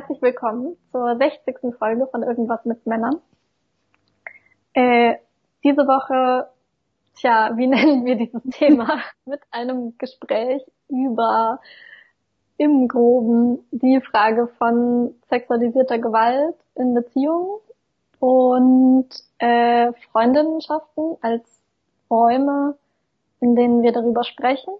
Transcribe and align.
herzlich 0.00 0.22
willkommen 0.22 0.78
zur 0.92 1.14
60. 1.18 1.76
Folge 1.78 2.06
von 2.06 2.22
Irgendwas 2.22 2.64
mit 2.64 2.86
Männern. 2.86 3.20
Äh, 4.72 5.16
diese 5.62 5.82
Woche, 5.82 6.48
tja, 7.16 7.50
wie 7.56 7.66
nennen 7.66 8.06
wir 8.06 8.16
dieses 8.16 8.42
Thema? 8.44 9.02
mit 9.26 9.40
einem 9.50 9.98
Gespräch 9.98 10.62
über 10.88 11.60
im 12.56 12.88
Groben 12.88 13.58
die 13.72 14.00
Frage 14.00 14.46
von 14.56 15.14
sexualisierter 15.28 15.98
Gewalt 15.98 16.56
in 16.76 16.94
Beziehungen 16.94 17.60
und 18.20 19.08
äh, 19.36 19.92
Freundinnenschaften 20.12 21.18
als 21.20 21.44
Räume, 22.10 22.78
in 23.40 23.54
denen 23.54 23.82
wir 23.82 23.92
darüber 23.92 24.24
sprechen 24.24 24.72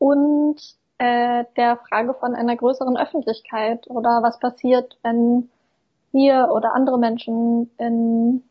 und 0.00 0.56
äh, 0.98 1.44
der 1.56 1.76
Frage 1.76 2.14
von 2.14 2.34
einer 2.34 2.56
größeren 2.56 2.96
Öffentlichkeit 2.96 3.88
oder 3.88 4.22
was 4.22 4.38
passiert, 4.38 4.98
wenn 5.02 5.50
wir 6.12 6.50
oder 6.52 6.74
andere 6.74 6.98
Menschen 6.98 7.70
in, 7.78 8.42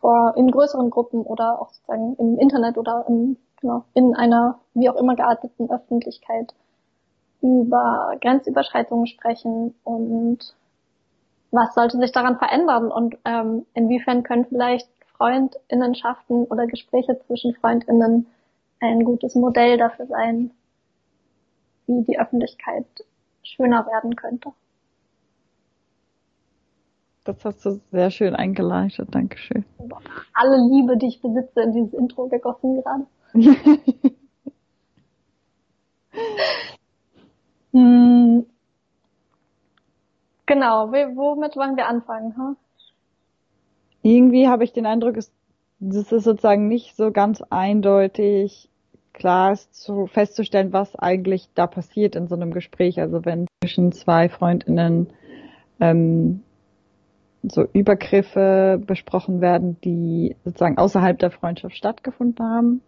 vor, 0.00 0.34
in 0.36 0.50
größeren 0.50 0.90
Gruppen 0.90 1.22
oder 1.22 1.60
auch 1.60 1.70
sozusagen 1.70 2.16
im 2.16 2.38
Internet 2.38 2.78
oder 2.78 3.04
im, 3.08 3.36
genau, 3.60 3.84
in 3.94 4.16
einer 4.16 4.58
wie 4.74 4.90
auch 4.90 4.96
immer 4.96 5.14
gearteten 5.14 5.70
Öffentlichkeit 5.70 6.52
über 7.40 8.16
Grenzüberschreitungen 8.20 9.06
sprechen 9.06 9.74
und 9.84 10.38
was 11.50 11.74
sollte 11.74 11.98
sich 11.98 12.12
daran 12.12 12.38
verändern 12.38 12.90
und 12.90 13.18
ähm, 13.24 13.66
inwiefern 13.74 14.22
können 14.22 14.46
vielleicht 14.46 14.88
Freundinnenschaften 15.16 16.44
oder 16.44 16.66
Gespräche 16.66 17.20
zwischen 17.26 17.54
Freundinnen 17.54 18.26
ein 18.80 19.04
gutes 19.04 19.34
Modell 19.34 19.76
dafür 19.76 20.06
sein, 20.06 20.50
wie 21.98 22.04
die 22.04 22.18
Öffentlichkeit 22.18 22.86
schöner 23.42 23.86
werden 23.86 24.16
könnte. 24.16 24.52
Das 27.24 27.44
hast 27.44 27.64
du 27.64 27.80
sehr 27.92 28.10
schön 28.10 28.34
eingeleitet, 28.34 29.14
Dankeschön. 29.14 29.64
Alle 30.34 30.56
Liebe, 30.56 30.96
die 30.96 31.06
ich 31.06 31.22
besitze, 31.22 31.60
in 31.62 31.72
dieses 31.72 31.94
Intro 31.94 32.26
gegossen 32.26 32.82
gerade. 32.82 33.06
hm. 37.72 38.44
Genau, 40.46 40.90
womit 40.90 41.56
wollen 41.56 41.76
wir 41.76 41.86
anfangen? 41.86 42.36
Huh? 42.36 42.56
Irgendwie 44.02 44.48
habe 44.48 44.64
ich 44.64 44.72
den 44.72 44.86
Eindruck, 44.86 45.16
es, 45.16 45.32
das 45.78 46.10
ist 46.10 46.24
sozusagen 46.24 46.66
nicht 46.66 46.96
so 46.96 47.12
ganz 47.12 47.40
eindeutig 47.50 48.68
klar 49.12 49.52
ist 49.52 49.74
zu, 49.74 50.06
festzustellen, 50.06 50.72
was 50.72 50.96
eigentlich 50.96 51.48
da 51.54 51.66
passiert 51.66 52.16
in 52.16 52.28
so 52.28 52.34
einem 52.34 52.52
Gespräch. 52.52 53.00
Also 53.00 53.24
wenn 53.24 53.46
zwischen 53.62 53.92
zwei 53.92 54.28
Freundinnen 54.28 55.08
ähm, 55.80 56.42
so 57.42 57.66
Übergriffe 57.72 58.80
besprochen 58.84 59.40
werden, 59.40 59.76
die 59.82 60.36
sozusagen 60.44 60.78
außerhalb 60.78 61.18
der 61.18 61.30
Freundschaft 61.30 61.76
stattgefunden 61.76 62.46
haben. 62.46 62.82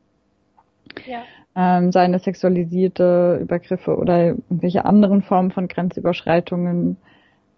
Ja. 1.06 1.22
Ähm, 1.56 1.92
seine 1.92 2.18
sexualisierte 2.18 3.38
Übergriffe 3.40 3.96
oder 3.96 4.26
irgendwelche 4.26 4.84
anderen 4.84 5.22
Formen 5.22 5.50
von 5.50 5.68
Grenzüberschreitungen. 5.68 6.96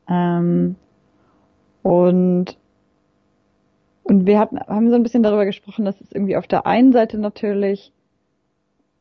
Ähm, 0.09 0.77
und 1.83 2.57
und 4.03 4.25
wir 4.25 4.39
hatten, 4.39 4.61
haben 4.61 4.89
so 4.89 4.95
ein 4.95 5.03
bisschen 5.03 5.25
darüber 5.25 5.45
gesprochen, 5.45 5.85
dass 5.85 6.01
es 6.01 6.13
irgendwie 6.13 6.37
auf 6.37 6.47
der 6.47 6.65
einen 6.65 6.93
Seite 6.93 7.19
natürlich 7.19 7.93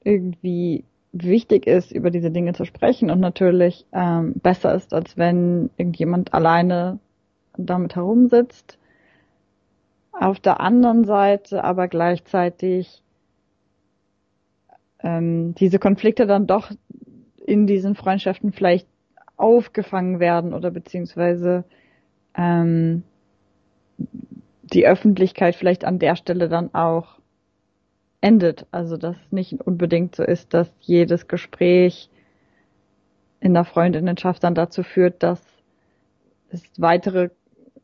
irgendwie 0.05 0.85
wichtig 1.11 1.67
ist, 1.67 1.91
über 1.91 2.11
diese 2.11 2.31
Dinge 2.31 2.53
zu 2.53 2.65
sprechen 2.65 3.09
und 3.09 3.19
natürlich 3.19 3.85
ähm, 3.91 4.33
besser 4.35 4.73
ist, 4.75 4.93
als 4.93 5.17
wenn 5.17 5.69
irgendjemand 5.77 6.33
alleine 6.33 6.99
damit 7.57 7.95
herumsitzt. 7.95 8.77
Auf 10.11 10.39
der 10.39 10.61
anderen 10.61 11.03
Seite 11.03 11.63
aber 11.63 11.88
gleichzeitig 11.88 13.01
ähm, 14.99 15.55
diese 15.55 15.79
Konflikte 15.79 16.25
dann 16.25 16.47
doch 16.47 16.71
in 17.45 17.67
diesen 17.67 17.95
Freundschaften 17.95 18.51
vielleicht 18.51 18.88
aufgefangen 19.38 20.19
werden 20.19 20.53
oder 20.53 20.71
beziehungsweise 20.71 21.65
ähm, 22.35 23.03
die 23.97 24.88
Öffentlichkeit 24.88 25.55
vielleicht 25.55 25.85
an 25.85 25.99
der 25.99 26.15
Stelle 26.15 26.49
dann 26.49 26.73
auch 26.73 27.19
endet. 28.25 28.66
Also 28.72 28.97
dass 28.97 29.16
es 29.16 29.31
nicht 29.31 29.62
unbedingt 29.62 30.16
so 30.16 30.24
ist, 30.24 30.53
dass 30.53 30.74
jedes 30.80 31.28
Gespräch 31.28 32.09
in 33.40 33.53
der 33.53 33.66
Freundinnenschaft 33.66 34.44
dann 34.44 34.56
dazu 34.56 34.81
führt, 34.81 35.22
dass 35.22 35.41
es 36.50 36.63
weitere 36.78 37.30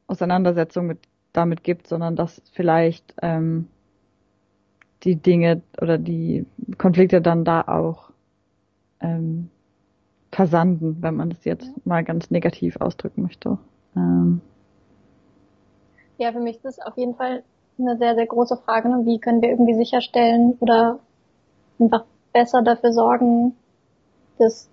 Auseinandersetzungen 0.08 0.88
mit, 0.88 1.00
damit 1.32 1.64
gibt, 1.64 1.88
sondern 1.88 2.16
dass 2.16 2.42
vielleicht 2.54 3.14
ähm, 3.22 3.68
die 5.04 5.16
Dinge 5.16 5.62
oder 5.80 6.00
die 6.00 6.46
Konflikte 6.78 7.22
dann 7.22 7.46
da 7.46 7.62
auch 7.62 8.10
ähm, 9.00 9.50
versanden, 10.32 10.98
wenn 11.02 11.16
man 11.16 11.30
das 11.30 11.46
jetzt 11.46 11.70
mal 11.86 12.04
ganz 12.04 12.32
negativ 12.32 12.78
ausdrücken 12.78 13.22
möchte. 13.22 13.60
Ähm. 13.96 14.42
Ja, 16.18 16.32
für 16.32 16.40
mich 16.40 16.56
ist 16.56 16.66
das 16.66 16.80
auf 16.80 16.98
jeden 16.98 17.16
Fall 17.16 17.44
eine 17.82 17.98
sehr, 17.98 18.16
sehr 18.16 18.28
große 18.28 18.58
Frage. 18.58 18.90
Ne? 18.90 19.06
Wie 19.06 19.20
können 19.20 19.42
wir 19.42 19.50
irgendwie 19.50 19.74
sicherstellen 19.74 20.58
oder 20.60 21.00
einfach 21.80 22.06
besser 22.34 22.62
dafür 22.62 22.94
sorgen, 22.94 23.56
dass 24.38 24.70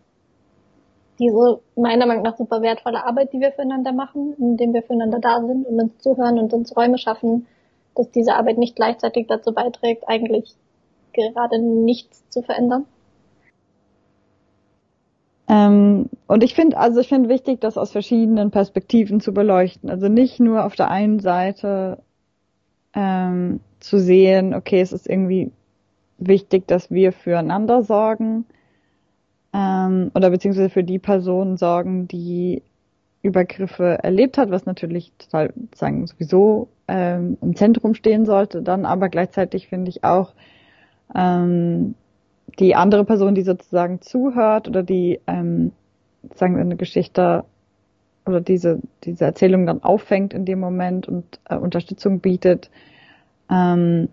diese 1.19 1.61
meiner 1.75 2.07
Meinung 2.07 2.23
nach 2.23 2.37
super 2.37 2.63
wertvolle 2.63 3.05
Arbeit, 3.05 3.33
die 3.33 3.41
wir 3.41 3.53
füreinander 3.53 3.93
machen, 3.93 4.35
indem 4.39 4.73
wir 4.73 4.83
füreinander 4.83 5.19
da 5.19 5.41
sind 5.41 5.67
und 5.67 5.81
uns 5.81 5.99
zuhören 5.99 6.39
und 6.39 6.53
uns 6.53 6.77
Räume 6.77 6.99
schaffen, 6.99 7.47
dass 7.97 8.11
diese 8.13 8.35
Arbeit 8.35 8.59
nicht 8.59 8.77
gleichzeitig 8.77 9.27
dazu 9.27 9.53
beiträgt, 9.53 10.05
eigentlich 10.07 10.55
gerade 11.13 11.59
nichts 11.59 12.29
zu 12.29 12.43
verändern? 12.43 12.87
Ähm, 15.49 16.11
und 16.27 16.45
ich 16.45 16.55
finde, 16.55 16.77
also 16.77 17.01
ich 17.01 17.09
finde 17.09 17.29
wichtig, 17.29 17.61
das 17.61 17.79
aus 17.79 17.91
verschiedenen 17.91 18.51
Perspektiven 18.51 19.21
zu 19.21 19.33
beleuchten. 19.33 19.91
Also 19.91 20.09
nicht 20.09 20.39
nur 20.41 20.65
auf 20.65 20.77
der 20.77 20.91
einen 20.91 21.21
Seite 21.21 21.99
ähm, 22.99 23.61
zu 23.79 24.01
sehen, 24.01 24.55
okay, 24.55 24.81
es 24.81 24.93
ist 24.93 25.09
irgendwie 25.09 25.53
wichtig, 26.19 26.67
dass 26.67 26.91
wir 26.91 27.13
füreinander 27.13 27.85
sorgen 27.85 28.45
ähm, 29.53 30.11
oder 30.15 30.31
beziehungsweise 30.31 30.69
für 30.69 30.83
die 30.83 30.99
Person 30.99 31.57
sorgen, 31.57 32.09
die 32.09 32.61
Übergriffe 33.23 34.01
erlebt 34.03 34.37
hat, 34.37 34.51
was 34.51 34.67
natürlich 34.67 35.13
total 35.17 35.53
sagen 35.77 36.09
sowieso 36.09 36.69
ähm, 36.89 37.39
im 37.41 37.55
Zentrum 37.55 37.95
stehen 37.95 38.27
sollte. 38.27 38.63
Dann 38.63 38.85
aber 38.85 39.09
gleichzeitig 39.09 39.69
finde 39.69 39.91
ich 39.91 40.03
auch 40.03 40.35
ähm, 41.15 41.95
die 42.59 42.75
andere 42.75 43.05
Person, 43.05 43.37
die 43.37 43.43
sozusagen 43.43 44.01
zuhört 44.01 44.67
oder 44.67 44.83
die 44.83 45.21
ähm, 45.29 45.71
sagen 46.35 46.57
wir 46.57 46.63
eine 46.63 46.77
Geschichte 46.77 47.45
oder 48.29 48.41
diese, 48.41 48.81
diese 49.05 49.25
Erzählung 49.25 49.67
dann 49.67 49.83
auffängt 49.83 50.35
in 50.35 50.45
dem 50.45 50.61
Moment 50.61 51.09
und 51.09 51.41
äh, 51.49 51.57
Unterstützung 51.57 52.21
bietet, 52.21 52.71
ähm, 53.51 54.09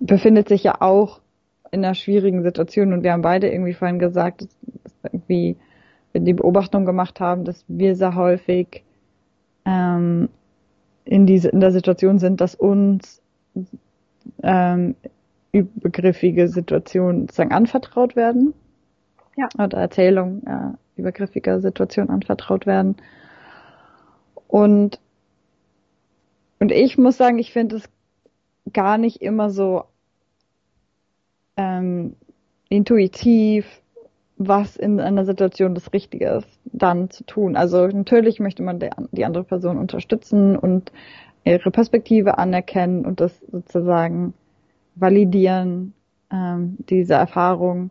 befindet 0.00 0.48
sich 0.48 0.62
ja 0.62 0.80
auch 0.80 1.20
in 1.72 1.84
einer 1.84 1.94
schwierigen 1.94 2.42
Situation 2.42 2.92
und 2.92 3.02
wir 3.02 3.12
haben 3.12 3.22
beide 3.22 3.50
irgendwie 3.50 3.74
vorhin 3.74 3.98
gesagt, 3.98 4.42
dass, 4.42 4.56
dass 4.84 5.12
irgendwie 5.12 5.56
wir 6.12 6.20
die 6.20 6.34
Beobachtung 6.34 6.84
gemacht 6.84 7.18
haben, 7.18 7.44
dass 7.44 7.64
wir 7.66 7.96
sehr 7.96 8.14
häufig 8.14 8.84
ähm, 9.64 10.28
in 11.04 11.26
diese 11.26 11.48
in 11.48 11.60
der 11.60 11.72
Situation 11.72 12.18
sind, 12.18 12.40
dass 12.40 12.54
uns 12.54 13.20
ähm, 14.42 14.94
übergriffige 15.52 16.48
Situationen 16.48 17.22
sozusagen 17.22 17.52
anvertraut 17.52 18.16
werden. 18.16 18.54
Ja. 19.36 19.48
Oder 19.58 19.78
Erzählungen 19.78 20.42
ja, 20.46 20.74
übergriffiger 20.96 21.60
Situationen 21.60 22.10
anvertraut 22.10 22.66
werden. 22.66 22.96
Und, 24.46 25.00
und 26.60 26.72
ich 26.72 26.98
muss 26.98 27.16
sagen, 27.16 27.38
ich 27.38 27.52
finde 27.52 27.76
es 27.76 27.88
gar 28.72 28.98
nicht 28.98 29.20
immer 29.20 29.50
so 29.50 29.84
ähm, 31.56 32.16
intuitiv, 32.68 33.66
was 34.36 34.76
in 34.76 35.00
einer 35.00 35.24
Situation 35.24 35.74
das 35.74 35.92
Richtige 35.92 36.28
ist, 36.28 36.48
dann 36.64 37.10
zu 37.10 37.24
tun. 37.24 37.56
Also 37.56 37.86
natürlich 37.86 38.40
möchte 38.40 38.62
man 38.62 38.80
die 39.12 39.24
andere 39.24 39.44
Person 39.44 39.78
unterstützen 39.78 40.56
und 40.56 40.92
ihre 41.44 41.70
Perspektive 41.70 42.38
anerkennen 42.38 43.04
und 43.04 43.20
das 43.20 43.38
sozusagen 43.50 44.34
validieren, 44.96 45.94
ähm, 46.32 46.76
diese 46.88 47.14
Erfahrung. 47.14 47.90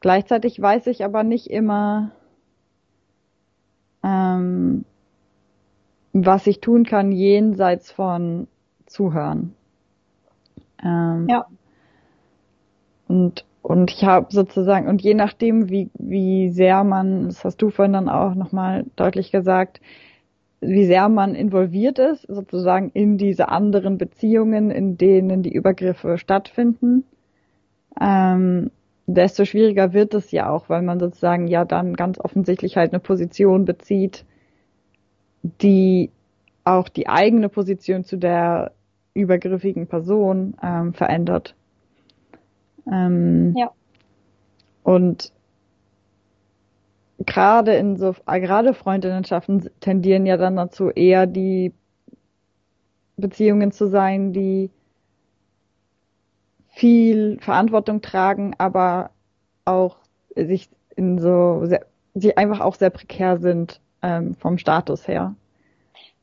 Gleichzeitig 0.00 0.60
weiß 0.60 0.88
ich 0.88 1.04
aber 1.04 1.22
nicht 1.22 1.48
immer, 1.48 2.10
ähm, 4.02 4.84
was 6.12 6.46
ich 6.46 6.60
tun 6.60 6.84
kann 6.84 7.12
jenseits 7.12 7.90
von 7.90 8.48
Zuhören. 8.86 9.54
Ähm, 10.82 11.26
ja. 11.28 11.46
Und 13.08 13.44
und 13.62 13.92
ich 13.92 14.04
habe 14.04 14.26
sozusagen, 14.30 14.88
und 14.88 15.02
je 15.02 15.14
nachdem, 15.14 15.70
wie, 15.70 15.88
wie 15.94 16.50
sehr 16.50 16.82
man, 16.82 17.26
das 17.26 17.44
hast 17.44 17.62
du 17.62 17.70
vorhin 17.70 17.92
dann 17.92 18.08
auch 18.08 18.34
nochmal 18.34 18.84
deutlich 18.96 19.30
gesagt, 19.30 19.80
wie 20.60 20.84
sehr 20.84 21.08
man 21.08 21.34
involviert 21.36 21.98
ist, 21.98 22.22
sozusagen 22.22 22.90
in 22.92 23.18
diese 23.18 23.48
anderen 23.48 23.98
Beziehungen, 23.98 24.70
in 24.70 24.96
denen 24.96 25.42
die 25.42 25.52
Übergriffe 25.52 26.18
stattfinden, 26.18 27.04
ähm, 28.00 28.72
desto 29.06 29.44
schwieriger 29.44 29.92
wird 29.92 30.14
es 30.14 30.30
ja 30.30 30.48
auch, 30.50 30.68
weil 30.68 30.82
man 30.82 31.00
sozusagen 31.00 31.48
ja 31.48 31.64
dann 31.64 31.94
ganz 31.94 32.18
offensichtlich 32.18 32.76
halt 32.76 32.92
eine 32.92 33.00
Position 33.00 33.64
bezieht, 33.64 34.24
die 35.42 36.10
auch 36.64 36.88
die 36.88 37.08
eigene 37.08 37.48
Position 37.48 38.04
zu 38.04 38.16
der 38.16 38.72
übergriffigen 39.14 39.86
Person 39.86 40.54
ähm, 40.62 40.94
verändert. 40.94 41.54
Ähm, 42.90 43.54
ja. 43.56 43.70
Und 44.82 45.32
gerade 47.18 47.74
in 47.74 47.96
so, 47.96 48.14
gerade 48.26 48.74
Freundinnenschaften 48.74 49.68
tendieren 49.80 50.26
ja 50.26 50.36
dann 50.36 50.56
dazu, 50.56 50.90
eher 50.90 51.26
die 51.26 51.72
Beziehungen 53.16 53.72
zu 53.72 53.88
sein, 53.88 54.32
die 54.32 54.70
viel 56.72 57.38
Verantwortung 57.40 58.00
tragen, 58.00 58.54
aber 58.58 59.10
auch 59.64 59.96
sich 60.34 60.68
in 60.96 61.18
so, 61.18 61.64
sehr, 61.64 61.86
die 62.14 62.36
einfach 62.36 62.60
auch 62.60 62.74
sehr 62.74 62.90
prekär 62.90 63.38
sind 63.38 63.80
ähm, 64.02 64.34
vom 64.34 64.58
Status 64.58 65.06
her. 65.06 65.34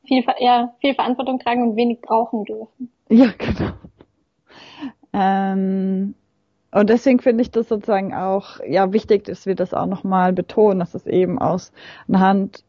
Viel, 0.06 0.24
ja, 0.40 0.74
viel 0.82 0.96
Verantwortung 0.96 1.40
tragen 1.40 1.62
und 1.64 1.76
wenig 1.76 2.02
brauchen 2.02 2.44
dürfen. 2.46 2.92
Ja, 3.10 3.32
genau. 3.38 3.74
Ähm, 5.14 6.16
und 6.72 6.90
deswegen 6.90 7.20
finde 7.20 7.42
ich 7.42 7.52
das 7.52 7.68
sozusagen 7.68 8.14
auch, 8.14 8.60
ja, 8.68 8.92
wichtig, 8.92 9.26
dass 9.26 9.46
wir 9.46 9.56
das 9.56 9.74
auch 9.74 9.88
nochmal 9.88 10.34
betonen, 10.34 10.80
dass 10.80 10.94
es 10.96 11.06
eben 11.06 11.40
aus 11.40 11.72
anhand 12.08 12.64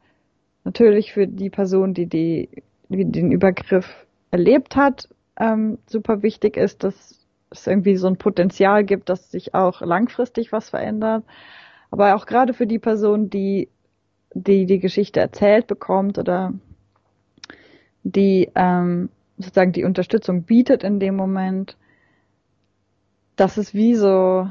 natürlich 0.64 1.12
für 1.12 1.26
die 1.26 1.50
Person, 1.50 1.94
die, 1.94 2.06
die, 2.06 2.48
die 2.88 3.04
den 3.04 3.32
Übergriff 3.32 4.06
erlebt 4.30 4.76
hat, 4.76 5.08
ähm, 5.38 5.78
super 5.86 6.22
wichtig 6.22 6.56
ist, 6.56 6.84
dass 6.84 7.19
es 7.50 7.66
irgendwie 7.66 7.96
so 7.96 8.06
ein 8.06 8.16
Potenzial 8.16 8.84
gibt, 8.84 9.08
dass 9.08 9.30
sich 9.30 9.54
auch 9.54 9.80
langfristig 9.80 10.52
was 10.52 10.70
verändert. 10.70 11.24
Aber 11.90 12.14
auch 12.14 12.26
gerade 12.26 12.54
für 12.54 12.66
die 12.66 12.78
Person, 12.78 13.30
die 13.30 13.68
die, 14.32 14.66
die 14.66 14.78
Geschichte 14.78 15.20
erzählt 15.20 15.66
bekommt 15.66 16.18
oder 16.18 16.54
die 18.02 18.50
ähm, 18.54 19.10
sozusagen 19.38 19.72
die 19.72 19.84
Unterstützung 19.84 20.44
bietet 20.44 20.84
in 20.84 21.00
dem 21.00 21.16
Moment, 21.16 21.76
dass 23.36 23.56
es 23.56 23.74
wie 23.74 23.94
so 23.94 24.50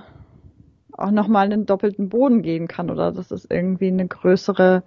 auch 0.92 1.12
nochmal 1.12 1.46
einen 1.46 1.66
doppelten 1.66 2.10
Boden 2.10 2.42
geben 2.42 2.68
kann 2.68 2.90
oder 2.90 3.12
dass 3.12 3.32
es 3.32 3.46
irgendwie 3.50 3.88
eine 3.88 4.08
größere, 4.08 4.84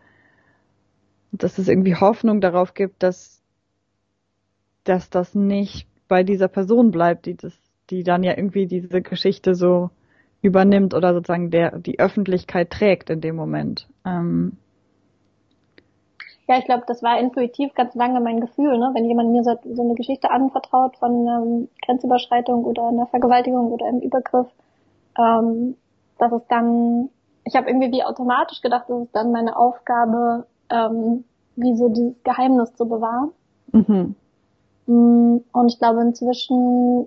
dass 1.31 1.59
es 1.59 1.69
irgendwie 1.69 1.97
Hoffnung 1.97 2.41
darauf 2.41 2.75
gibt, 2.75 3.03
dass, 3.03 3.43
dass 4.85 5.09
das 5.09 5.35
nicht 5.35 5.89
bei 6.09 6.23
dieser 6.23 6.49
Person 6.49 6.91
bleibt, 6.91 7.27
die 7.27 7.37
das, 7.37 7.57
die 7.93 8.03
dann 8.03 8.23
ja 8.23 8.37
irgendwie 8.37 8.67
diese 8.67 9.03
Geschichte 9.03 9.55
so 9.55 9.91
übernimmt 10.41 10.95
oder 10.95 11.15
sozusagen 11.15 11.51
der, 11.51 11.79
die 11.79 12.01
Öffentlichkeit 12.01 12.71
trägt 12.71 13.11
in 13.11 13.21
dem 13.21 13.37
Moment. 13.37 13.87
Ähm, 14.05 14.57
ja, 16.49 16.59
ich 16.59 16.65
glaube, 16.65 16.83
das 16.89 17.03
war 17.03 17.21
intuitiv 17.21 17.73
ganz 17.75 17.95
lange 17.95 18.21
mein 18.21 18.41
Gefühl, 18.41 18.77
ne? 18.79 18.91
wenn 18.95 19.05
jemand 19.05 19.31
mir 19.31 19.45
so, 19.45 19.57
so 19.73 19.83
eine 19.83 19.95
Geschichte 19.95 20.31
anvertraut 20.31 20.97
von 20.97 21.29
einer 21.29 21.67
Grenzüberschreitung 21.87 22.65
oder 22.65 22.89
einer 22.89 23.07
Vergewaltigung 23.07 23.71
oder 23.71 23.87
einem 23.87 24.01
Übergriff, 24.01 24.49
ähm, 25.17 25.77
dass 26.19 26.33
es 26.33 26.43
dann, 26.49 27.11
ich 27.45 27.55
habe 27.55 27.69
irgendwie 27.69 27.93
wie 27.93 28.03
automatisch 28.03 28.61
gedacht, 28.63 28.89
dass 28.89 29.03
es 29.03 29.13
dann 29.13 29.31
meine 29.31 29.57
Aufgabe, 29.57 30.47
ähm, 30.71 31.25
wie 31.55 31.77
so 31.77 31.89
dieses 31.89 32.21
Geheimnis 32.25 32.75
zu 32.75 32.89
bewahren. 32.89 33.31
Mhm. 33.71 34.17
Mm, 34.87 35.45
und 35.53 35.73
ich 35.73 35.79
glaube, 35.79 36.01
inzwischen 36.01 37.07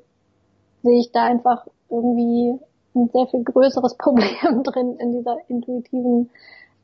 sehe 0.86 1.00
ich 1.00 1.12
da 1.12 1.24
einfach 1.24 1.68
irgendwie 1.90 2.58
ein 2.96 3.10
sehr 3.10 3.28
viel 3.28 3.44
größeres 3.44 3.96
Problem 3.98 4.64
drin 4.64 4.96
in 5.00 5.12
dieser 5.12 5.38
intuitiven 5.50 6.30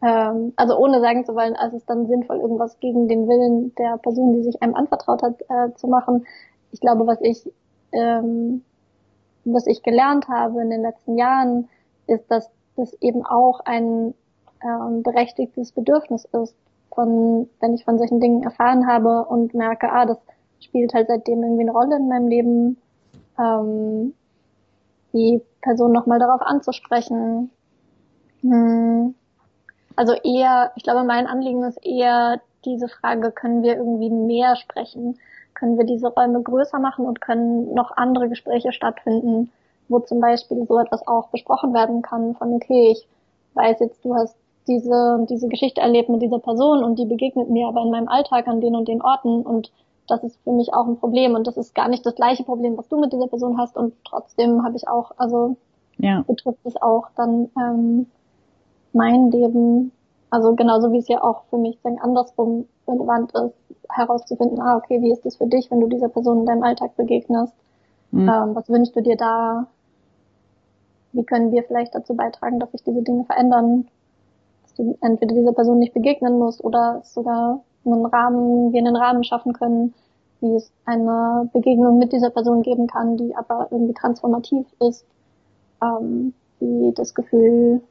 ähm, 0.01 0.53
also 0.55 0.77
ohne 0.77 0.99
sagen 0.99 1.25
zu 1.25 1.35
wollen, 1.35 1.55
als 1.55 1.73
es 1.73 1.85
dann 1.85 2.07
sinnvoll, 2.07 2.39
irgendwas 2.39 2.79
gegen 2.79 3.07
den 3.07 3.27
Willen 3.27 3.73
der 3.75 3.97
Person, 3.97 4.33
die 4.33 4.43
sich 4.43 4.61
einem 4.61 4.75
anvertraut 4.75 5.21
hat, 5.21 5.41
äh, 5.41 5.73
zu 5.75 5.87
machen. 5.87 6.25
Ich 6.71 6.79
glaube, 6.79 7.05
was 7.05 7.21
ich, 7.21 7.51
ähm, 7.91 8.63
was 9.45 9.67
ich 9.67 9.83
gelernt 9.83 10.27
habe 10.27 10.61
in 10.61 10.69
den 10.69 10.81
letzten 10.81 11.17
Jahren, 11.17 11.69
ist, 12.07 12.29
dass 12.31 12.49
das 12.75 12.93
eben 13.01 13.25
auch 13.25 13.59
ein 13.65 14.15
ähm, 14.63 15.03
berechtigtes 15.03 15.71
Bedürfnis 15.71 16.25
ist, 16.25 16.55
von, 16.93 17.47
wenn 17.59 17.75
ich 17.75 17.85
von 17.85 17.97
solchen 17.97 18.19
Dingen 18.19 18.43
erfahren 18.43 18.87
habe 18.87 19.25
und 19.25 19.53
merke, 19.53 19.91
ah, 19.91 20.05
das 20.05 20.17
spielt 20.59 20.93
halt 20.93 21.07
seitdem 21.07 21.43
irgendwie 21.43 21.63
eine 21.63 21.71
Rolle 21.71 21.97
in 21.97 22.07
meinem 22.07 22.27
Leben, 22.27 22.77
ähm, 23.41 24.13
die 25.13 25.41
Person 25.61 25.91
nochmal 25.91 26.19
darauf 26.19 26.41
anzusprechen, 26.41 27.51
hm, 28.41 29.15
also 29.95 30.13
eher, 30.13 30.71
ich 30.75 30.83
glaube, 30.83 31.03
mein 31.03 31.27
Anliegen 31.27 31.63
ist 31.63 31.85
eher 31.85 32.41
diese 32.65 32.87
Frage, 32.87 33.31
können 33.31 33.63
wir 33.63 33.77
irgendwie 33.77 34.09
mehr 34.09 34.55
sprechen? 34.55 35.19
Können 35.53 35.77
wir 35.77 35.85
diese 35.85 36.07
Räume 36.07 36.41
größer 36.41 36.79
machen 36.79 37.05
und 37.05 37.21
können 37.21 37.73
noch 37.73 37.91
andere 37.97 38.29
Gespräche 38.29 38.71
stattfinden, 38.71 39.51
wo 39.89 39.99
zum 39.99 40.21
Beispiel 40.21 40.65
so 40.67 40.79
etwas 40.79 41.05
auch 41.07 41.29
besprochen 41.29 41.73
werden 41.73 42.01
kann 42.01 42.35
von, 42.35 42.53
okay, 42.53 42.91
ich 42.91 43.07
weiß 43.53 43.79
jetzt, 43.79 44.03
du 44.05 44.15
hast 44.15 44.35
diese, 44.67 45.25
diese 45.29 45.47
Geschichte 45.47 45.81
erlebt 45.81 46.09
mit 46.09 46.21
dieser 46.21 46.39
Person 46.39 46.83
und 46.83 46.97
die 46.97 47.05
begegnet 47.05 47.49
mir 47.49 47.67
aber 47.67 47.81
in 47.81 47.91
meinem 47.91 48.07
Alltag 48.07 48.47
an 48.47 48.61
den 48.61 48.75
und 48.75 48.87
den 48.87 49.01
Orten 49.01 49.41
und 49.41 49.71
das 50.07 50.23
ist 50.23 50.39
für 50.43 50.51
mich 50.51 50.73
auch 50.73 50.87
ein 50.87 50.97
Problem 50.97 51.35
und 51.35 51.47
das 51.47 51.57
ist 51.57 51.75
gar 51.75 51.87
nicht 51.87 52.05
das 52.05 52.15
gleiche 52.15 52.43
Problem, 52.43 52.77
was 52.77 52.87
du 52.87 52.99
mit 52.99 53.13
dieser 53.13 53.27
Person 53.27 53.57
hast 53.57 53.77
und 53.77 53.93
trotzdem 54.03 54.63
habe 54.63 54.75
ich 54.75 54.87
auch, 54.87 55.11
also 55.17 55.55
ja. 55.97 56.23
betrifft 56.27 56.65
es 56.65 56.81
auch 56.81 57.07
dann 57.15 57.49
ähm, 57.57 58.07
mein 58.93 59.31
Leben, 59.31 59.91
also 60.29 60.55
genauso 60.55 60.91
wie 60.91 60.97
es 60.97 61.07
ja 61.07 61.23
auch 61.23 61.43
für 61.49 61.57
mich 61.57 61.79
sagen, 61.81 61.99
andersrum 62.01 62.65
relevant 62.87 63.31
ist, 63.33 63.55
herauszufinden, 63.89 64.59
ah, 64.59 64.77
okay, 64.77 65.01
wie 65.01 65.11
ist 65.11 65.25
es 65.25 65.37
für 65.37 65.47
dich, 65.47 65.69
wenn 65.71 65.79
du 65.79 65.87
dieser 65.87 66.09
Person 66.09 66.39
in 66.39 66.45
deinem 66.45 66.63
Alltag 66.63 66.95
begegnest? 66.95 67.53
Mhm. 68.11 68.29
Ähm, 68.29 68.55
was 68.55 68.69
wünschst 68.69 68.95
du 68.95 69.01
dir 69.01 69.15
da? 69.15 69.67
Wie 71.13 71.23
können 71.23 71.51
wir 71.51 71.63
vielleicht 71.63 71.93
dazu 71.93 72.15
beitragen, 72.15 72.59
dass 72.59 72.71
sich 72.71 72.83
diese 72.83 73.01
Dinge 73.01 73.25
verändern? 73.25 73.87
Dass 74.63 74.73
du 74.75 74.97
entweder 75.01 75.35
dieser 75.35 75.53
Person 75.53 75.79
nicht 75.79 75.93
begegnen 75.93 76.37
musst 76.39 76.63
oder 76.63 77.01
sogar 77.03 77.61
einen 77.85 78.05
Rahmen, 78.05 78.73
wir 78.73 78.79
einen 78.79 78.95
Rahmen 78.95 79.23
schaffen 79.23 79.53
können, 79.53 79.93
wie 80.41 80.55
es 80.55 80.71
eine 80.85 81.49
Begegnung 81.53 81.99
mit 81.99 82.11
dieser 82.11 82.29
Person 82.29 82.61
geben 82.63 82.87
kann, 82.87 83.17
die 83.17 83.35
aber 83.35 83.67
irgendwie 83.71 83.93
transformativ 83.93 84.65
ist, 84.79 85.05
ähm, 85.81 86.33
die 86.59 86.93
das 86.95 87.13
Gefühl 87.13 87.81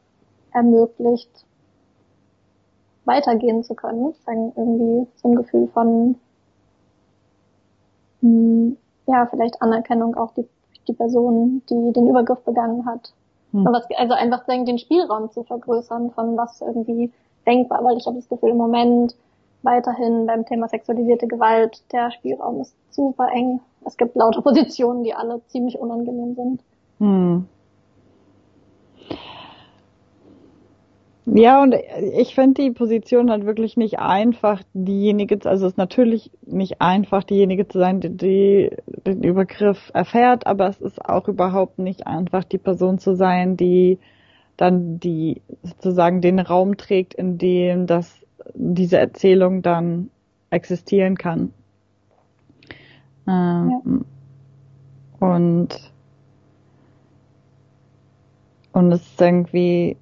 ermöglicht, 0.53 1.31
weitergehen 3.05 3.63
zu 3.63 3.75
können. 3.75 4.15
Sagen 4.27 4.53
irgendwie 4.57 5.07
so 5.17 5.29
ein 5.29 5.37
Gefühl 5.37 5.69
von, 5.69 6.17
mh, 8.21 8.29
hm, 8.29 8.77
ja, 9.07 9.27
vielleicht 9.27 9.61
Anerkennung 9.63 10.17
auch 10.17 10.33
die, 10.35 10.47
die 10.87 10.93
Person, 10.93 11.63
die 11.69 11.93
den 11.93 12.09
Übergriff 12.09 12.41
begangen 12.41 12.87
hat. 12.87 13.13
Hm. 13.53 13.65
Was, 13.65 13.87
also 13.97 14.15
einfach 14.15 14.45
sagen, 14.47 14.65
den 14.65 14.79
Spielraum 14.79 15.31
zu 15.31 15.43
vergrößern 15.43 16.11
von 16.13 16.37
was 16.37 16.61
irgendwie 16.61 17.13
denkbar, 17.47 17.83
weil 17.85 17.97
ich 17.97 18.07
habe 18.07 18.17
das 18.17 18.29
Gefühl 18.29 18.51
im 18.51 18.57
Moment 18.57 19.15
weiterhin 19.63 20.27
beim 20.27 20.47
Thema 20.47 20.69
sexualisierte 20.69 21.27
Gewalt, 21.27 21.83
der 21.93 22.11
Spielraum 22.11 22.61
ist 22.61 22.75
super 22.91 23.29
eng. 23.33 23.61
Es 23.85 23.97
gibt 23.97 24.17
laute 24.17 24.43
Positionen, 24.43 25.05
die 25.05 25.15
alle 25.15 25.41
ziemlich 25.49 25.79
unangenehm 25.79 26.35
sind. 26.35 26.63
Hm. 26.99 27.47
Ja, 31.33 31.63
und 31.63 31.77
ich 32.19 32.35
finde 32.35 32.63
die 32.63 32.71
Position 32.73 33.31
halt 33.31 33.47
wirklich 33.47 33.77
nicht 33.77 34.01
einfach, 34.01 34.63
diejenige, 34.75 35.39
also 35.49 35.67
es 35.67 35.73
ist 35.73 35.79
natürlich 35.79 36.31
nicht 36.45 36.81
einfach, 36.81 37.23
diejenige 37.23 37.69
zu 37.69 37.79
sein, 37.79 38.01
die, 38.01 38.11
die 38.11 38.71
den 39.07 39.23
Übergriff 39.23 39.91
erfährt, 39.95 40.47
aber 40.47 40.67
es 40.69 40.81
ist 40.81 41.05
auch 41.05 41.29
überhaupt 41.29 41.79
nicht 41.79 42.07
einfach, 42.07 42.43
die 42.43 42.59
Person 42.59 42.99
zu 42.99 43.15
sein, 43.15 43.57
die 43.57 43.99
dann 44.57 44.99
die 44.99 45.43
sozusagen 45.63 46.21
den 46.21 46.41
Raum 46.41 46.77
trägt, 46.77 47.15
in 47.15 47.39
dem 47.39 47.87
das 47.87 48.20
diese 48.55 48.99
Erzählung 48.99 49.63
dann 49.63 50.11
existieren 50.51 51.17
kann. 51.17 51.53
Ähm, 53.29 54.05
ja. 55.21 55.27
Und 55.29 55.93
und 58.73 58.93
es 58.93 59.03
ist 59.03 59.21
irgendwie 59.21 59.97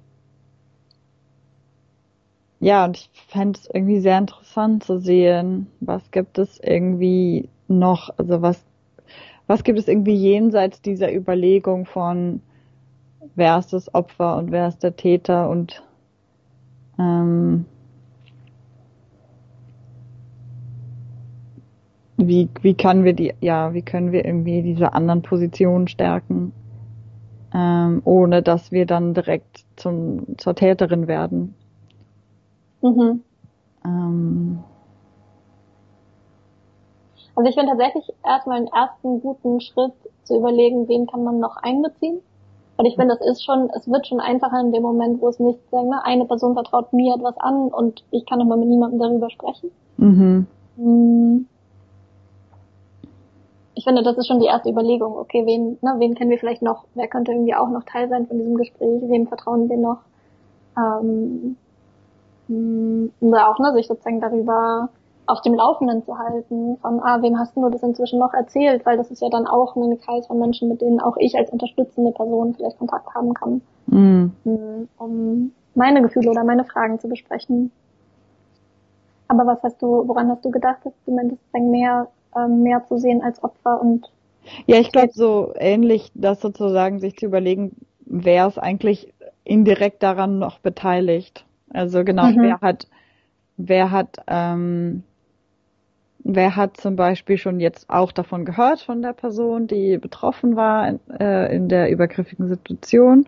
ja, 2.59 2.85
und 2.85 2.97
ich 2.97 3.09
fände 3.27 3.57
es 3.57 3.69
irgendwie 3.73 3.99
sehr 3.99 4.17
interessant 4.17 4.83
zu 4.83 4.99
sehen, 4.99 5.67
was 5.79 6.11
gibt 6.11 6.37
es 6.37 6.59
irgendwie 6.61 7.47
noch, 7.67 8.09
also 8.17 8.41
was, 8.41 8.63
was 9.47 9.63
gibt 9.63 9.79
es 9.79 9.87
irgendwie 9.87 10.15
jenseits 10.15 10.81
dieser 10.81 11.13
Überlegung 11.13 11.85
von, 11.85 12.41
wer 13.35 13.57
ist 13.59 13.71
das 13.71 13.93
Opfer 13.93 14.37
und 14.37 14.51
wer 14.51 14.67
ist 14.67 14.83
der 14.83 14.95
Täter 14.97 15.49
und 15.49 15.81
ähm, 16.99 17.65
wie, 22.27 22.49
wie 22.61 22.73
können 22.73 23.05
wir 23.05 23.13
die, 23.13 23.33
ja, 23.39 23.73
wie 23.73 23.81
können 23.81 24.11
wir 24.11 24.25
irgendwie 24.25 24.61
diese 24.61 24.93
anderen 24.93 25.21
Positionen 25.21 25.87
stärken, 25.87 26.51
ähm, 27.53 28.01
ohne 28.03 28.41
dass 28.41 28.71
wir 28.71 28.85
dann 28.85 29.13
direkt 29.13 29.63
zum, 29.77 30.37
zur 30.37 30.53
Täterin 30.53 31.07
werden. 31.07 31.55
Mhm. 32.81 33.21
Ähm, 33.85 34.59
also 37.35 37.49
ich 37.49 37.55
finde 37.55 37.71
tatsächlich 37.71 38.13
erstmal 38.25 38.57
einen 38.57 38.67
ersten 38.67 39.21
guten 39.21 39.61
Schritt 39.61 39.93
zu 40.23 40.37
überlegen, 40.37 40.89
wen 40.89 41.07
kann 41.07 41.23
man 41.23 41.39
noch 41.39 41.55
einbeziehen. 41.57 42.19
Und 42.75 42.85
ich 42.85 42.95
finde, 42.95 43.15
das 43.17 43.25
ist 43.27 43.43
schon, 43.43 43.69
es 43.75 43.89
wird 43.89 44.07
schon 44.07 44.19
einfacher 44.19 44.59
in 44.59 44.71
dem 44.71 44.83
Moment, 44.83 45.21
wo 45.21 45.29
es 45.29 45.39
nicht 45.39 45.59
sagen, 45.69 45.89
ne, 45.89 46.03
eine 46.03 46.25
Person 46.25 46.53
vertraut 46.53 46.91
mir 46.93 47.15
etwas 47.15 47.37
an 47.37 47.69
und 47.69 48.03
ich 48.11 48.25
kann 48.25 48.39
nochmal 48.39 48.57
mit 48.57 48.69
niemandem 48.69 48.99
darüber 48.99 49.29
sprechen. 49.29 49.71
Mhm. 49.97 50.47
Hm. 50.77 51.45
Ich 53.79 53.85
finde, 53.85 54.03
das 54.03 54.17
ist 54.17 54.27
schon 54.27 54.41
die 54.41 54.45
erste 54.47 54.69
Überlegung. 54.69 55.15
Okay, 55.15 55.45
wen, 55.45 55.77
ne, 55.79 55.95
wen 55.99 56.13
kennen 56.13 56.29
wir 56.29 56.37
vielleicht 56.37 56.61
noch? 56.61 56.83
Wer 56.95 57.07
könnte 57.07 57.31
irgendwie 57.31 57.55
auch 57.55 57.69
noch 57.69 57.85
Teil 57.85 58.09
sein 58.09 58.27
von 58.27 58.37
diesem 58.37 58.57
Gespräch? 58.57 59.01
Wem 59.07 59.25
vertrauen 59.25 59.69
wir 59.69 59.77
noch? 59.77 59.99
Ähm, 60.77 61.55
hm, 62.47 63.09
oder 63.21 63.49
auch, 63.49 63.57
ne, 63.57 63.71
sich 63.71 63.87
sozusagen 63.87 64.19
darüber 64.19 64.89
auf 65.27 65.39
dem 65.43 65.53
Laufenden 65.53 66.03
zu 66.03 66.17
halten, 66.17 66.75
von, 66.81 66.99
ah, 66.99 67.21
wem 67.21 67.39
hast 67.39 67.55
du 67.55 67.69
das 67.69 67.81
inzwischen 67.81 68.19
noch 68.19 68.33
erzählt, 68.33 68.85
weil 68.85 68.97
das 68.97 69.11
ist 69.11 69.21
ja 69.21 69.29
dann 69.29 69.47
auch 69.47 69.77
ein 69.77 69.97
Kreis 69.97 70.27
von 70.27 70.39
Menschen, 70.39 70.67
mit 70.67 70.81
denen 70.81 70.99
auch 70.99 71.15
ich 71.15 71.37
als 71.37 71.49
unterstützende 71.49 72.11
Person 72.11 72.55
vielleicht 72.55 72.79
Kontakt 72.79 73.15
haben 73.15 73.33
kann, 73.33 73.61
mhm. 73.85 74.33
um 74.97 75.53
meine 75.73 76.01
Gefühle 76.01 76.31
oder 76.31 76.43
meine 76.43 76.65
Fragen 76.65 76.99
zu 76.99 77.07
besprechen. 77.07 77.71
Aber 79.29 79.47
was 79.47 79.63
hast 79.63 79.81
du, 79.81 80.05
woran 80.05 80.29
hast 80.29 80.43
du 80.43 80.51
gedacht, 80.51 80.79
dass 80.83 80.93
du 81.05 81.15
meintest, 81.15 81.41
mehr, 81.53 82.09
ähm, 82.35 82.63
mehr 82.63 82.83
zu 82.85 82.97
sehen 82.97 83.21
als 83.21 83.43
Opfer 83.43 83.81
und 83.81 84.09
ja, 84.65 84.77
ich 84.77 84.91
glaube 84.91 85.11
so 85.13 85.53
ähnlich, 85.55 86.11
das 86.15 86.41
sozusagen 86.41 86.99
sich 86.99 87.17
zu 87.17 87.25
überlegen, 87.25 87.75
wer 88.05 88.47
ist 88.47 88.57
eigentlich 88.57 89.13
indirekt 89.43 90.01
daran 90.01 90.39
noch 90.39 90.59
beteiligt. 90.59 91.45
Also 91.71 92.03
genau, 92.03 92.27
mhm. 92.27 92.41
wer 92.41 92.61
hat, 92.61 92.87
wer 93.57 93.91
hat 93.91 94.17
ähm, 94.27 95.03
Wer 96.23 96.55
hat 96.57 96.77
zum 96.77 96.95
Beispiel 96.95 97.37
schon 97.37 97.59
jetzt 97.59 97.89
auch 97.89 98.11
davon 98.11 98.43
gehört 98.43 98.81
von 98.81 99.01
der 99.01 99.13
Person, 99.13 99.67
die 99.67 99.97
betroffen 99.97 100.55
war 100.57 100.87
in, 100.87 100.99
äh, 101.17 101.55
in 101.55 101.69
der 101.69 101.89
übergriffigen 101.89 102.47
Situation? 102.47 103.27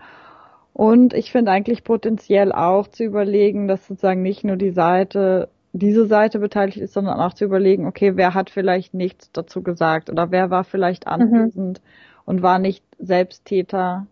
Und 0.73 1.13
ich 1.13 1.31
finde 1.31 1.51
eigentlich 1.51 1.83
potenziell 1.83 2.51
auch 2.51 2.87
zu 2.87 3.03
überlegen, 3.03 3.67
dass 3.67 3.87
sozusagen 3.87 4.21
nicht 4.21 4.43
nur 4.43 4.57
die 4.57 4.71
Seite, 4.71 5.49
diese 5.73 6.05
Seite 6.05 6.39
beteiligt 6.39 6.77
ist, 6.77 6.93
sondern 6.93 7.19
auch 7.19 7.33
zu 7.33 7.45
überlegen, 7.45 7.87
okay, 7.87 8.17
wer 8.17 8.33
hat 8.33 8.49
vielleicht 8.49 8.93
nichts 8.93 9.31
dazu 9.31 9.63
gesagt 9.63 10.09
oder 10.09 10.31
wer 10.31 10.49
war 10.49 10.63
vielleicht 10.63 11.05
mhm. 11.05 11.11
anwesend 11.11 11.79
mhm. 11.79 12.21
und 12.25 12.41
war 12.41 12.59
nicht 12.59 12.83
Selbsttäter, 12.99 14.07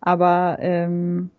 aber 0.00 0.58
ähm, 0.60 1.30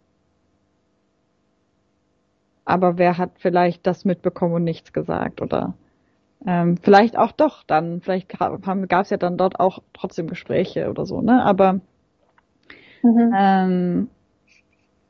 aber 2.65 2.97
wer 2.97 3.17
hat 3.17 3.31
vielleicht 3.38 3.88
das 3.88 4.05
mitbekommen 4.05 4.53
und 4.53 4.63
nichts 4.63 4.93
gesagt 4.93 5.41
oder 5.41 5.73
ähm, 6.45 6.77
vielleicht 6.77 7.17
auch 7.17 7.31
doch 7.31 7.63
dann, 7.63 8.01
vielleicht 8.01 8.29
gab 8.29 9.03
es 9.03 9.09
ja 9.09 9.17
dann 9.17 9.38
dort 9.38 9.59
auch 9.59 9.79
trotzdem 9.93 10.27
Gespräche 10.27 10.89
oder 10.89 11.05
so, 11.05 11.21
ne? 11.21 11.43
Aber 11.43 11.81
mhm. 13.03 13.33
ähm, 13.35 14.09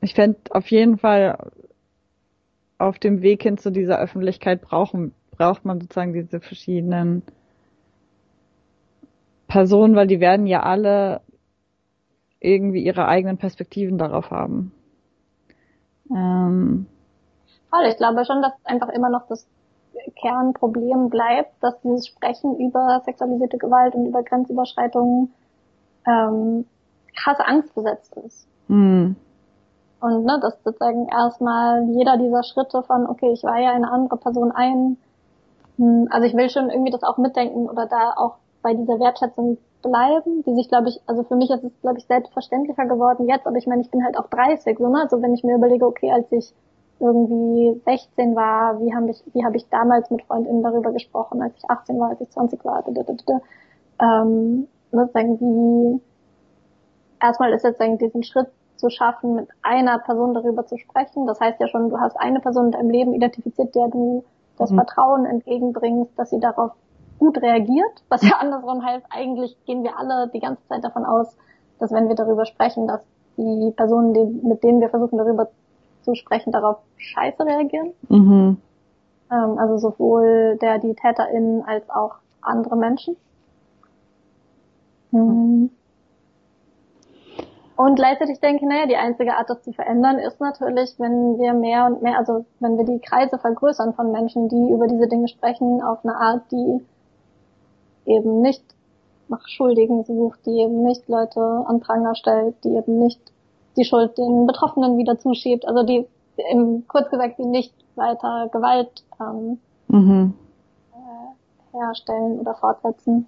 ich 0.00 0.14
fände 0.14 0.38
auf 0.50 0.70
jeden 0.70 0.98
Fall 0.98 1.50
auf 2.80 2.98
dem 2.98 3.22
Weg 3.22 3.42
hin 3.42 3.58
zu 3.58 3.70
dieser 3.70 3.98
Öffentlichkeit 3.98 4.62
brauchen, 4.62 5.14
braucht 5.30 5.64
man 5.64 5.80
sozusagen 5.80 6.12
diese 6.12 6.40
verschiedenen 6.40 7.22
Personen, 9.48 9.96
weil 9.96 10.06
die 10.06 10.20
werden 10.20 10.46
ja 10.46 10.62
alle 10.62 11.20
irgendwie 12.40 12.82
ihre 12.82 13.06
eigenen 13.06 13.36
Perspektiven 13.36 13.98
darauf 13.98 14.30
haben. 14.30 14.72
Ähm, 16.10 16.86
Voll, 17.68 17.86
ich 17.86 17.96
glaube 17.96 18.24
schon, 18.24 18.42
dass 18.42 18.52
einfach 18.64 18.88
immer 18.88 19.10
noch 19.10 19.26
das 19.28 19.46
Kernproblem 20.20 21.10
bleibt, 21.10 21.52
dass 21.62 21.80
dieses 21.82 22.08
Sprechen 22.08 22.58
über 22.58 23.02
sexualisierte 23.04 23.58
Gewalt 23.58 23.94
und 23.94 24.06
über 24.06 24.22
Grenzüberschreitungen 24.22 25.32
ähm, 26.06 26.64
krasse 27.16 27.46
Angst 27.46 27.74
besetzt 27.74 28.16
ist. 28.16 28.48
Mhm. 28.68 29.16
Und 30.00 30.24
ne, 30.24 30.38
dass 30.40 30.62
sozusagen 30.64 31.08
erstmal 31.08 31.84
jeder 31.90 32.16
dieser 32.16 32.42
Schritte 32.42 32.82
von, 32.82 33.06
okay, 33.06 33.32
ich 33.32 33.42
war 33.44 33.58
ja 33.58 33.72
eine 33.72 33.90
andere 33.90 34.16
Person 34.16 34.50
ein, 34.50 34.96
hm, 35.76 36.08
also 36.10 36.26
ich 36.26 36.34
will 36.34 36.48
schon 36.48 36.70
irgendwie 36.70 36.90
das 36.90 37.02
auch 37.02 37.18
mitdenken 37.18 37.68
oder 37.68 37.86
da 37.86 38.14
auch 38.16 38.36
bei 38.62 38.74
dieser 38.74 38.98
Wertschätzung 38.98 39.58
bleiben, 39.82 40.42
die 40.44 40.54
sich, 40.54 40.68
glaube 40.68 40.88
ich, 40.88 41.00
also 41.06 41.22
für 41.22 41.36
mich 41.36 41.50
ist 41.50 41.64
es, 41.64 41.72
glaube 41.80 41.98
ich, 41.98 42.06
selbstverständlicher 42.06 42.86
geworden 42.86 43.28
jetzt, 43.28 43.46
aber 43.46 43.56
ich 43.56 43.66
meine, 43.66 43.82
ich 43.82 43.90
bin 43.90 44.04
halt 44.04 44.18
auch 44.18 44.26
30, 44.28 44.76
so, 44.78 44.88
ne? 44.88 45.00
Also 45.02 45.22
wenn 45.22 45.34
ich 45.34 45.44
mir 45.44 45.56
überlege, 45.56 45.86
okay, 45.86 46.12
als 46.12 46.30
ich 46.32 46.52
irgendwie 46.98 47.80
16 47.86 48.36
war, 48.36 48.78
wie 48.80 48.94
habe 48.94 49.10
ich, 49.10 49.22
wie 49.32 49.44
habe 49.44 49.56
ich 49.56 49.66
damals 49.70 50.10
mit 50.10 50.22
Freundinnen 50.22 50.62
darüber 50.62 50.92
gesprochen, 50.92 51.40
als 51.42 51.56
ich 51.56 51.70
18 51.70 51.98
war, 51.98 52.10
als 52.10 52.20
ich 52.20 52.30
20 52.30 52.62
war, 52.64 52.84
ähm, 52.86 54.68
sozusagen 54.92 55.40
wie, 55.40 56.00
erstmal 57.22 57.52
ist 57.52 57.64
jetzt 57.64 57.80
diesen 58.00 58.22
Schritt 58.22 58.48
zu 58.80 58.90
schaffen, 58.90 59.34
mit 59.34 59.48
einer 59.62 59.98
Person 59.98 60.34
darüber 60.34 60.66
zu 60.66 60.76
sprechen. 60.78 61.26
Das 61.26 61.40
heißt 61.40 61.60
ja 61.60 61.68
schon, 61.68 61.90
du 61.90 62.00
hast 62.00 62.18
eine 62.18 62.40
Person 62.40 62.66
in 62.66 62.72
deinem 62.72 62.90
Leben 62.90 63.14
identifiziert, 63.14 63.74
der 63.74 63.88
du 63.88 64.24
das 64.58 64.70
mhm. 64.70 64.76
Vertrauen 64.76 65.26
entgegenbringst, 65.26 66.18
dass 66.18 66.30
sie 66.30 66.40
darauf 66.40 66.72
gut 67.18 67.40
reagiert, 67.40 68.02
was 68.08 68.22
ja 68.22 68.36
andersrum 68.40 68.84
heißt, 68.84 69.06
eigentlich 69.10 69.56
gehen 69.66 69.84
wir 69.84 69.98
alle 69.98 70.28
die 70.28 70.40
ganze 70.40 70.66
Zeit 70.66 70.82
davon 70.82 71.04
aus, 71.04 71.36
dass 71.78 71.92
wenn 71.92 72.08
wir 72.08 72.16
darüber 72.16 72.46
sprechen, 72.46 72.88
dass 72.88 73.00
die 73.36 73.72
Personen, 73.76 74.14
die, 74.14 74.46
mit 74.46 74.64
denen 74.64 74.80
wir 74.80 74.88
versuchen 74.88 75.18
darüber 75.18 75.48
zu 76.02 76.14
sprechen, 76.14 76.50
darauf 76.50 76.78
scheiße 76.96 77.44
reagieren. 77.44 77.92
Mhm. 78.08 78.56
Ähm, 79.30 79.58
also 79.58 79.76
sowohl 79.76 80.58
der, 80.60 80.78
die 80.78 80.94
TäterInnen 80.94 81.62
als 81.64 81.88
auch 81.90 82.16
andere 82.40 82.76
Menschen. 82.76 83.16
Mhm. 85.10 85.70
Und 87.80 87.94
gleichzeitig 87.94 88.40
denke 88.40 88.62
ich, 88.62 88.68
naja, 88.68 88.84
die 88.84 88.96
einzige 88.96 89.38
Art, 89.38 89.48
das 89.48 89.62
zu 89.62 89.72
verändern, 89.72 90.18
ist 90.18 90.38
natürlich, 90.38 90.96
wenn 90.98 91.38
wir 91.38 91.54
mehr 91.54 91.86
und 91.86 92.02
mehr, 92.02 92.18
also 92.18 92.44
wenn 92.58 92.76
wir 92.76 92.84
die 92.84 92.98
Kreise 92.98 93.38
vergrößern 93.38 93.94
von 93.94 94.12
Menschen, 94.12 94.50
die 94.50 94.70
über 94.70 94.86
diese 94.86 95.08
Dinge 95.08 95.28
sprechen, 95.28 95.82
auf 95.82 96.04
eine 96.04 96.14
Art, 96.14 96.42
die 96.52 96.84
eben 98.04 98.42
nicht 98.42 98.62
nach 99.28 99.48
Schuldigen 99.48 100.04
sucht, 100.04 100.44
die 100.44 100.60
eben 100.60 100.82
nicht 100.82 101.08
Leute 101.08 101.40
an 101.40 101.80
Pranger 101.80 102.14
stellt, 102.16 102.62
die 102.64 102.76
eben 102.76 102.98
nicht 102.98 103.18
die 103.78 103.86
Schuld 103.86 104.18
den 104.18 104.46
Betroffenen 104.46 104.98
wieder 104.98 105.18
zuschiebt, 105.18 105.66
also 105.66 105.82
die 105.82 106.06
im, 106.50 106.84
kurz 106.86 107.08
gesagt, 107.08 107.38
die 107.38 107.46
nicht 107.46 107.72
weiter 107.94 108.50
Gewalt 108.52 109.04
ähm, 109.18 109.58
mhm. 109.88 110.34
äh, 110.92 111.78
herstellen 111.78 112.40
oder 112.40 112.54
fortsetzen. 112.56 113.26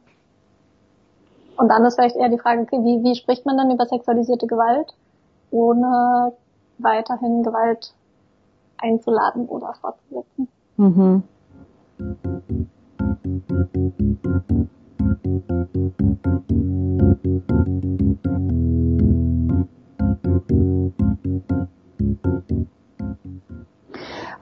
Und 1.56 1.68
dann 1.68 1.84
ist 1.84 1.96
vielleicht 1.96 2.16
eher 2.16 2.28
die 2.28 2.38
Frage, 2.38 2.62
okay, 2.62 2.78
wie, 2.82 3.02
wie 3.04 3.14
spricht 3.14 3.46
man 3.46 3.56
dann 3.56 3.70
über 3.70 3.86
sexualisierte 3.86 4.46
Gewalt, 4.46 4.94
ohne 5.50 6.32
weiterhin 6.78 7.42
Gewalt 7.42 7.94
einzuladen 8.78 9.46
oder 9.46 9.74
fortzusetzen? 9.80 10.48
Mhm. 10.76 11.22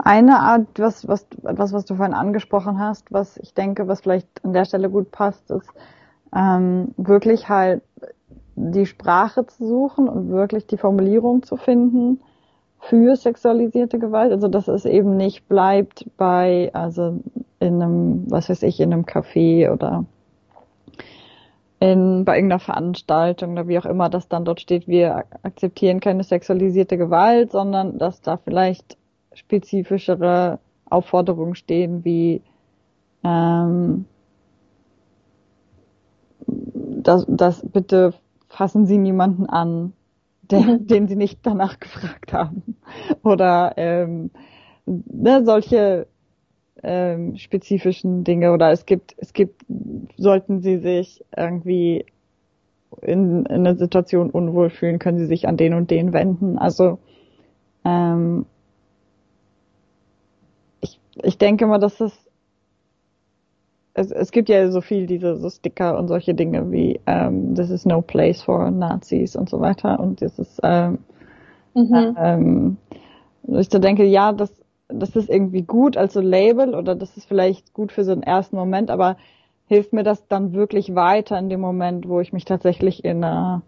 Eine 0.02 0.40
Art, 0.40 0.66
was, 0.78 1.06
was, 1.06 1.26
etwas, 1.44 1.72
was 1.72 1.84
du 1.84 1.94
vorhin 1.94 2.14
angesprochen 2.14 2.78
hast, 2.78 3.12
was 3.12 3.36
ich 3.36 3.52
denke, 3.54 3.86
was 3.86 4.00
vielleicht 4.00 4.44
an 4.44 4.52
der 4.52 4.64
Stelle 4.64 4.88
gut 4.88 5.10
passt, 5.10 5.50
ist 5.50 5.68
ähm, 6.34 6.94
wirklich 6.96 7.48
halt 7.48 7.82
die 8.56 8.86
Sprache 8.86 9.46
zu 9.46 9.66
suchen 9.66 10.08
und 10.08 10.30
wirklich 10.30 10.66
die 10.66 10.76
Formulierung 10.76 11.42
zu 11.42 11.56
finden 11.56 12.20
für 12.78 13.16
sexualisierte 13.16 13.98
Gewalt. 13.98 14.32
Also 14.32 14.48
dass 14.48 14.68
es 14.68 14.84
eben 14.84 15.16
nicht 15.16 15.48
bleibt 15.48 16.06
bei, 16.16 16.70
also 16.72 17.20
in 17.58 17.82
einem, 17.82 18.30
was 18.30 18.48
weiß 18.48 18.62
ich, 18.62 18.80
in 18.80 18.92
einem 18.92 19.04
Café 19.04 19.70
oder 19.72 20.04
in, 21.78 22.24
bei 22.24 22.36
irgendeiner 22.36 22.60
Veranstaltung 22.60 23.52
oder 23.52 23.66
wie 23.68 23.78
auch 23.78 23.86
immer, 23.86 24.10
dass 24.10 24.28
dann 24.28 24.44
dort 24.44 24.60
steht, 24.60 24.86
wir 24.86 25.24
akzeptieren 25.42 26.00
keine 26.00 26.24
sexualisierte 26.24 26.98
Gewalt, 26.98 27.50
sondern 27.52 27.98
dass 27.98 28.20
da 28.20 28.36
vielleicht 28.36 28.98
spezifischere 29.32 30.58
Aufforderungen 30.88 31.54
stehen, 31.54 32.04
wie 32.04 32.42
ähm, 33.24 34.04
das, 37.10 37.26
das 37.28 37.66
bitte 37.66 38.14
fassen 38.48 38.86
Sie 38.86 38.98
niemanden 38.98 39.46
an, 39.46 39.94
der, 40.42 40.60
mhm. 40.60 40.86
den 40.86 41.08
sie 41.08 41.16
nicht 41.16 41.40
danach 41.42 41.80
gefragt 41.80 42.32
haben. 42.32 42.76
Oder 43.24 43.74
ähm, 43.76 44.30
ne, 44.86 45.44
solche 45.44 46.06
ähm, 46.82 47.36
spezifischen 47.36 48.22
Dinge. 48.22 48.52
Oder 48.52 48.70
es 48.70 48.86
gibt, 48.86 49.14
es 49.18 49.32
gibt, 49.32 49.64
sollten 50.16 50.60
sie 50.60 50.78
sich 50.78 51.24
irgendwie 51.36 52.06
in, 53.02 53.44
in 53.46 53.66
einer 53.66 53.74
Situation 53.76 54.30
unwohl 54.30 54.70
fühlen, 54.70 55.00
können 55.00 55.18
sie 55.18 55.26
sich 55.26 55.48
an 55.48 55.56
den 55.56 55.74
und 55.74 55.90
den 55.90 56.12
wenden. 56.12 56.58
Also 56.58 56.98
ähm, 57.84 58.46
ich, 60.80 61.00
ich 61.22 61.38
denke 61.38 61.66
mal, 61.66 61.78
dass 61.78 62.00
es 62.00 62.29
es, 63.94 64.10
es 64.10 64.30
gibt 64.30 64.48
ja 64.48 64.70
so 64.70 64.80
viel 64.80 65.06
diese 65.06 65.36
so 65.36 65.50
Sticker 65.50 65.98
und 65.98 66.08
solche 66.08 66.34
Dinge 66.34 66.70
wie 66.70 67.00
ähm, 67.06 67.54
This 67.54 67.70
is 67.70 67.84
no 67.84 68.02
place 68.02 68.42
for 68.42 68.70
Nazis 68.70 69.36
und 69.36 69.48
so 69.48 69.60
weiter 69.60 70.00
und 70.00 70.22
das 70.22 70.38
ist 70.38 70.60
ähm, 70.62 70.98
mhm. 71.74 72.16
ähm, 72.18 72.76
ich 73.46 73.70
so 73.70 73.78
denke, 73.78 74.04
ja, 74.04 74.32
das 74.32 74.52
das 74.92 75.16
ist 75.16 75.28
irgendwie 75.28 75.62
gut 75.62 75.96
als 75.96 76.14
so 76.14 76.20
Label 76.20 76.74
oder 76.74 76.94
das 76.94 77.16
ist 77.16 77.26
vielleicht 77.26 77.72
gut 77.74 77.92
für 77.92 78.04
so 78.04 78.12
einen 78.12 78.22
ersten 78.22 78.56
Moment, 78.56 78.90
aber 78.90 79.16
hilft 79.66 79.92
mir 79.92 80.02
das 80.02 80.26
dann 80.26 80.52
wirklich 80.52 80.94
weiter 80.94 81.38
in 81.38 81.48
dem 81.48 81.60
Moment, 81.60 82.08
wo 82.08 82.20
ich 82.20 82.32
mich 82.32 82.44
tatsächlich 82.44 83.04
in 83.04 83.22
einer 83.22 83.62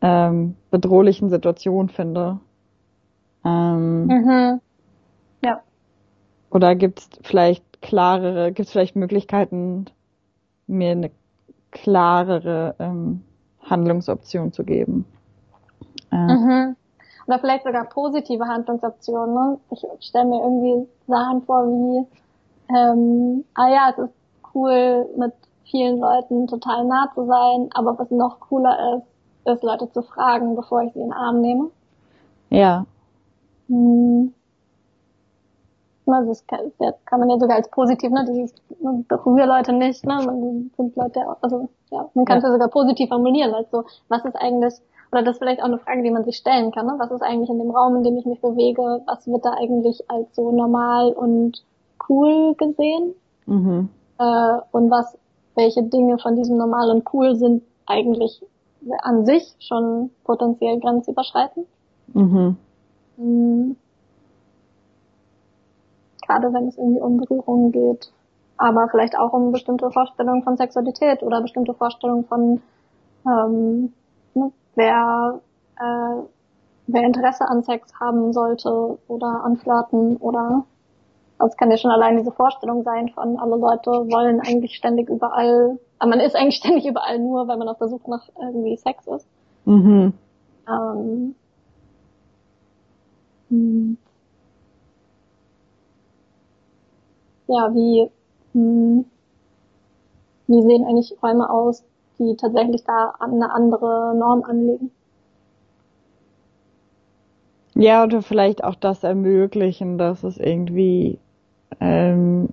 ähm, 0.00 0.56
bedrohlichen 0.70 1.30
Situation 1.30 1.88
finde? 1.88 2.40
Ähm, 3.44 4.06
mhm. 4.06 4.60
Ja. 5.44 5.60
Oder 6.50 6.74
gibt 6.74 6.98
es 6.98 7.08
vielleicht 7.22 7.64
klarere, 7.80 8.52
gibt 8.52 8.66
es 8.66 8.72
vielleicht 8.72 8.96
Möglichkeiten, 8.96 9.86
mir 10.66 10.90
eine 10.92 11.10
klarere 11.70 12.74
ähm, 12.78 13.22
Handlungsoption 13.62 14.52
zu 14.52 14.64
geben? 14.64 15.04
Äh, 16.10 16.16
mhm. 16.16 16.76
Oder 17.26 17.38
vielleicht 17.38 17.64
sogar 17.64 17.84
positive 17.84 18.44
Handlungsoptionen. 18.44 19.34
Ne? 19.34 19.58
Ich 19.70 20.06
stelle 20.06 20.26
mir 20.26 20.42
irgendwie 20.42 20.88
Sachen 21.06 21.42
vor 21.42 21.66
wie, 21.66 22.06
ähm, 22.74 23.44
ah 23.54 23.68
ja, 23.68 23.90
es 23.90 23.98
ist 23.98 24.14
cool, 24.54 25.08
mit 25.16 25.32
vielen 25.70 26.00
Leuten 26.00 26.46
total 26.46 26.84
nah 26.84 27.10
zu 27.14 27.26
sein, 27.26 27.70
aber 27.74 27.98
was 27.98 28.10
noch 28.10 28.40
cooler 28.40 28.96
ist, 28.96 29.52
ist 29.52 29.62
Leute 29.62 29.90
zu 29.92 30.02
fragen, 30.02 30.56
bevor 30.56 30.82
ich 30.82 30.92
sie 30.92 31.00
in 31.00 31.06
den 31.06 31.12
Arm 31.12 31.40
nehme. 31.40 31.70
Ja. 32.50 32.84
Hm. 33.68 34.34
Also 36.12 36.30
das 36.30 36.46
kann, 36.46 36.72
das 36.78 36.94
kann 37.04 37.20
man 37.20 37.30
ja 37.30 37.38
sogar 37.38 37.56
als 37.56 37.68
positiv, 37.70 38.10
ne? 38.10 38.24
Dieses 38.28 38.54
man 38.82 39.04
berührt 39.06 39.46
Leute 39.46 39.72
nicht, 39.72 40.04
ne? 40.04 40.14
Man 40.24 40.70
sind 40.76 40.96
Leute, 40.96 41.20
also 41.40 41.68
ja, 41.90 42.08
man 42.14 42.24
kann 42.24 42.38
es 42.38 42.44
ja. 42.44 42.48
ja 42.48 42.52
sogar 42.54 42.68
positiv 42.68 43.08
formulieren, 43.08 43.54
als 43.54 43.70
so, 43.70 43.84
was 44.08 44.24
ist 44.24 44.36
eigentlich, 44.36 44.74
oder 45.12 45.22
das 45.22 45.34
ist 45.34 45.38
vielleicht 45.38 45.60
auch 45.60 45.66
eine 45.66 45.78
Frage, 45.78 46.02
die 46.02 46.10
man 46.10 46.24
sich 46.24 46.36
stellen 46.36 46.72
kann, 46.72 46.86
ne? 46.86 46.94
Was 46.98 47.10
ist 47.10 47.22
eigentlich 47.22 47.50
in 47.50 47.58
dem 47.58 47.70
Raum, 47.70 47.96
in 47.96 48.04
dem 48.04 48.16
ich 48.16 48.26
mich 48.26 48.40
bewege, 48.40 49.02
was 49.06 49.26
wird 49.26 49.44
da 49.44 49.52
eigentlich 49.52 50.02
als 50.08 50.34
so 50.34 50.50
normal 50.50 51.12
und 51.12 51.64
cool 52.08 52.54
gesehen? 52.54 53.14
Mhm. 53.46 53.88
Äh, 54.18 54.58
und 54.72 54.90
was, 54.90 55.18
welche 55.54 55.82
Dinge 55.82 56.18
von 56.18 56.36
diesem 56.36 56.56
normal 56.56 56.90
und 56.90 57.04
cool 57.12 57.34
sind 57.36 57.62
eigentlich 57.86 58.42
an 59.02 59.26
sich 59.26 59.54
schon 59.58 60.10
potenziell 60.24 60.80
grenzüberschreitend? 60.80 61.66
Mhm. 62.14 62.56
Mhm 63.16 63.76
gerade 66.30 66.52
wenn 66.52 66.68
es 66.68 66.78
irgendwie 66.78 67.00
um 67.00 67.16
Berührungen 67.16 67.72
geht, 67.72 68.12
aber 68.56 68.88
vielleicht 68.88 69.18
auch 69.18 69.32
um 69.32 69.52
bestimmte 69.52 69.90
Vorstellungen 69.90 70.42
von 70.42 70.56
Sexualität 70.56 71.22
oder 71.22 71.40
bestimmte 71.40 71.74
Vorstellungen 71.74 72.24
von 72.24 72.62
ähm, 73.26 73.92
ne, 74.34 74.52
wer 74.76 75.40
äh, 75.78 76.22
wer 76.86 77.02
Interesse 77.02 77.46
an 77.48 77.62
Sex 77.62 77.92
haben 77.98 78.32
sollte 78.32 78.98
oder 79.08 79.44
an 79.44 79.56
Flirten 79.56 80.16
oder 80.16 80.64
das 81.38 81.56
kann 81.56 81.70
ja 81.70 81.78
schon 81.78 81.90
allein 81.90 82.18
diese 82.18 82.32
Vorstellung 82.32 82.82
sein 82.82 83.08
von 83.08 83.38
alle 83.38 83.56
Leute 83.56 83.90
wollen 83.90 84.40
eigentlich 84.40 84.76
ständig 84.76 85.08
überall, 85.08 85.78
aber 85.98 86.10
man 86.10 86.20
ist 86.20 86.36
eigentlich 86.36 86.56
ständig 86.62 86.86
überall 86.86 87.18
nur, 87.18 87.48
weil 87.48 87.56
man 87.56 87.68
auf 87.68 87.78
der 87.78 87.88
Suche 87.88 88.10
nach 88.10 88.28
irgendwie 88.40 88.76
Sex 88.76 89.06
ist. 89.06 89.26
Mhm. 89.64 90.12
Ähm, 90.68 91.34
hm. 93.48 93.96
Ja, 97.50 97.74
wie, 97.74 98.08
hm, 98.52 99.04
wie 100.46 100.62
sehen 100.62 100.84
eigentlich 100.84 101.16
Räume 101.22 101.50
aus, 101.50 101.84
die 102.18 102.36
tatsächlich 102.36 102.84
da 102.84 103.14
eine 103.18 103.52
andere 103.52 104.14
Norm 104.16 104.44
anlegen? 104.44 104.90
Ja, 107.74 108.04
oder 108.04 108.22
vielleicht 108.22 108.62
auch 108.62 108.74
das 108.74 109.04
ermöglichen, 109.04 109.98
dass 109.98 110.22
es 110.22 110.38
irgendwie, 110.38 111.18
ähm, 111.80 112.50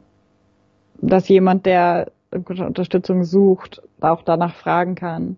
dass 1.02 1.28
jemand, 1.28 1.66
der 1.66 2.12
Unterstützung 2.32 3.24
sucht, 3.24 3.82
auch 4.00 4.22
danach 4.24 4.56
fragen 4.56 4.96
kann. 4.96 5.38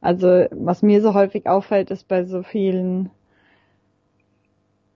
Also 0.00 0.46
was 0.50 0.82
mir 0.82 1.00
so 1.00 1.14
häufig 1.14 1.46
auffällt, 1.46 1.90
ist 1.90 2.08
bei 2.08 2.24
so 2.24 2.42
vielen 2.42 3.10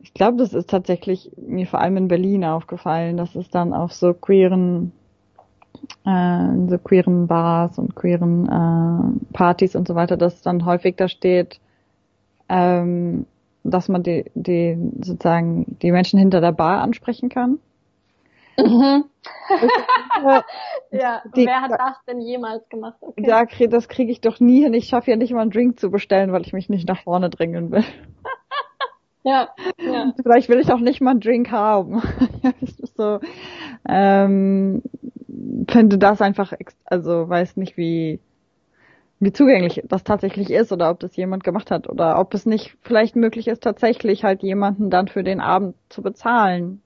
ich 0.06 0.14
glaube, 0.14 0.36
das 0.36 0.54
ist 0.54 0.70
tatsächlich 0.70 1.32
mir 1.36 1.66
vor 1.66 1.80
allem 1.80 1.96
in 1.96 2.06
Berlin 2.06 2.44
aufgefallen, 2.44 3.16
dass 3.16 3.34
es 3.34 3.50
dann 3.50 3.74
auf 3.74 3.92
so 3.92 4.14
queeren, 4.14 4.92
äh, 6.04 6.68
so 6.68 6.78
queeren 6.78 7.26
Bars 7.26 7.76
und 7.76 7.96
queeren 7.96 8.46
äh, 8.46 9.32
Partys 9.32 9.74
und 9.74 9.88
so 9.88 9.96
weiter, 9.96 10.16
dass 10.16 10.42
dann 10.42 10.64
häufig 10.64 10.94
da 10.94 11.08
steht, 11.08 11.58
ähm, 12.48 13.26
dass 13.64 13.88
man 13.88 14.04
die, 14.04 14.30
die 14.34 14.78
sozusagen 15.00 15.76
die 15.82 15.90
Menschen 15.90 16.20
hinter 16.20 16.40
der 16.40 16.52
Bar 16.52 16.82
ansprechen 16.82 17.28
kann. 17.28 17.58
Mhm. 18.56 19.06
ja, 20.92 21.22
die, 21.34 21.46
wer 21.46 21.62
hat 21.62 21.72
das 21.72 21.96
denn 22.06 22.20
jemals 22.20 22.68
gemacht? 22.68 22.98
Okay. 23.00 23.26
Ja, 23.26 23.44
das 23.66 23.88
kriege 23.88 24.12
ich 24.12 24.20
doch 24.20 24.38
nie 24.38 24.62
hin. 24.62 24.72
Ich 24.72 24.86
schaffe 24.86 25.10
ja 25.10 25.16
nicht 25.16 25.32
mal 25.32 25.40
einen 25.40 25.50
Drink 25.50 25.80
zu 25.80 25.90
bestellen, 25.90 26.30
weil 26.30 26.42
ich 26.42 26.52
mich 26.52 26.68
nicht 26.68 26.86
nach 26.86 27.02
vorne 27.02 27.28
drängen 27.28 27.72
will. 27.72 27.82
Ja, 29.26 29.48
ja. 29.80 30.12
Vielleicht 30.22 30.48
will 30.48 30.60
ich 30.60 30.70
auch 30.70 30.78
nicht 30.78 31.00
mal 31.00 31.10
einen 31.10 31.20
Drink 31.20 31.50
haben. 31.50 32.00
so, 32.96 33.18
ähm, 33.88 34.82
finde 35.68 35.98
das 35.98 36.22
einfach, 36.22 36.52
also 36.84 37.28
weiß 37.28 37.56
nicht, 37.56 37.76
wie, 37.76 38.20
wie 39.18 39.32
zugänglich 39.32 39.82
das 39.88 40.04
tatsächlich 40.04 40.50
ist 40.50 40.70
oder 40.70 40.90
ob 40.90 41.00
das 41.00 41.16
jemand 41.16 41.42
gemacht 41.42 41.72
hat 41.72 41.88
oder 41.88 42.20
ob 42.20 42.34
es 42.34 42.46
nicht 42.46 42.76
vielleicht 42.82 43.16
möglich 43.16 43.48
ist, 43.48 43.64
tatsächlich 43.64 44.22
halt 44.22 44.44
jemanden 44.44 44.90
dann 44.90 45.08
für 45.08 45.24
den 45.24 45.40
Abend 45.40 45.74
zu 45.88 46.02
bezahlen. 46.02 46.80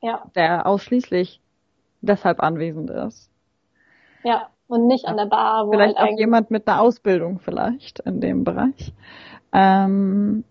Ja. 0.00 0.22
Der 0.36 0.68
ausschließlich 0.68 1.40
deshalb 2.00 2.44
anwesend 2.44 2.90
ist. 2.90 3.28
Ja, 4.22 4.50
und 4.68 4.86
nicht 4.86 5.06
an 5.06 5.16
der 5.16 5.26
Bar. 5.26 5.66
Wo 5.66 5.72
vielleicht 5.72 5.98
halt 5.98 6.12
auch 6.12 6.16
jemand 6.16 6.52
mit 6.52 6.68
einer 6.68 6.80
Ausbildung 6.80 7.40
vielleicht 7.40 7.98
in 7.98 8.20
dem 8.20 8.44
Bereich. 8.44 8.92
Ähm, 9.52 10.44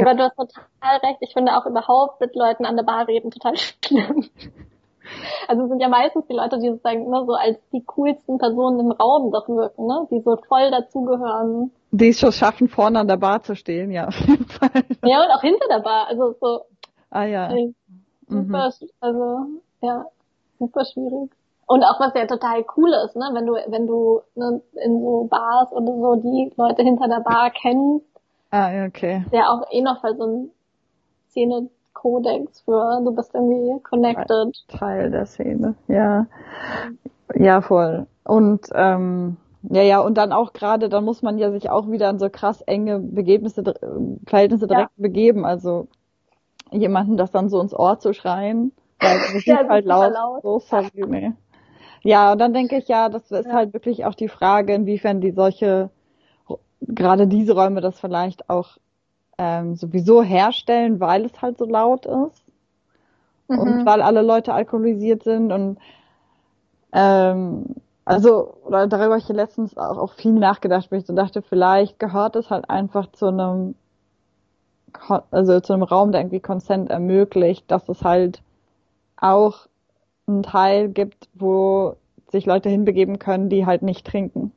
aber 0.00 0.14
du 0.14 0.24
hast 0.24 0.36
total 0.36 0.96
recht. 1.02 1.18
Ich 1.20 1.32
finde 1.32 1.56
auch 1.56 1.66
überhaupt 1.66 2.20
mit 2.20 2.34
Leuten 2.34 2.64
an 2.64 2.76
der 2.76 2.84
Bar 2.84 3.08
reden 3.08 3.30
total 3.30 3.56
schlimm. 3.84 4.28
Also 5.48 5.64
es 5.64 5.68
sind 5.68 5.80
ja 5.80 5.88
meistens 5.88 6.26
die 6.26 6.34
Leute, 6.34 6.58
die 6.58 6.70
sozusagen 6.70 7.04
immer 7.04 7.26
so 7.26 7.34
als 7.34 7.58
die 7.72 7.84
coolsten 7.84 8.38
Personen 8.38 8.80
im 8.80 8.92
Raum 8.92 9.30
doch 9.30 9.48
wirken, 9.48 9.86
ne? 9.86 10.06
Die 10.10 10.20
so 10.20 10.36
voll 10.48 10.70
dazugehören. 10.70 11.70
Die 11.90 12.08
es 12.08 12.18
schon 12.18 12.32
schaffen, 12.32 12.68
vorne 12.68 13.00
an 13.00 13.08
der 13.08 13.18
Bar 13.18 13.42
zu 13.42 13.54
stehen, 13.54 13.90
ja. 13.90 14.08
Ja, 15.04 15.22
und 15.22 15.30
auch 15.30 15.42
hinter 15.42 15.68
der 15.68 15.80
Bar. 15.80 16.06
Also 16.08 16.34
so. 16.40 16.60
Ah 17.10 17.24
ja. 17.24 17.50
Super, 18.26 18.70
mhm. 18.80 18.88
also 19.00 19.38
ja, 19.82 20.06
super 20.58 20.84
schwierig. 20.86 21.30
Und 21.66 21.82
auch 21.82 22.00
was 22.00 22.14
ja 22.14 22.26
total 22.26 22.64
cool 22.76 22.92
ist, 23.04 23.16
ne, 23.16 23.30
wenn 23.32 23.46
du, 23.46 23.54
wenn 23.54 23.86
du 23.86 24.20
ne, 24.34 24.60
in 24.82 25.00
so 25.02 25.26
Bars 25.30 25.72
oder 25.72 25.92
so 25.94 26.16
die 26.16 26.52
Leute 26.56 26.82
hinter 26.82 27.08
der 27.08 27.20
Bar 27.20 27.50
kennst 27.50 28.06
Ah, 28.54 28.86
okay. 28.86 29.24
Der 29.32 29.50
auch 29.50 29.62
eh 29.72 29.80
noch 29.80 30.00
für 30.00 30.14
so 30.14 30.24
ein 30.24 30.50
Szene-Kodex 31.30 32.60
für, 32.60 33.00
du 33.04 33.12
bist 33.12 33.34
irgendwie 33.34 33.82
connected. 33.82 34.54
Teil 34.68 35.10
der 35.10 35.26
Szene, 35.26 35.74
ja. 35.88 36.26
Ja, 37.34 37.60
voll. 37.62 38.06
Und, 38.22 38.68
ähm, 38.72 39.38
ja, 39.62 39.82
ja, 39.82 39.98
und 39.98 40.16
dann 40.16 40.30
auch 40.30 40.52
gerade, 40.52 40.88
dann 40.88 41.04
muss 41.04 41.20
man 41.20 41.36
ja 41.36 41.50
sich 41.50 41.68
auch 41.68 41.90
wieder 41.90 42.08
an 42.08 42.20
so 42.20 42.30
krass 42.30 42.60
enge 42.60 43.00
Begebnisse, 43.00 43.64
Verhältnisse 44.24 44.68
direkt 44.68 44.92
ja. 44.98 45.02
begeben. 45.02 45.44
Also 45.44 45.88
jemanden 46.70 47.16
das 47.16 47.32
dann 47.32 47.48
so 47.48 47.60
ins 47.60 47.74
Ohr 47.74 47.98
zu 47.98 48.14
schreien, 48.14 48.70
weil 49.00 49.18
das 49.34 49.44
ja, 49.46 49.68
halt 49.68 49.84
laut, 49.84 50.12
laut. 50.12 50.42
So, 50.42 50.60
sorry, 50.60 50.90
nee. 51.08 51.32
Ja, 52.02 52.30
und 52.30 52.38
dann 52.38 52.52
denke 52.52 52.76
ich, 52.76 52.86
ja, 52.86 53.08
das 53.08 53.32
ist 53.32 53.46
ja. 53.46 53.52
halt 53.52 53.72
wirklich 53.72 54.04
auch 54.04 54.14
die 54.14 54.28
Frage, 54.28 54.74
inwiefern 54.74 55.20
die 55.20 55.32
solche 55.32 55.90
gerade 56.88 57.26
diese 57.26 57.54
Räume 57.54 57.80
das 57.80 57.98
vielleicht 58.00 58.48
auch 58.50 58.78
ähm, 59.38 59.74
sowieso 59.76 60.22
herstellen, 60.22 61.00
weil 61.00 61.24
es 61.24 61.42
halt 61.42 61.58
so 61.58 61.64
laut 61.64 62.06
ist 62.06 62.44
mhm. 63.48 63.58
und 63.58 63.86
weil 63.86 64.02
alle 64.02 64.22
Leute 64.22 64.52
alkoholisiert 64.52 65.22
sind 65.22 65.52
und 65.52 65.78
ähm, 66.92 67.74
also, 68.04 68.54
oder 68.64 68.86
darüber 68.86 69.14
habe 69.14 69.18
ich 69.18 69.28
letztens 69.28 69.76
auch, 69.76 69.96
auch 69.96 70.12
viel 70.12 70.32
nachgedacht, 70.32 70.90
weil 70.90 71.00
ich 71.00 71.06
so 71.06 71.14
dachte, 71.14 71.42
vielleicht 71.42 71.98
gehört 71.98 72.36
es 72.36 72.50
halt 72.50 72.68
einfach 72.68 73.10
zu 73.12 73.26
einem, 73.26 73.74
also 75.30 75.60
zu 75.60 75.72
einem 75.72 75.82
Raum, 75.82 76.12
der 76.12 76.20
irgendwie 76.20 76.40
Consent 76.40 76.90
ermöglicht, 76.90 77.70
dass 77.70 77.88
es 77.88 78.02
halt 78.02 78.42
auch 79.16 79.66
einen 80.26 80.42
Teil 80.42 80.88
gibt, 80.88 81.28
wo 81.34 81.96
sich 82.30 82.46
Leute 82.46 82.68
hinbegeben 82.68 83.18
können, 83.18 83.48
die 83.48 83.64
halt 83.64 83.82
nicht 83.82 84.06
trinken. 84.06 84.52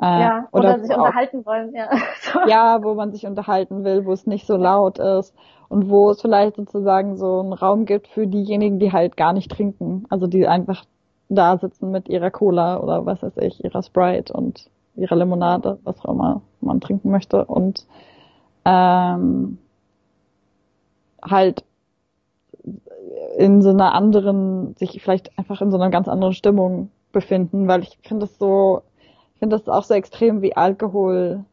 Äh, 0.00 0.20
ja, 0.20 0.48
oder, 0.52 0.74
oder 0.74 0.80
sich 0.80 0.92
auch, 0.92 0.98
unterhalten 0.98 1.46
wollen, 1.46 1.74
ja. 1.74 1.88
ja, 2.46 2.82
wo 2.82 2.94
man 2.94 3.12
sich 3.12 3.26
unterhalten 3.26 3.84
will, 3.84 4.04
wo 4.04 4.12
es 4.12 4.26
nicht 4.26 4.46
so 4.46 4.56
laut 4.56 4.98
ist 4.98 5.34
und 5.68 5.88
wo 5.88 6.10
es 6.10 6.20
vielleicht 6.20 6.56
sozusagen 6.56 7.16
so 7.16 7.40
einen 7.40 7.52
Raum 7.52 7.86
gibt 7.86 8.08
für 8.08 8.26
diejenigen, 8.26 8.78
die 8.78 8.92
halt 8.92 9.16
gar 9.16 9.32
nicht 9.32 9.50
trinken. 9.50 10.04
Also 10.10 10.26
die 10.26 10.46
einfach 10.46 10.84
da 11.28 11.56
sitzen 11.58 11.90
mit 11.90 12.08
ihrer 12.08 12.30
Cola 12.30 12.78
oder 12.78 13.06
was 13.06 13.22
weiß 13.22 13.38
ich, 13.38 13.64
ihrer 13.64 13.82
Sprite 13.82 14.32
und 14.32 14.68
ihrer 14.96 15.16
Limonade, 15.16 15.78
was 15.84 15.98
auch 16.04 16.12
immer 16.12 16.42
man 16.60 16.80
trinken 16.80 17.10
möchte 17.10 17.44
und 17.44 17.86
ähm, 18.64 19.58
halt 21.22 21.64
in 23.36 23.62
so 23.62 23.70
einer 23.70 23.94
anderen, 23.94 24.74
sich 24.76 25.00
vielleicht 25.02 25.38
einfach 25.38 25.60
in 25.60 25.70
so 25.70 25.76
einer 25.76 25.90
ganz 25.90 26.08
anderen 26.08 26.32
Stimmung 26.32 26.90
befinden, 27.12 27.68
weil 27.68 27.82
ich 27.82 27.98
finde 28.02 28.26
das 28.26 28.38
so, 28.38 28.82
ich 29.36 29.38
finde 29.38 29.58
das 29.58 29.68
auch 29.68 29.84
so 29.84 29.92
extrem 29.92 30.40
wie 30.40 30.56
Alkohol 30.56 31.44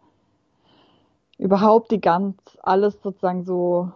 überhaupt 1.38 1.92
die 1.92 2.00
ganz, 2.00 2.38
alles 2.64 3.02
sozusagen 3.02 3.44
so 3.44 3.92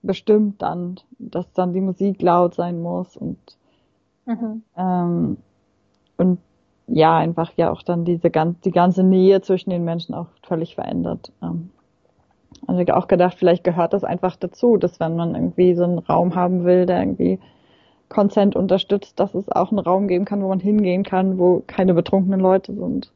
bestimmt 0.00 0.62
dann, 0.62 1.00
dass 1.18 1.52
dann 1.52 1.72
die 1.72 1.80
Musik 1.80 2.22
laut 2.22 2.54
sein 2.54 2.80
muss 2.80 3.16
und 3.16 3.36
mhm. 4.26 4.62
ähm, 4.76 5.38
und 6.18 6.38
ja, 6.86 7.16
einfach 7.16 7.50
ja 7.56 7.72
auch 7.72 7.82
dann 7.82 8.04
diese 8.04 8.30
ganz, 8.30 8.60
die 8.60 8.70
ganze 8.70 9.02
Nähe 9.02 9.40
zwischen 9.40 9.70
den 9.70 9.84
Menschen 9.84 10.14
auch 10.14 10.28
völlig 10.44 10.76
verändert. 10.76 11.32
Ähm, 11.42 11.70
also 12.68 12.80
ich 12.80 12.92
auch 12.92 13.08
gedacht, 13.08 13.36
vielleicht 13.36 13.64
gehört 13.64 13.92
das 13.92 14.04
einfach 14.04 14.36
dazu, 14.36 14.76
dass 14.76 15.00
wenn 15.00 15.16
man 15.16 15.34
irgendwie 15.34 15.74
so 15.74 15.82
einen 15.82 15.98
Raum 15.98 16.36
haben 16.36 16.62
will, 16.62 16.86
der 16.86 17.00
irgendwie 17.00 17.40
Consent 18.10 18.56
unterstützt, 18.56 19.18
dass 19.18 19.34
es 19.34 19.48
auch 19.48 19.70
einen 19.70 19.78
Raum 19.78 20.08
geben 20.08 20.26
kann, 20.26 20.42
wo 20.42 20.48
man 20.48 20.60
hingehen 20.60 21.04
kann, 21.04 21.38
wo 21.38 21.62
keine 21.66 21.94
betrunkenen 21.94 22.40
Leute 22.40 22.74
sind. 22.74 23.12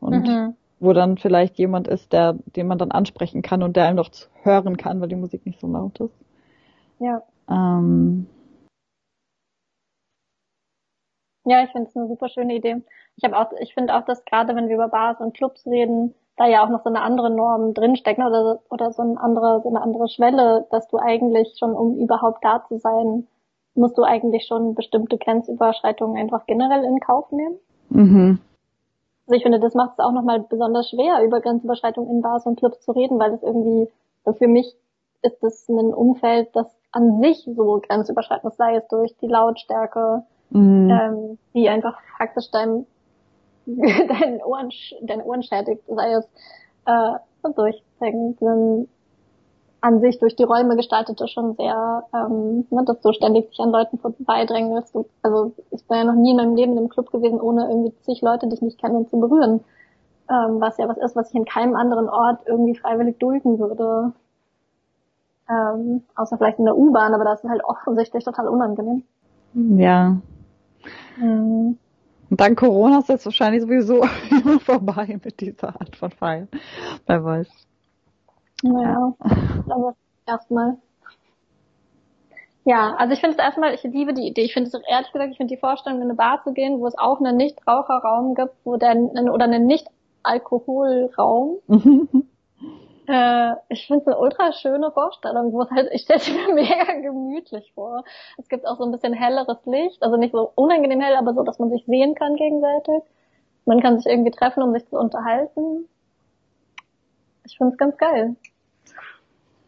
Und 0.00 0.26
mhm. 0.26 0.54
wo 0.80 0.92
dann 0.92 1.18
vielleicht 1.18 1.58
jemand 1.58 1.88
ist, 1.88 2.12
der, 2.12 2.36
den 2.56 2.68
man 2.68 2.78
dann 2.78 2.92
ansprechen 2.92 3.42
kann 3.42 3.62
und 3.62 3.76
der 3.76 3.86
einem 3.86 3.96
noch 3.96 4.10
hören 4.42 4.76
kann, 4.76 5.00
weil 5.00 5.08
die 5.08 5.16
Musik 5.16 5.44
nicht 5.44 5.60
so 5.60 5.66
laut 5.66 5.98
ist. 6.00 6.14
Ja. 7.00 7.22
Ähm, 7.50 8.26
ja, 11.44 11.64
ich 11.64 11.70
finde 11.70 11.88
es 11.88 11.96
eine 11.96 12.06
super 12.06 12.28
schöne 12.28 12.54
Idee. 12.54 12.82
Ich 13.16 13.24
habe 13.24 13.36
auch, 13.36 13.50
ich 13.60 13.74
finde 13.74 13.96
auch, 13.96 14.04
dass 14.04 14.24
gerade 14.24 14.54
wenn 14.54 14.68
wir 14.68 14.76
über 14.76 14.88
Bars 14.88 15.20
und 15.20 15.34
Clubs 15.34 15.66
reden, 15.66 16.14
da 16.36 16.46
ja 16.46 16.64
auch 16.64 16.68
noch 16.68 16.84
so 16.84 16.90
eine 16.90 17.02
andere 17.02 17.30
Norm 17.30 17.74
drinstecken 17.74 18.24
oder, 18.24 18.60
oder 18.70 18.92
so 18.92 19.02
eine 19.02 19.20
andere, 19.20 19.60
so 19.62 19.68
eine 19.68 19.82
andere 19.82 20.08
Schwelle, 20.08 20.68
dass 20.70 20.86
du 20.86 20.98
eigentlich 20.98 21.56
schon, 21.58 21.74
um 21.74 21.96
überhaupt 21.96 22.44
da 22.44 22.64
zu 22.68 22.78
sein, 22.78 23.26
musst 23.78 23.96
du 23.96 24.02
eigentlich 24.02 24.46
schon 24.46 24.74
bestimmte 24.74 25.18
Grenzüberschreitungen 25.18 26.20
einfach 26.20 26.46
generell 26.46 26.84
in 26.84 27.00
Kauf 27.00 27.30
nehmen. 27.32 27.56
Mhm. 27.90 28.38
Also 29.26 29.36
ich 29.36 29.42
finde, 29.42 29.60
das 29.60 29.74
macht 29.74 29.92
es 29.92 30.04
auch 30.04 30.12
nochmal 30.12 30.40
besonders 30.40 30.88
schwer, 30.88 31.22
über 31.24 31.40
Grenzüberschreitungen 31.40 32.10
in 32.10 32.22
Bars 32.22 32.46
und 32.46 32.58
Clubs 32.58 32.80
zu 32.80 32.92
reden, 32.92 33.18
weil 33.18 33.34
es 33.34 33.42
irgendwie, 33.42 33.88
für 34.36 34.48
mich 34.48 34.74
ist 35.22 35.42
es 35.42 35.68
ein 35.68 35.92
Umfeld, 35.92 36.48
das 36.54 36.66
an 36.92 37.20
sich 37.20 37.44
so 37.44 37.82
grenzüberschreitend 37.86 38.54
sei 38.54 38.76
es 38.76 38.88
durch 38.88 39.14
die 39.20 39.26
Lautstärke, 39.26 40.22
mhm. 40.50 40.90
ähm, 40.90 41.38
die 41.54 41.68
einfach 41.68 41.98
faktisch 42.16 42.50
deinem 42.50 42.86
deinen 43.66 44.42
Ohren, 44.42 44.70
deine 45.02 45.24
Ohren 45.24 45.42
schädigt, 45.42 45.82
sei 45.86 46.12
es 46.12 46.24
äh, 46.86 47.50
durch 47.54 47.82
sind 47.98 48.88
an 49.80 50.00
sich 50.00 50.18
durch 50.18 50.34
die 50.34 50.44
Räume 50.44 50.76
gestaltete 50.76 51.28
schon 51.28 51.54
sehr, 51.54 52.04
ähm, 52.14 52.66
ne, 52.70 52.84
dass 52.84 53.00
du 53.00 53.12
ständig 53.12 53.50
dich 53.50 53.60
an 53.60 53.70
Leuten 53.70 53.98
vorbeidrängelst. 53.98 54.96
Also 55.22 55.52
ich 55.70 55.86
bin 55.86 55.98
ja 55.98 56.04
noch 56.04 56.14
nie 56.14 56.32
in 56.32 56.36
meinem 56.36 56.56
Leben 56.56 56.76
im 56.76 56.88
Club 56.88 57.10
gewesen, 57.10 57.40
ohne 57.40 57.68
irgendwie 57.68 57.94
zig 58.02 58.20
Leute, 58.22 58.48
die 58.48 58.54
ich 58.54 58.62
nicht 58.62 58.80
kenne, 58.80 59.06
zu 59.06 59.18
berühren. 59.18 59.60
Ähm, 60.28 60.60
was 60.60 60.78
ja 60.78 60.88
was 60.88 60.98
ist, 60.98 61.16
was 61.16 61.30
ich 61.30 61.36
in 61.36 61.44
keinem 61.44 61.76
anderen 61.76 62.08
Ort 62.08 62.40
irgendwie 62.46 62.74
freiwillig 62.74 63.18
dulden 63.18 63.58
würde. 63.58 64.12
Ähm, 65.48 66.02
außer 66.14 66.36
vielleicht 66.36 66.58
in 66.58 66.66
der 66.66 66.76
U-Bahn, 66.76 67.14
aber 67.14 67.24
das 67.24 67.42
ist 67.42 67.50
halt 67.50 67.64
offensichtlich 67.64 68.24
total 68.24 68.48
unangenehm. 68.48 69.04
Ja. 69.54 70.16
Mhm. 71.16 71.78
Und 72.30 72.40
dann 72.40 72.56
Corona 72.56 72.98
ist 72.98 73.08
jetzt 73.08 73.24
wahrscheinlich 73.24 73.62
sowieso 73.62 74.04
immer 74.30 74.60
vorbei 74.60 75.18
mit 75.24 75.40
dieser 75.40 75.68
Art 75.68 75.96
von 75.96 76.10
Feiern. 76.10 76.48
Wer 77.06 77.24
weiß. 77.24 77.67
Naja, 78.62 79.14
aber 79.68 79.94
erstmal. 80.26 80.78
Ja, 82.64 82.94
also 82.96 83.14
ich 83.14 83.20
finde 83.20 83.36
es 83.36 83.42
erstmal, 83.42 83.74
ich 83.74 83.82
liebe 83.82 84.12
die 84.12 84.26
Idee. 84.26 84.42
Ich 84.42 84.52
finde 84.52 84.68
es 84.68 84.74
ehrlich 84.88 85.10
gesagt, 85.12 85.30
ich 85.30 85.38
finde 85.38 85.54
die 85.54 85.60
Vorstellung, 85.60 86.00
in 86.00 86.04
eine 86.04 86.14
Bar 86.14 86.42
zu 86.44 86.52
gehen, 86.52 86.80
wo 86.80 86.86
es 86.86 86.98
auch 86.98 87.18
einen 87.18 87.36
Nichtraucherraum 87.36 88.34
gibt, 88.34 88.54
wo 88.64 88.76
der, 88.76 88.94
oder 88.96 89.44
einen 89.44 89.66
Nicht-Alkoholraum, 89.66 91.58
Äh, 93.08 93.54
ich 93.70 93.86
finde 93.86 94.02
es 94.02 94.06
eine 94.06 94.18
ultra 94.18 94.52
schöne 94.52 94.90
Vorstellung, 94.92 95.52
wo 95.54 95.62
es 95.62 95.70
halt, 95.70 95.88
ich 95.92 96.02
stelle 96.02 96.20
mir 96.52 96.54
mega 96.54 96.92
gemütlich 97.00 97.72
vor. 97.74 98.04
Es 98.36 98.48
gibt 98.48 98.66
auch 98.66 98.76
so 98.76 98.84
ein 98.84 98.92
bisschen 98.92 99.14
helleres 99.14 99.64
Licht, 99.64 100.02
also 100.02 100.16
nicht 100.18 100.32
so 100.32 100.52
unangenehm 100.54 101.00
hell, 101.00 101.16
aber 101.16 101.32
so, 101.32 101.42
dass 101.42 101.58
man 101.58 101.70
sich 101.70 101.84
sehen 101.86 102.14
kann 102.14 102.36
gegenseitig. 102.36 103.02
Man 103.64 103.80
kann 103.80 103.98
sich 103.98 104.06
irgendwie 104.06 104.30
treffen, 104.30 104.62
um 104.62 104.72
sich 104.72 104.86
zu 104.88 104.98
unterhalten. 104.98 105.88
Ich 107.48 107.56
finde 107.56 107.72
es 107.72 107.78
ganz 107.78 107.96
geil. 107.96 108.36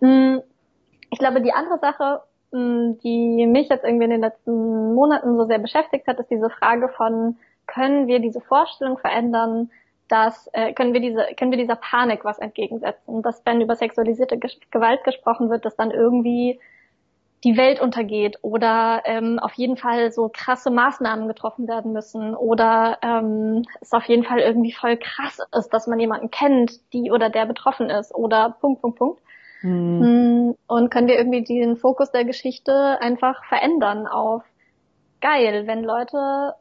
Hm, 0.01 0.43
ich 1.11 1.19
glaube, 1.19 1.41
die 1.43 1.53
andere 1.53 1.79
Sache, 1.79 2.23
hm, 2.53 2.99
die 3.03 3.47
mich 3.47 3.69
jetzt 3.69 3.85
irgendwie 3.85 4.05
in 4.05 4.11
den 4.11 4.21
letzten 4.21 4.95
Monaten 4.95 5.37
so 5.37 5.45
sehr 5.47 5.59
beschäftigt 5.59 6.07
hat, 6.07 6.19
ist 6.19 6.31
diese 6.31 6.51
Frage 6.51 6.89
von, 6.89 7.37
können 7.67 8.07
wir 8.07 8.21
diese 8.21 8.41
Vorstellung 8.41 8.99
verändern, 8.99 9.71
dass 10.09 10.49
äh, 10.53 10.73
können 10.73 10.93
wir 10.93 11.01
diese 11.01 11.25
können 11.37 11.53
wir 11.53 11.59
dieser 11.59 11.77
Panik 11.77 12.25
was 12.25 12.39
entgegensetzen, 12.41 13.23
dass 13.23 13.47
wenn 13.47 13.61
über 13.61 13.77
sexualisierte 13.77 14.39
Gewalt 14.39 15.05
gesprochen 15.05 15.51
wird, 15.51 15.65
dass 15.65 15.77
dann 15.77 15.93
irgendwie 15.93 16.59
die 17.45 17.57
Welt 17.57 17.81
untergeht 17.81 18.39
oder 18.43 19.03
ähm, 19.07 19.39
auf 19.39 19.55
jeden 19.55 19.77
Fall 19.77 20.13
so 20.13 20.31
krasse 20.33 20.71
Maßnahmen 20.71 21.27
getroffen 21.27 21.69
werden 21.69 21.93
müssen 21.93 22.35
oder 22.35 22.99
ähm, 23.03 23.63
es 23.81 23.93
auf 23.93 24.05
jeden 24.05 24.25
Fall 24.25 24.41
irgendwie 24.41 24.73
voll 24.73 24.99
krass 24.99 25.39
ist, 25.57 25.71
dass 25.71 25.87
man 25.87 25.99
jemanden 25.99 26.31
kennt, 26.31 26.81
die 26.93 27.11
oder 27.11 27.31
der 27.31 27.47
betroffen 27.47 27.89
ist 27.89 28.15
oder 28.15 28.57
Punkt 28.61 28.83
Punkt 28.83 28.99
Punkt. 28.99 29.23
Mhm. 29.63 30.55
Und 30.67 30.91
können 30.91 31.09
wir 31.09 31.19
irgendwie 31.19 31.45
den 31.45 31.77
Fokus 31.77 32.11
der 32.11 32.25
Geschichte 32.25 32.99
einfach 33.01 33.45
verändern 33.47 34.07
auf 34.07 34.43
geil, 35.21 35.67
wenn 35.67 35.85
Leute 35.85 36.55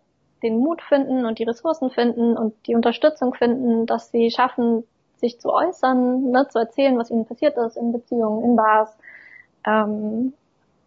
den 0.43 0.57
Mut 0.57 0.81
finden 0.81 1.25
und 1.25 1.39
die 1.39 1.43
Ressourcen 1.43 1.91
finden 1.91 2.37
und 2.37 2.53
die 2.67 2.75
Unterstützung 2.75 3.33
finden, 3.33 3.85
dass 3.85 4.11
sie 4.11 4.31
schaffen, 4.31 4.83
sich 5.17 5.39
zu 5.39 5.51
äußern, 5.51 6.31
ne, 6.31 6.47
zu 6.47 6.59
erzählen, 6.59 6.97
was 6.97 7.11
ihnen 7.11 7.25
passiert 7.25 7.57
ist 7.57 7.75
in 7.75 7.91
Beziehungen, 7.91 8.43
in 8.43 8.55
Bars, 8.55 8.97
ähm, 9.65 10.33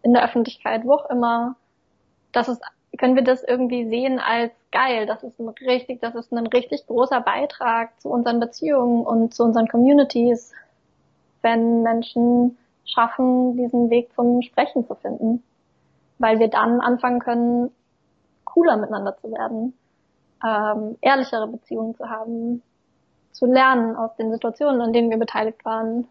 in 0.03 0.13
der 0.13 0.23
Öffentlichkeit, 0.23 0.85
wo 0.85 0.93
auch 0.93 1.09
immer. 1.09 1.55
Das 2.31 2.47
ist, 2.47 2.61
können 2.97 3.15
wir 3.15 3.23
das 3.23 3.43
irgendwie 3.43 3.87
sehen 3.89 4.19
als 4.19 4.51
geil. 4.71 5.05
Das 5.05 5.23
ist 5.23 5.39
ein 5.39 5.49
richtig, 5.49 6.01
das 6.01 6.15
ist 6.15 6.31
ein 6.31 6.47
richtig 6.47 6.85
großer 6.87 7.21
Beitrag 7.21 7.99
zu 7.99 8.09
unseren 8.09 8.39
Beziehungen 8.39 9.05
und 9.05 9.33
zu 9.33 9.43
unseren 9.43 9.67
Communities, 9.67 10.53
wenn 11.41 11.81
Menschen 11.81 12.57
schaffen, 12.85 13.57
diesen 13.57 13.89
Weg 13.89 14.13
zum 14.13 14.41
Sprechen 14.41 14.85
zu 14.85 14.95
finden. 14.95 15.43
Weil 16.19 16.39
wir 16.39 16.49
dann 16.49 16.81
anfangen 16.81 17.19
können, 17.19 17.71
cooler 18.43 18.77
miteinander 18.77 19.17
zu 19.17 19.31
werden, 19.31 19.73
ähm, 20.45 20.97
ehrlichere 21.01 21.47
Beziehungen 21.47 21.95
zu 21.95 22.09
haben, 22.09 22.61
zu 23.31 23.45
lernen 23.45 23.95
aus 23.95 24.15
den 24.17 24.31
Situationen, 24.31 24.81
in 24.81 24.93
denen 24.93 25.09
wir 25.09 25.17
beteiligt 25.17 25.63
waren. 25.65 26.07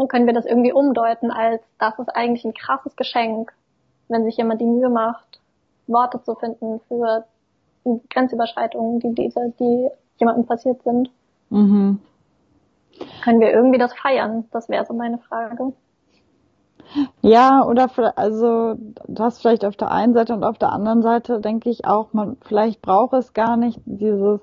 Und 0.00 0.08
können 0.08 0.24
wir 0.24 0.32
das 0.32 0.46
irgendwie 0.46 0.72
umdeuten 0.72 1.30
als, 1.30 1.60
das 1.78 1.98
ist 1.98 2.08
eigentlich 2.08 2.46
ein 2.46 2.54
krasses 2.54 2.96
Geschenk, 2.96 3.52
wenn 4.08 4.24
sich 4.24 4.38
jemand 4.38 4.62
die 4.62 4.66
Mühe 4.66 4.88
macht, 4.88 5.42
Worte 5.86 6.22
zu 6.22 6.36
finden 6.36 6.80
für 6.88 7.26
Grenzüberschreitungen, 8.08 9.00
die 9.00 9.14
diese, 9.14 9.52
die 9.60 9.90
jemandem 10.16 10.46
passiert 10.46 10.82
sind. 10.84 11.10
Mhm. 11.50 12.00
Können 13.22 13.40
wir 13.40 13.50
irgendwie 13.50 13.76
das 13.76 13.92
feiern? 13.92 14.48
Das 14.52 14.70
wäre 14.70 14.86
so 14.86 14.94
meine 14.94 15.18
Frage. 15.18 15.74
Ja, 17.20 17.62
oder 17.66 17.90
also 18.16 18.76
das 19.06 19.38
vielleicht 19.38 19.66
auf 19.66 19.76
der 19.76 19.90
einen 19.90 20.14
Seite 20.14 20.32
und 20.32 20.44
auf 20.44 20.56
der 20.56 20.72
anderen 20.72 21.02
Seite 21.02 21.42
denke 21.42 21.68
ich 21.68 21.84
auch, 21.84 22.14
man 22.14 22.38
vielleicht 22.40 22.80
braucht 22.80 23.12
es 23.12 23.34
gar 23.34 23.58
nicht 23.58 23.78
dieses 23.84 24.40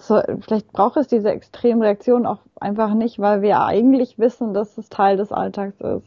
so, 0.00 0.20
vielleicht 0.40 0.72
braucht 0.72 0.96
es 0.96 1.08
diese 1.08 1.30
Extremreaktion 1.30 2.26
auch 2.26 2.38
einfach 2.60 2.94
nicht, 2.94 3.18
weil 3.18 3.42
wir 3.42 3.60
eigentlich 3.62 4.18
wissen, 4.18 4.54
dass 4.54 4.76
es 4.78 4.88
Teil 4.88 5.16
des 5.16 5.32
Alltags 5.32 5.80
ist. 5.80 6.06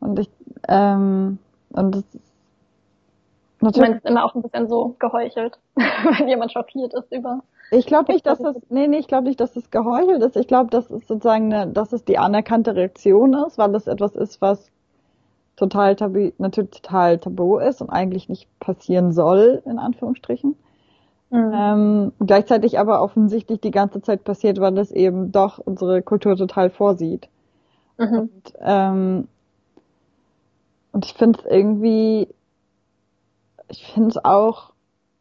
Und 0.00 0.18
ich 0.18 0.30
ähm, 0.68 1.38
und 1.70 1.94
das 1.94 2.04
Natürlich. 3.62 3.76
Ich 3.76 3.80
meine, 3.82 3.96
es 3.96 4.04
ist 4.04 4.10
immer 4.10 4.24
auch 4.24 4.34
ein 4.34 4.42
bisschen 4.42 4.68
so 4.68 4.96
geheuchelt, 4.98 5.58
wenn 5.74 6.28
jemand 6.28 6.52
schockiert 6.52 6.94
ist 6.94 7.12
über. 7.12 7.42
Ich 7.70 7.86
glaube 7.86 8.12
nicht, 8.12 8.26
dass 8.26 8.40
es, 8.40 8.56
nee, 8.70 8.88
nee, 8.88 8.98
ich 8.98 9.06
glaube 9.06 9.28
nicht, 9.28 9.38
dass 9.38 9.54
es 9.54 9.70
geheuchelt 9.70 10.22
ist. 10.22 10.36
Ich 10.36 10.48
glaube, 10.48 10.70
dass 10.70 10.90
es 10.90 11.06
sozusagen 11.06 11.52
eine, 11.52 11.70
dass 11.70 11.92
es 11.92 12.04
die 12.04 12.18
anerkannte 12.18 12.74
Reaktion 12.74 13.34
ist, 13.46 13.58
weil 13.58 13.70
das 13.70 13.86
etwas 13.86 14.16
ist, 14.16 14.40
was 14.40 14.70
total 15.56 15.94
tabu, 15.94 16.30
natürlich 16.38 16.70
total 16.70 17.18
tabu 17.18 17.58
ist 17.58 17.82
und 17.82 17.90
eigentlich 17.90 18.28
nicht 18.30 18.48
passieren 18.60 19.12
soll, 19.12 19.62
in 19.66 19.78
Anführungsstrichen. 19.78 20.56
Mhm. 21.30 21.52
Ähm, 21.54 22.12
gleichzeitig 22.18 22.78
aber 22.78 23.02
offensichtlich 23.02 23.60
die 23.60 23.70
ganze 23.70 24.02
Zeit 24.02 24.24
passiert, 24.24 24.60
weil 24.60 24.74
das 24.74 24.90
eben 24.90 25.30
doch 25.30 25.58
unsere 25.58 26.02
Kultur 26.02 26.36
total 26.36 26.70
vorsieht. 26.70 27.28
Mhm. 27.98 28.18
Und, 28.18 28.52
ähm, 28.60 29.28
und 30.92 31.04
ich 31.04 31.14
finde 31.14 31.38
es 31.38 31.46
irgendwie, 31.46 32.28
ich 33.68 33.86
finde 33.92 34.08
es 34.10 34.24
auch, 34.24 34.72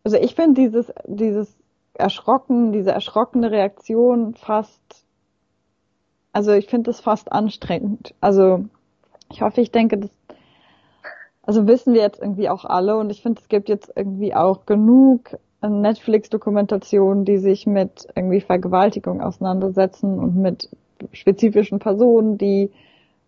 also 0.04 0.18
ich 0.18 0.34
finde 0.34 0.62
dieses, 0.62 0.92
dieses 1.06 1.56
Erschrocken, 1.94 2.72
diese 2.72 2.92
erschrockene 2.92 3.52
Reaktion 3.52 4.34
fast, 4.34 4.82
also 6.34 6.54
ich 6.54 6.68
finde 6.68 6.90
es 6.90 7.02
fast 7.02 7.32
anstrengend. 7.32 8.16
Also 8.20 8.66
ich 9.32 9.44
hoffe, 9.44 9.62
ich 9.62 9.72
denke, 9.72 10.00
das, 10.00 10.10
also 11.44 11.68
wissen 11.68 11.94
wir 11.94 12.02
jetzt 12.02 12.20
irgendwie 12.20 12.50
auch 12.50 12.66
alle 12.66 12.98
und 12.98 13.12
ich 13.12 13.22
finde, 13.22 13.42
es 13.42 13.48
gibt 13.48 13.70
jetzt 13.70 13.92
irgendwie 13.96 14.34
auch 14.34 14.66
genug 14.66 15.38
Netflix-Dokumentationen, 15.62 17.26
die 17.26 17.38
sich 17.38 17.66
mit 17.66 18.08
irgendwie 18.16 18.42
Vergewaltigung 18.42 19.22
auseinandersetzen 19.22 20.20
und 20.20 20.36
mit 20.36 20.70
spezifischen 21.12 21.80
Personen, 21.80 22.38
die 22.38 22.72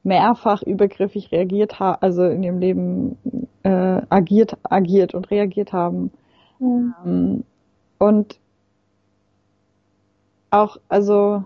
mehrfach 0.04 0.62
übergriffig 0.64 1.32
reagiert 1.32 1.80
haben, 1.80 2.02
also 2.02 2.24
in 2.24 2.44
ihrem 2.44 2.60
Leben 2.60 3.18
äh, 3.64 4.02
agiert, 4.10 4.58
agiert 4.64 5.14
und 5.14 5.30
reagiert 5.30 5.74
haben. 5.74 6.12
Mhm. 6.60 7.44
und 7.98 8.40
auch, 10.52 10.78
also 10.90 11.44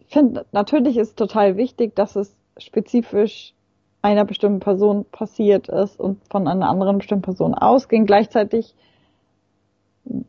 ich 0.00 0.12
finde, 0.12 0.46
natürlich 0.50 0.96
ist 0.96 1.16
total 1.16 1.56
wichtig, 1.56 1.94
dass 1.94 2.16
es 2.16 2.34
spezifisch 2.56 3.54
einer 4.02 4.24
bestimmten 4.24 4.60
Person 4.60 5.04
passiert 5.04 5.68
ist 5.68 6.00
und 6.00 6.20
von 6.28 6.48
einer 6.48 6.68
anderen 6.68 6.98
bestimmten 6.98 7.22
Person 7.22 7.54
ausging. 7.54 8.06
Gleichzeitig, 8.06 8.74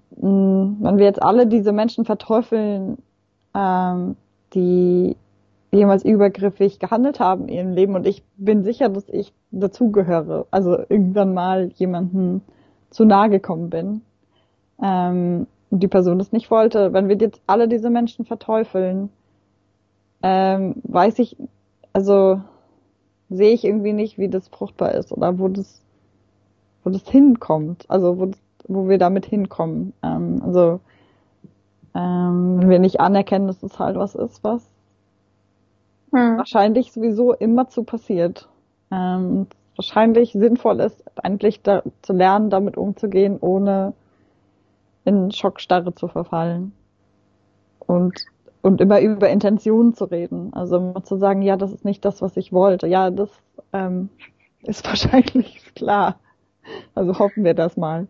wenn 0.10 0.98
wir 0.98 1.06
jetzt 1.06 1.22
alle 1.22 1.48
diese 1.48 1.72
Menschen 1.72 2.06
verteufeln, 2.06 2.98
ähm, 3.56 4.16
die 4.54 5.16
jemals 5.72 6.04
übergriffig 6.04 6.80
gehandelt 6.80 7.20
haben 7.20 7.48
in 7.48 7.56
ihrem 7.56 7.72
Leben 7.72 7.96
und 7.96 8.06
ich 8.06 8.24
bin 8.38 8.64
sicher, 8.64 8.90
dass 8.90 9.08
ich 9.10 9.34
dazugehöre, 9.52 10.46
also 10.52 10.78
irgendwann 10.90 11.34
mal 11.34 11.72
jemanden 11.76 12.42
zu 12.90 13.06
nahe 13.06 13.30
gekommen 13.30 13.70
bin 13.70 14.02
ähm, 14.82 15.48
und 15.70 15.82
die 15.82 15.88
Person 15.88 16.20
das 16.20 16.34
nicht 16.34 16.52
wollte. 16.52 16.92
Wenn 16.94 17.08
wir 17.08 17.16
jetzt 17.16 17.42
alle 17.48 17.70
diese 17.70 17.90
Menschen 17.90 18.26
verteufeln, 18.26 19.10
ähm, 20.22 20.76
weiß 20.84 21.20
ich, 21.20 21.38
also 21.94 22.42
sehe 23.30 23.54
ich 23.54 23.64
irgendwie 23.64 23.94
nicht, 23.94 24.18
wie 24.18 24.28
das 24.28 24.50
fruchtbar 24.50 24.94
ist 24.94 25.12
oder 25.12 25.40
wo 25.40 25.48
das, 25.48 25.82
wo 26.84 26.90
das 26.90 27.10
hinkommt, 27.10 27.86
also 27.88 28.20
wo, 28.20 28.26
das, 28.26 28.42
wo 28.68 28.88
wir 28.90 28.98
damit 28.98 29.26
hinkommen. 29.26 29.94
Ähm, 30.04 30.42
also 30.44 30.80
ähm, 31.94 32.60
wenn 32.60 32.70
wir 32.70 32.80
nicht 32.80 33.00
anerkennen, 33.00 33.48
dass 33.48 33.62
es 33.64 33.80
halt 33.80 33.98
was 33.98 34.16
ist, 34.16 34.44
was 34.44 34.62
hm. 36.12 36.38
wahrscheinlich 36.38 36.92
sowieso 36.92 37.34
immer 37.34 37.70
zu 37.70 37.84
passiert. 37.84 38.48
Ähm, 38.92 39.48
wahrscheinlich 39.76 40.34
sinnvoll 40.34 40.80
ist, 40.80 41.04
eigentlich 41.22 41.62
da, 41.62 41.84
zu 42.02 42.14
lernen, 42.14 42.50
damit 42.50 42.78
umzugehen, 42.78 43.38
ohne 43.40 43.94
in 45.06 45.32
Schockstarre 45.32 45.96
zu 45.96 46.08
verfallen. 46.08 46.74
Und, 47.80 48.14
und 48.62 48.80
immer 48.80 49.02
über 49.02 49.30
Intentionen 49.30 49.94
zu 49.94 50.06
reden. 50.06 50.54
Also 50.54 50.78
immer 50.78 51.04
zu 51.04 51.18
sagen, 51.18 51.42
ja, 51.42 51.58
das 51.58 51.72
ist 51.74 51.84
nicht 51.84 52.06
das, 52.06 52.22
was 52.22 52.38
ich 52.38 52.54
wollte. 52.54 52.88
Ja, 52.88 53.10
das 53.10 53.30
ähm, 53.74 54.10
ist 54.62 54.86
wahrscheinlich 54.88 55.74
klar. 55.76 56.20
Also 56.96 57.18
hoffen 57.20 57.44
wir 57.44 57.54
das 57.54 57.78
mal. 57.78 58.08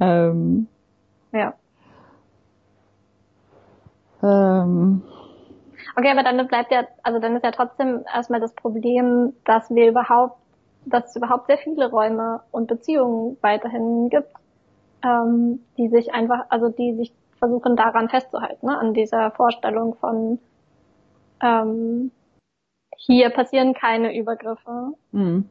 Ähm, 0.00 0.66
ja. 1.32 1.54
Ähm, 4.22 5.02
okay, 5.96 6.10
aber 6.10 6.22
dann 6.22 6.46
bleibt 6.46 6.72
ja, 6.72 6.86
also 7.02 7.18
dann 7.18 7.36
ist 7.36 7.44
ja 7.44 7.50
trotzdem 7.50 8.04
erstmal 8.12 8.40
das 8.40 8.54
Problem, 8.54 9.34
dass 9.44 9.70
wir 9.70 9.88
überhaupt, 9.88 10.38
dass 10.86 11.10
es 11.10 11.16
überhaupt 11.16 11.46
sehr 11.46 11.58
viele 11.58 11.90
Räume 11.90 12.40
und 12.50 12.66
Beziehungen 12.68 13.36
weiterhin 13.40 14.08
gibt, 14.08 14.30
ähm, 15.04 15.60
die 15.76 15.88
sich 15.88 16.14
einfach, 16.14 16.46
also 16.48 16.68
die 16.68 16.94
sich 16.94 17.12
versuchen 17.38 17.76
daran 17.76 18.08
festzuhalten, 18.08 18.66
ne, 18.66 18.78
an 18.78 18.94
dieser 18.94 19.30
Vorstellung 19.32 19.94
von 19.96 20.38
ähm, 21.42 22.10
hier 22.96 23.28
passieren 23.30 23.74
keine 23.74 24.16
Übergriffe. 24.16 24.94
Mhm. 25.12 25.48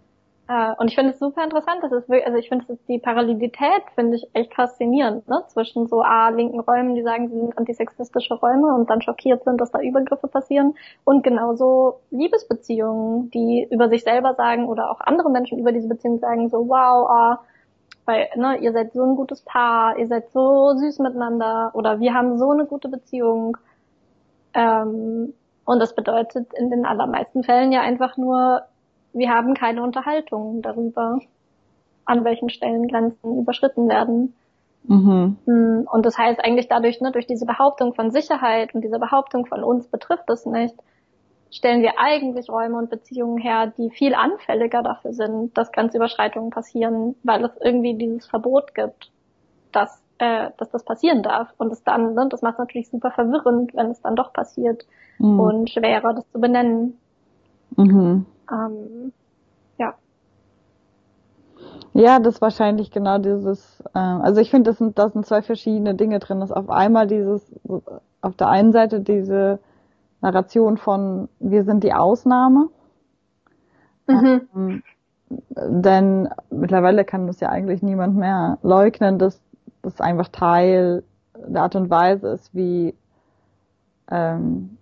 Äh, 0.49 0.73
und 0.77 0.89
ich 0.89 0.95
finde 0.95 1.11
es 1.11 1.19
super 1.19 1.43
interessant, 1.43 1.81
das 1.83 1.93
ist 1.93 2.09
wirklich, 2.09 2.25
also 2.25 2.37
ich 2.37 2.49
finde 2.49 2.77
die 2.89 2.99
Parallelität 2.99 3.83
finde 3.95 4.17
ich 4.17 4.27
echt 4.33 4.53
faszinierend, 4.53 5.27
ne? 5.29 5.43
Zwischen 5.47 5.87
so 5.87 6.01
A, 6.01 6.29
linken 6.29 6.59
Räumen, 6.59 6.95
die 6.95 7.01
sagen, 7.01 7.29
sie 7.29 7.39
sind 7.39 7.57
antisexistische 7.57 8.33
Räume 8.33 8.75
und 8.75 8.89
dann 8.89 9.01
schockiert 9.01 9.45
sind, 9.45 9.61
dass 9.61 9.71
da 9.71 9.79
Übergriffe 9.79 10.27
passieren 10.27 10.75
und 11.05 11.23
genauso 11.23 12.01
Liebesbeziehungen, 12.11 13.31
die 13.31 13.67
über 13.71 13.87
sich 13.87 14.03
selber 14.03 14.33
sagen 14.35 14.67
oder 14.67 14.91
auch 14.91 14.99
andere 14.99 15.31
Menschen 15.31 15.59
über 15.59 15.71
diese 15.71 15.87
Beziehung 15.87 16.19
sagen, 16.19 16.49
so 16.49 16.67
wow, 16.67 17.09
ah, 17.09 17.39
weil, 18.05 18.27
ne, 18.35 18.57
ihr 18.57 18.73
seid 18.73 18.91
so 18.93 19.03
ein 19.03 19.15
gutes 19.15 19.41
Paar, 19.43 19.97
ihr 19.97 20.07
seid 20.07 20.29
so 20.31 20.73
süß 20.75 20.99
miteinander 20.99 21.71
oder 21.73 21.99
wir 22.01 22.13
haben 22.13 22.37
so 22.37 22.51
eine 22.51 22.65
gute 22.65 22.89
Beziehung. 22.89 23.57
Ähm, 24.53 25.33
und 25.65 25.79
das 25.79 25.95
bedeutet 25.95 26.53
in 26.53 26.69
den 26.69 26.85
allermeisten 26.85 27.43
Fällen 27.43 27.71
ja 27.71 27.81
einfach 27.81 28.17
nur, 28.17 28.63
wir 29.13 29.29
haben 29.29 29.53
keine 29.53 29.83
Unterhaltung 29.83 30.61
darüber, 30.61 31.19
an 32.05 32.23
welchen 32.25 32.49
Stellen 32.49 32.87
Grenzen 32.87 33.37
überschritten 33.37 33.87
werden. 33.87 34.35
Mhm. 34.85 35.37
Hm, 35.45 35.87
und 35.91 36.05
das 36.05 36.17
heißt 36.17 36.43
eigentlich 36.43 36.67
dadurch, 36.67 36.99
ne, 36.99 37.11
durch 37.11 37.27
diese 37.27 37.45
Behauptung 37.45 37.93
von 37.93 38.11
Sicherheit 38.11 38.75
und 38.75 38.81
diese 38.81 38.99
Behauptung 38.99 39.45
von 39.45 39.63
uns 39.63 39.87
betrifft 39.87 40.29
es 40.29 40.45
nicht, 40.45 40.75
stellen 41.51 41.81
wir 41.81 41.99
eigentlich 41.99 42.49
Räume 42.49 42.77
und 42.77 42.89
Beziehungen 42.89 43.37
her, 43.37 43.71
die 43.77 43.91
viel 43.91 44.15
anfälliger 44.15 44.81
dafür 44.81 45.13
sind, 45.13 45.57
dass 45.57 45.71
Grenzüberschreitungen 45.71 46.49
passieren, 46.49 47.15
weil 47.23 47.45
es 47.45 47.51
irgendwie 47.61 47.95
dieses 47.95 48.27
Verbot 48.27 48.73
gibt, 48.73 49.11
dass, 49.71 50.03
äh, 50.17 50.49
dass 50.57 50.71
das 50.71 50.83
passieren 50.83 51.23
darf. 51.23 51.53
Und 51.57 51.71
es 51.71 51.83
dann, 51.83 52.15
ne, 52.15 52.27
das 52.29 52.41
macht 52.41 52.55
es 52.55 52.59
natürlich 52.59 52.89
super 52.89 53.11
verwirrend, 53.11 53.73
wenn 53.75 53.91
es 53.91 54.01
dann 54.01 54.15
doch 54.15 54.33
passiert 54.33 54.85
mhm. 55.19 55.39
und 55.39 55.69
schwerer, 55.69 56.13
das 56.13 56.29
zu 56.31 56.41
benennen. 56.41 56.97
Mhm. 57.77 58.25
Ähm, 58.51 59.13
ja. 59.77 59.93
Ja, 61.93 62.19
das 62.19 62.35
ist 62.35 62.41
wahrscheinlich 62.41 62.91
genau 62.91 63.17
dieses, 63.17 63.81
äh, 63.93 63.99
also 63.99 64.41
ich 64.41 64.49
finde, 64.49 64.71
das 64.71 64.77
sind, 64.77 64.97
das 64.97 65.13
sind 65.13 65.25
zwei 65.25 65.41
verschiedene 65.41 65.95
Dinge 65.95 66.19
drin. 66.19 66.39
Das 66.39 66.49
ist 66.49 66.55
auf 66.55 66.69
einmal 66.69 67.07
dieses, 67.07 67.51
auf 68.21 68.35
der 68.35 68.47
einen 68.49 68.71
Seite 68.71 69.01
diese 69.01 69.59
Narration 70.21 70.77
von 70.77 71.29
wir 71.39 71.63
sind 71.63 71.83
die 71.83 71.93
Ausnahme. 71.93 72.69
Mhm. 74.07 74.41
Ähm, 74.55 74.83
denn 75.55 76.29
mittlerweile 76.49 77.05
kann 77.05 77.27
das 77.27 77.39
ja 77.39 77.49
eigentlich 77.49 77.81
niemand 77.81 78.15
mehr 78.15 78.57
leugnen, 78.61 79.19
dass 79.19 79.41
das 79.81 79.99
einfach 79.99 80.29
Teil 80.29 81.03
der 81.35 81.63
Art 81.63 81.75
und 81.75 81.89
Weise 81.89 82.29
ist, 82.29 82.53
wie 82.53 82.93
ähm, 84.09 84.77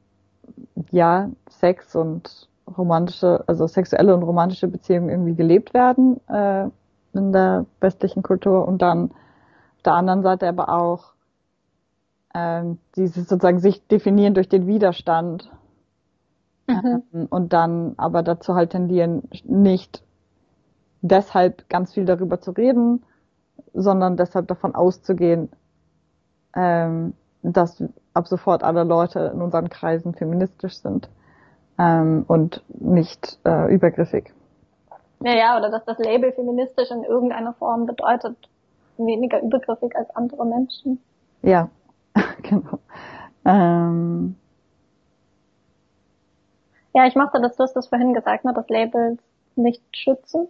ja 0.91 1.29
Sex 1.49 1.95
und 1.95 2.49
romantische, 2.67 3.43
also 3.47 3.67
sexuelle 3.67 4.13
und 4.15 4.23
romantische 4.23 4.67
Beziehungen 4.67 5.09
irgendwie 5.09 5.35
gelebt 5.35 5.73
werden 5.73 6.19
äh, 6.27 6.67
in 7.13 7.31
der 7.33 7.65
westlichen 7.79 8.23
Kultur 8.23 8.67
und 8.67 8.81
dann 8.81 9.11
auf 9.11 9.83
der 9.85 9.93
anderen 9.93 10.21
Seite 10.21 10.47
aber 10.47 10.69
auch 10.69 11.13
ähm, 12.33 12.77
dieses 12.95 13.27
sozusagen 13.27 13.59
sich 13.59 13.85
definieren 13.87 14.33
durch 14.33 14.47
den 14.47 14.67
Widerstand 14.67 15.51
mhm. 16.67 17.03
ähm, 17.13 17.27
und 17.29 17.53
dann 17.53 17.93
aber 17.97 18.23
dazu 18.23 18.55
halt 18.55 18.71
tendieren, 18.71 19.23
nicht 19.43 20.03
deshalb 21.01 21.67
ganz 21.69 21.93
viel 21.93 22.05
darüber 22.05 22.39
zu 22.39 22.51
reden, 22.51 23.03
sondern 23.73 24.17
deshalb 24.17 24.47
davon 24.47 24.75
auszugehen, 24.75 25.49
ähm, 26.55 27.13
dass 27.41 27.83
ab 28.13 28.27
sofort 28.27 28.63
alle 28.63 28.83
Leute 28.83 29.31
in 29.33 29.41
unseren 29.41 29.69
Kreisen 29.69 30.13
feministisch 30.13 30.77
sind 30.77 31.09
ähm, 31.77 32.25
und 32.27 32.63
nicht 32.69 33.39
äh, 33.45 33.73
übergriffig. 33.73 34.33
Naja, 35.19 35.57
oder 35.57 35.69
dass 35.69 35.85
das 35.85 35.99
Label 35.99 36.31
feministisch 36.31 36.89
in 36.89 37.03
irgendeiner 37.03 37.53
Form 37.53 37.85
bedeutet, 37.85 38.35
weniger 38.97 39.41
übergriffig 39.41 39.95
als 39.95 40.09
andere 40.15 40.45
Menschen. 40.45 40.99
Ja, 41.43 41.69
genau. 42.41 42.79
Ähm, 43.45 44.35
ja, 46.93 47.05
ich 47.07 47.15
mochte 47.15 47.41
das, 47.41 47.55
du 47.55 47.63
hast 47.63 47.73
das 47.75 47.87
vorhin 47.87 48.13
gesagt, 48.13 48.45
ne, 48.45 48.53
dass 48.53 48.67
Labels 48.69 49.19
nicht 49.55 49.81
schützen. 49.95 50.47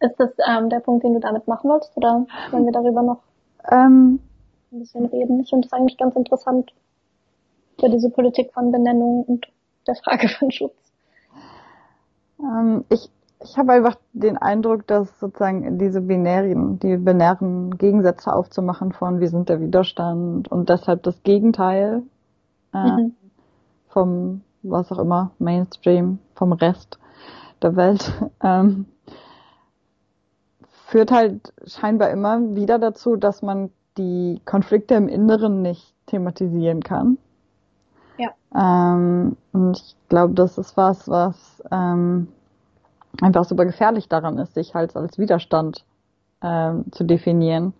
Ist 0.00 0.18
das 0.18 0.30
ähm, 0.48 0.68
der 0.70 0.80
Punkt, 0.80 1.04
den 1.04 1.14
du 1.14 1.20
damit 1.20 1.46
machen 1.48 1.70
wolltest, 1.70 1.96
oder 1.96 2.26
wollen 2.50 2.64
wir 2.64 2.72
darüber 2.72 3.02
noch 3.02 3.22
Ähm, 3.70 4.20
ein 4.72 4.78
bisschen 4.80 5.06
reden? 5.06 5.40
Ich 5.40 5.50
finde 5.50 5.68
das 5.68 5.72
eigentlich 5.72 5.96
ganz 5.96 6.14
interessant 6.16 6.72
für 7.84 7.90
diese 7.90 8.10
Politik 8.10 8.52
von 8.54 8.72
Benennung 8.72 9.24
und 9.24 9.46
der 9.86 9.94
Frage 9.96 10.28
von 10.28 10.50
Schutz. 10.50 10.74
ähm, 12.40 12.84
ich 12.88 13.10
ich 13.42 13.58
habe 13.58 13.72
einfach 13.74 13.96
den 14.14 14.38
Eindruck, 14.38 14.86
dass 14.86 15.20
sozusagen 15.20 15.78
diese 15.78 16.00
binären, 16.00 16.78
die 16.78 16.96
binären 16.96 17.76
Gegensätze 17.76 18.32
aufzumachen 18.32 18.92
von 18.92 19.20
wir 19.20 19.28
sind 19.28 19.50
der 19.50 19.60
Widerstand 19.60 20.50
und 20.50 20.70
deshalb 20.70 21.02
das 21.02 21.22
Gegenteil 21.24 22.02
äh, 22.72 22.78
Mhm. 22.78 23.14
vom 23.88 24.40
was 24.62 24.90
auch 24.92 24.98
immer 24.98 25.32
Mainstream, 25.38 26.20
vom 26.34 26.52
Rest 26.54 26.98
der 27.60 27.76
Welt, 27.76 28.12
ähm, 28.42 28.86
führt 30.86 31.10
halt 31.10 31.52
scheinbar 31.66 32.10
immer 32.10 32.54
wieder 32.54 32.78
dazu, 32.78 33.16
dass 33.16 33.42
man 33.42 33.70
die 33.98 34.40
Konflikte 34.46 34.94
im 34.94 35.08
Inneren 35.08 35.60
nicht 35.60 35.94
thematisieren 36.06 36.82
kann. 36.82 37.18
Ähm, 38.54 39.36
und 39.52 39.78
ich 39.78 39.96
glaube, 40.08 40.34
das 40.34 40.58
ist 40.58 40.76
was, 40.76 41.08
was 41.08 41.62
ähm, 41.70 42.28
einfach 43.20 43.44
super 43.44 43.64
gefährlich 43.64 44.08
daran 44.08 44.38
ist, 44.38 44.54
sich 44.54 44.74
halt 44.74 44.94
als 44.96 45.18
Widerstand 45.18 45.84
ähm, 46.42 46.84
zu 46.92 47.04
definieren, 47.04 47.72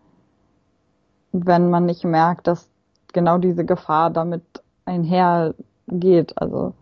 wenn 1.33 1.71
man 1.71 1.87
nicht 1.87 2.05
merkt, 2.05 2.47
dass 2.47 2.69
genau 3.13 3.39
diese 3.39 3.65
Gefahr 3.65 4.11
damit 4.11 4.43
einhergeht. 4.85 6.37
Also 6.37 6.75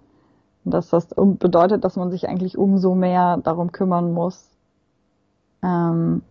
dass 0.64 0.90
das 0.90 1.08
bedeutet, 1.16 1.84
dass 1.84 1.96
man 1.96 2.10
sich 2.10 2.28
eigentlich 2.28 2.56
umso 2.56 2.94
mehr 2.94 3.38
darum 3.38 3.72
kümmern 3.72 4.12
muss, 4.12 4.48
ähm, 5.62 6.22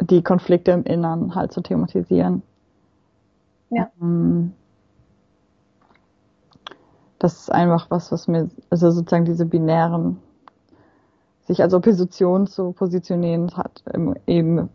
die 0.00 0.22
Konflikte 0.22 0.70
im 0.72 0.84
Innern 0.84 1.34
halt 1.34 1.52
zu 1.52 1.60
thematisieren. 1.60 2.42
Ja. 3.70 3.90
Ähm, 4.00 4.54
das 7.18 7.40
ist 7.40 7.52
einfach 7.52 7.90
was, 7.90 8.12
was 8.12 8.28
mir, 8.28 8.48
also 8.70 8.90
sozusagen 8.90 9.24
diese 9.24 9.44
binären, 9.44 10.18
sich 11.46 11.62
als 11.62 11.74
Opposition 11.74 12.46
zu 12.46 12.72
positionieren, 12.72 13.56
hat 13.56 13.82
eben, 14.26 14.68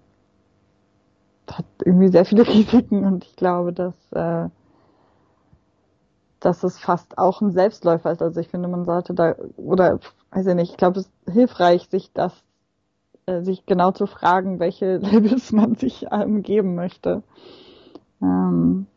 hat 1.50 1.66
irgendwie 1.86 2.10
sehr 2.10 2.26
viele 2.26 2.48
Risiken 2.48 3.06
und 3.06 3.24
ich 3.26 3.36
glaube, 3.36 3.74
dass, 3.74 3.96
äh, 4.12 4.50
dass 6.40 6.64
es 6.64 6.78
fast 6.78 7.18
auch 7.18 7.42
ein 7.42 7.52
Selbstläufer 7.52 8.12
ist. 8.12 8.22
Also 8.22 8.42
ich 8.42 8.50
finde, 8.50 8.68
man 8.68 8.84
sollte 8.84 9.14
da, 9.14 9.36
oder 9.56 10.00
weiß 10.32 10.48
ich 10.48 10.56
nicht, 10.56 10.72
ich 10.72 10.78
glaube, 10.78 11.00
es 11.00 11.06
ist 11.06 11.34
hilfreich, 11.34 11.88
sich 11.90 12.12
das, 12.12 12.34
äh, 13.28 13.42
sich 13.42 13.66
genau 13.66 13.92
zu 13.92 14.08
fragen, 14.08 14.60
welche 14.60 14.98
Labels 14.98 15.52
man 15.54 15.76
sich 15.76 16.08
ähm, 16.12 16.42
geben 16.42 16.76
möchte. 16.76 17.24
Ähm, 18.22 18.88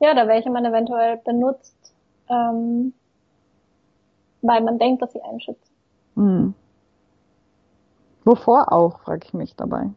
Ja, 0.00 0.12
oder 0.12 0.28
welche 0.28 0.50
man 0.50 0.64
eventuell 0.66 1.18
benutzt, 1.24 1.95
ähm, 2.28 2.94
weil 4.42 4.62
man 4.62 4.78
denkt, 4.78 5.02
dass 5.02 5.12
sie 5.12 5.22
einen 5.22 5.40
schützen. 5.40 5.74
hm. 6.16 6.54
Wovor 8.24 8.72
auch, 8.72 9.00
frage 9.00 9.24
ich 9.24 9.32
mich 9.34 9.56
dabei. 9.56 9.90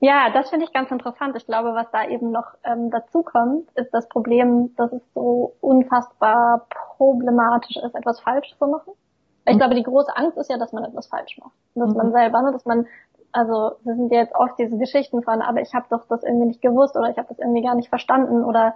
Ja, 0.00 0.30
das 0.32 0.50
finde 0.50 0.64
ich 0.64 0.72
ganz 0.72 0.90
interessant. 0.92 1.36
Ich 1.36 1.46
glaube, 1.46 1.74
was 1.74 1.90
da 1.90 2.06
eben 2.08 2.30
noch 2.30 2.46
ähm, 2.64 2.90
dazu 2.90 3.22
kommt, 3.22 3.70
ist 3.72 3.92
das 3.92 4.08
Problem, 4.08 4.74
dass 4.76 4.92
es 4.92 5.02
so 5.12 5.56
unfassbar 5.60 6.66
problematisch 6.70 7.76
ist, 7.76 7.94
etwas 7.94 8.20
falsch 8.20 8.54
zu 8.58 8.66
machen. 8.68 8.92
Weil 9.44 9.54
Ich 9.54 9.56
Mhm. 9.56 9.58
glaube, 9.58 9.74
die 9.74 9.82
große 9.82 10.16
Angst 10.16 10.38
ist 10.38 10.50
ja, 10.50 10.56
dass 10.58 10.72
man 10.72 10.84
etwas 10.84 11.08
falsch 11.08 11.36
macht. 11.38 11.52
Dass 11.74 11.90
Mhm. 11.90 11.96
man 11.96 12.12
selber, 12.12 12.42
ne, 12.42 12.52
dass 12.52 12.64
man, 12.64 12.86
also 13.32 13.72
das 13.84 13.96
sind 13.96 14.12
ja 14.12 14.20
jetzt 14.20 14.34
oft 14.36 14.56
diese 14.58 14.78
Geschichten 14.78 15.22
von, 15.22 15.42
aber 15.42 15.60
ich 15.62 15.74
habe 15.74 15.86
doch 15.90 16.06
das 16.08 16.22
irgendwie 16.22 16.46
nicht 16.46 16.62
gewusst 16.62 16.96
oder 16.96 17.10
ich 17.10 17.18
habe 17.18 17.28
das 17.28 17.38
irgendwie 17.40 17.62
gar 17.62 17.74
nicht 17.74 17.88
verstanden 17.88 18.44
oder 18.44 18.74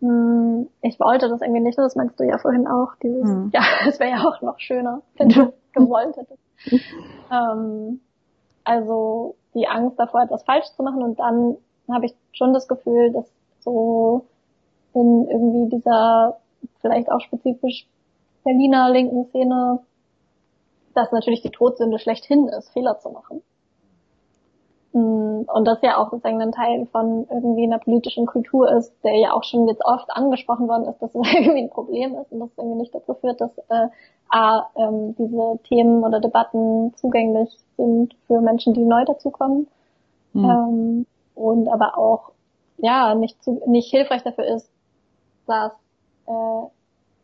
hm, 0.00 0.68
ich 0.82 0.98
wollte 1.00 1.28
das 1.28 1.40
irgendwie 1.42 1.60
nicht. 1.60 1.78
Das 1.78 1.96
meinst 1.96 2.18
du 2.18 2.24
ja 2.24 2.38
vorhin 2.38 2.66
auch. 2.66 2.94
Dieses, 3.02 3.22
Mhm. 3.28 3.50
ja, 3.52 3.60
es 3.88 3.98
wäre 4.00 4.10
ja 4.10 4.24
auch 4.28 4.40
noch 4.42 4.58
schöner, 4.58 5.02
wenn 5.16 5.28
du 5.28 5.52
gewollt 5.72 6.16
hättest. 6.16 6.42
Ähm, 7.30 8.00
also 8.64 9.36
die 9.54 9.66
Angst 9.68 9.98
davor, 9.98 10.22
etwas 10.22 10.42
falsch 10.44 10.66
zu 10.76 10.82
machen 10.82 11.02
und 11.02 11.18
dann 11.18 11.56
habe 11.90 12.06
ich 12.06 12.14
schon 12.32 12.52
das 12.52 12.68
Gefühl, 12.68 13.12
dass 13.12 13.26
so 13.60 14.24
in 14.94 15.26
irgendwie 15.28 15.76
dieser 15.76 16.38
vielleicht 16.80 17.10
auch 17.10 17.20
spezifisch 17.20 17.86
Berliner 18.44 18.90
linken 18.90 19.26
Szene, 19.26 19.80
dass 20.94 21.12
natürlich 21.12 21.42
die 21.42 21.50
Todsünde 21.50 21.98
schlechthin 21.98 22.48
ist, 22.48 22.70
Fehler 22.70 22.98
zu 22.98 23.10
machen. 23.10 23.42
Und 25.46 25.64
das 25.66 25.78
ja 25.82 25.98
auch 25.98 26.10
sozusagen 26.10 26.40
ein 26.40 26.52
Teil 26.52 26.86
von 26.86 27.26
irgendwie 27.30 27.64
einer 27.64 27.78
politischen 27.78 28.26
Kultur 28.26 28.70
ist, 28.70 28.92
der 29.04 29.16
ja 29.16 29.32
auch 29.32 29.44
schon 29.44 29.68
jetzt 29.68 29.84
oft 29.84 30.10
angesprochen 30.10 30.68
worden 30.68 30.86
ist, 30.88 31.00
dass 31.00 31.14
es 31.14 31.34
irgendwie 31.34 31.62
ein 31.62 31.70
Problem 31.70 32.14
ist 32.16 32.32
und 32.32 32.40
das 32.40 32.50
irgendwie 32.56 32.80
nicht 32.80 32.94
dazu 32.94 33.14
führt, 33.14 33.40
dass 33.40 33.56
äh, 33.68 33.88
A, 34.28 34.66
ähm, 34.76 35.14
diese 35.16 35.58
Themen 35.68 36.04
oder 36.04 36.20
Debatten 36.20 36.94
zugänglich 36.96 37.50
sind 37.76 38.14
für 38.26 38.40
Menschen, 38.40 38.74
die 38.74 38.84
neu 38.84 39.04
dazukommen 39.04 39.66
Hm. 40.32 40.44
ähm, 40.44 41.06
und 41.34 41.68
aber 41.68 41.98
auch 41.98 42.32
ja 42.78 43.14
nicht 43.14 43.42
zu, 43.42 43.60
nicht 43.66 43.90
hilfreich 43.90 44.22
dafür 44.22 44.44
ist, 44.44 44.70
dass 45.46 45.72
äh, 46.26 46.66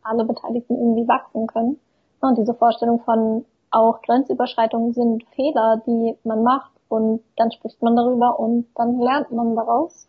alle 0.03 0.25
Beteiligten 0.25 0.75
irgendwie 0.75 1.07
wachsen 1.07 1.47
können. 1.47 1.79
Und 2.19 2.37
diese 2.37 2.53
Vorstellung 2.53 2.99
von 3.01 3.45
auch 3.71 4.01
Grenzüberschreitungen 4.01 4.93
sind 4.93 5.23
Fehler, 5.35 5.81
die 5.85 6.15
man 6.23 6.43
macht 6.43 6.71
und 6.89 7.23
dann 7.37 7.51
spricht 7.51 7.81
man 7.81 7.95
darüber 7.95 8.39
und 8.39 8.67
dann 8.75 8.99
lernt 8.99 9.31
man 9.31 9.55
daraus. 9.55 10.07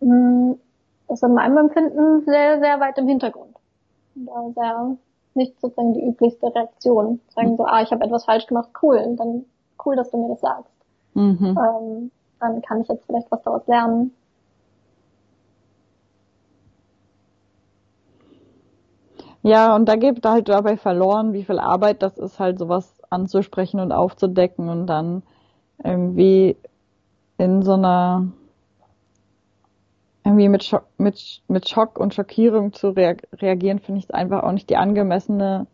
Mm, 0.00 0.52
Das 1.08 1.18
ist 1.18 1.24
in 1.28 1.34
meinem 1.34 1.58
Empfinden 1.58 2.24
sehr, 2.24 2.60
sehr 2.60 2.80
weit 2.80 2.98
im 2.98 3.08
Hintergrund. 3.08 3.56
Und 4.16 4.26
da 4.26 4.52
sehr 4.54 4.96
nicht 5.34 5.60
sozusagen 5.60 5.94
die 5.94 6.04
üblichste 6.06 6.54
Reaktion. 6.54 7.20
Sagen 7.34 7.56
so, 7.56 7.64
ah, 7.66 7.82
ich 7.82 7.90
habe 7.92 8.04
etwas 8.04 8.24
falsch 8.24 8.46
gemacht, 8.46 8.70
cool, 8.82 9.16
dann 9.16 9.44
cool, 9.84 9.96
dass 9.96 10.10
du 10.10 10.18
mir 10.18 10.28
das 10.30 10.40
sagst 10.40 10.72
Mhm. 11.14 11.56
ähm, 11.56 12.10
dann 12.40 12.62
kann 12.62 12.82
ich 12.82 12.88
jetzt 12.88 13.06
vielleicht 13.06 13.30
was 13.30 13.42
daraus 13.42 13.66
lernen. 13.66 14.12
Ja, 19.42 19.76
und 19.76 19.86
da 19.88 19.96
geht 19.96 20.24
halt 20.26 20.48
dabei 20.48 20.76
verloren, 20.76 21.32
wie 21.34 21.44
viel 21.44 21.58
Arbeit 21.58 22.02
das 22.02 22.18
ist, 22.18 22.38
halt 22.40 22.58
sowas 22.58 22.93
anzusprechen 23.14 23.80
und 23.80 23.92
aufzudecken 23.92 24.68
und 24.68 24.86
dann 24.86 25.22
irgendwie 25.82 26.56
in 27.38 27.62
so 27.62 27.72
einer 27.72 28.28
irgendwie 30.24 30.48
mit 30.48 30.64
Schock, 30.64 30.86
mit, 30.96 31.42
mit 31.48 31.68
Schock 31.68 31.98
und 31.98 32.14
Schockierung 32.14 32.72
zu 32.72 32.90
rea 32.90 33.14
reagieren, 33.34 33.78
finde 33.78 34.00
ich 34.00 34.14
einfach 34.14 34.42
auch 34.42 34.52
nicht 34.52 34.70
die 34.70 34.76
angemessene 34.76 35.66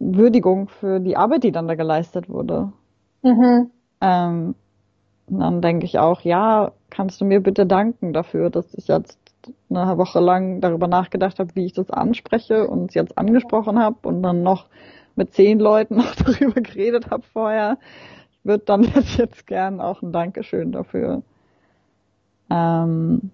Würdigung 0.00 0.68
für 0.68 0.98
die 0.98 1.16
Arbeit, 1.16 1.44
die 1.44 1.52
dann 1.52 1.68
da 1.68 1.76
geleistet 1.76 2.28
wurde. 2.28 2.72
Mhm. 3.22 3.70
Ähm, 4.00 4.54
und 5.26 5.38
dann 5.38 5.62
denke 5.62 5.86
ich 5.86 5.98
auch, 5.98 6.20
ja, 6.22 6.72
kannst 6.90 7.20
du 7.20 7.24
mir 7.24 7.40
bitte 7.40 7.64
danken 7.64 8.12
dafür, 8.12 8.50
dass 8.50 8.74
ich 8.74 8.88
jetzt 8.88 9.18
eine 9.70 9.96
Woche 9.98 10.20
lang 10.20 10.60
darüber 10.60 10.88
nachgedacht 10.88 11.38
habe, 11.38 11.54
wie 11.54 11.66
ich 11.66 11.72
das 11.72 11.90
anspreche 11.90 12.66
und 12.66 12.90
es 12.90 12.94
jetzt 12.94 13.16
angesprochen 13.16 13.78
habe 13.78 13.96
und 14.08 14.22
dann 14.22 14.42
noch 14.42 14.66
mit 15.16 15.32
zehn 15.34 15.58
Leuten 15.58 15.96
noch 15.98 16.14
darüber 16.14 16.60
geredet 16.60 17.10
habe 17.10 17.22
vorher. 17.22 17.78
Ich 18.32 18.44
würde 18.44 18.64
dann 18.64 18.82
jetzt, 18.94 19.16
jetzt 19.16 19.46
gern 19.46 19.80
auch 19.80 20.02
ein 20.02 20.12
Dankeschön 20.12 20.72
dafür, 20.72 21.22
ähm, 22.50 23.30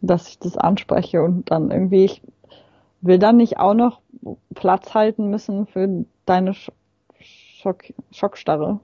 dass 0.00 0.28
ich 0.28 0.38
das 0.38 0.56
anspreche 0.56 1.22
und 1.22 1.50
dann 1.50 1.70
irgendwie, 1.70 2.04
ich 2.04 2.22
will 3.00 3.18
dann 3.18 3.36
nicht 3.36 3.58
auch 3.58 3.74
noch 3.74 4.00
Platz 4.54 4.94
halten 4.94 5.30
müssen 5.30 5.66
für 5.66 6.04
deine 6.24 6.54
Sch 6.54 6.70
Schock 7.18 7.84
Schockstarre. 8.12 8.80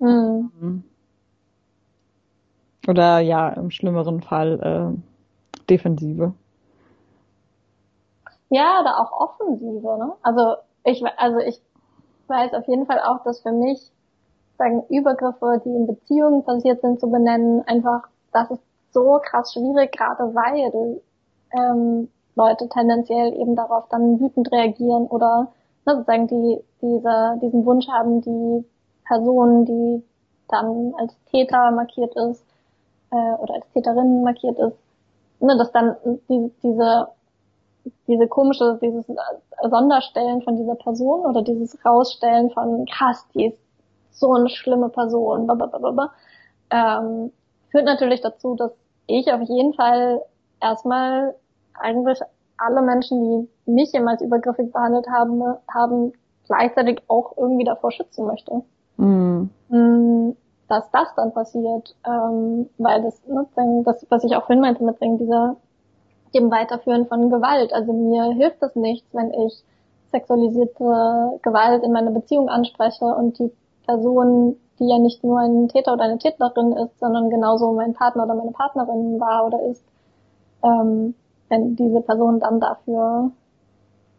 Mhm. 0.00 0.82
Oder 2.86 3.20
ja, 3.20 3.48
im 3.50 3.70
schlimmeren 3.70 4.20
Fall 4.20 4.60
äh, 4.60 5.60
Defensive. 5.70 6.34
Ja, 8.50 8.80
oder 8.80 9.00
auch 9.00 9.12
Offensive, 9.20 9.98
ne? 9.98 10.12
Also 10.22 10.56
ich, 10.84 11.02
also 11.16 11.38
ich 11.38 11.60
weiß 12.28 12.54
auf 12.54 12.66
jeden 12.68 12.86
Fall 12.86 13.00
auch, 13.00 13.22
dass 13.24 13.40
für 13.40 13.52
mich 13.52 13.90
sagen 14.58 14.84
Übergriffe, 14.88 15.60
die 15.64 15.70
in 15.70 15.86
Beziehungen 15.86 16.44
passiert 16.44 16.80
sind, 16.80 17.00
zu 17.00 17.10
benennen, 17.10 17.62
einfach, 17.66 18.08
das 18.32 18.50
ist 18.50 18.62
so 18.92 19.20
krass 19.22 19.52
schwierig, 19.52 19.92
gerade 19.92 20.34
weil 20.34 21.00
ähm, 21.52 22.08
Leute 22.36 22.68
tendenziell 22.68 23.32
eben 23.34 23.56
darauf 23.56 23.88
dann 23.88 24.20
wütend 24.20 24.50
reagieren 24.52 25.06
oder 25.06 25.48
ne, 25.86 25.94
sozusagen 25.94 26.28
die 26.28 26.60
diese, 26.82 27.38
diesen 27.42 27.64
Wunsch 27.64 27.88
haben, 27.88 28.20
die 28.20 28.64
Person, 29.06 29.64
die 29.64 30.02
dann 30.48 30.94
als 30.98 31.14
Täter 31.30 31.70
markiert 31.70 32.14
ist 32.16 32.44
äh, 33.10 33.16
oder 33.40 33.54
als 33.54 33.68
Täterin 33.72 34.22
markiert 34.22 34.58
ist, 34.58 34.76
ne, 35.40 35.56
dass 35.56 35.72
dann 35.72 35.96
die, 36.28 36.52
diese 36.62 37.08
diese 38.06 38.28
komische, 38.28 38.78
dieses 38.82 39.06
Sonderstellen 39.62 40.42
von 40.42 40.56
dieser 40.56 40.74
Person 40.74 41.26
oder 41.26 41.42
dieses 41.42 41.84
Rausstellen 41.84 42.50
von 42.50 42.86
krass, 42.86 43.26
die 43.34 43.46
ist 43.46 43.60
so 44.10 44.32
eine 44.32 44.48
schlimme 44.48 44.88
Person, 44.88 45.46
blablabla, 45.46 46.12
ähm, 46.70 47.32
führt 47.70 47.84
natürlich 47.84 48.20
dazu, 48.20 48.54
dass 48.54 48.72
ich 49.06 49.32
auf 49.32 49.42
jeden 49.42 49.74
Fall 49.74 50.22
erstmal 50.60 51.34
eigentlich 51.78 52.20
alle 52.56 52.82
Menschen, 52.82 53.48
die 53.66 53.70
mich 53.70 53.92
jemals 53.92 54.22
übergriffig 54.22 54.72
behandelt 54.72 55.08
haben, 55.08 55.42
haben 55.72 56.12
gleichzeitig 56.46 57.02
auch 57.08 57.36
irgendwie 57.36 57.64
davor 57.64 57.90
schützen 57.90 58.26
möchte. 58.26 58.62
Mhm. 58.96 60.36
Dass 60.68 60.90
das 60.92 61.14
dann 61.16 61.32
passiert, 61.34 61.94
ähm, 62.06 62.70
weil 62.78 63.02
das, 63.02 63.20
ne, 63.26 63.46
das, 63.84 64.06
was 64.08 64.24
ich 64.24 64.36
auch 64.36 64.46
vorhin 64.46 64.60
meinte, 64.60 64.82
mit 64.82 65.00
dieser 65.00 65.56
dem 66.34 66.50
Weiterführen 66.50 67.06
von 67.06 67.30
Gewalt. 67.30 67.72
Also 67.72 67.92
mir 67.92 68.24
hilft 68.32 68.62
es 68.62 68.74
nichts, 68.76 69.06
wenn 69.12 69.32
ich 69.32 69.62
sexualisierte 70.10 71.38
Gewalt 71.42 71.82
in 71.82 71.92
meiner 71.92 72.10
Beziehung 72.10 72.48
anspreche 72.48 73.04
und 73.04 73.38
die 73.38 73.50
Person, 73.86 74.56
die 74.78 74.88
ja 74.88 74.98
nicht 74.98 75.22
nur 75.24 75.38
ein 75.38 75.68
Täter 75.68 75.92
oder 75.92 76.04
eine 76.04 76.18
Täterin 76.18 76.72
ist, 76.72 76.98
sondern 76.98 77.30
genauso 77.30 77.72
mein 77.72 77.94
Partner 77.94 78.24
oder 78.24 78.34
meine 78.34 78.52
Partnerin 78.52 79.20
war 79.20 79.46
oder 79.46 79.62
ist, 79.62 79.84
ähm, 80.62 81.14
wenn 81.48 81.76
diese 81.76 82.00
Person 82.00 82.40
dann 82.40 82.60
dafür, 82.60 83.30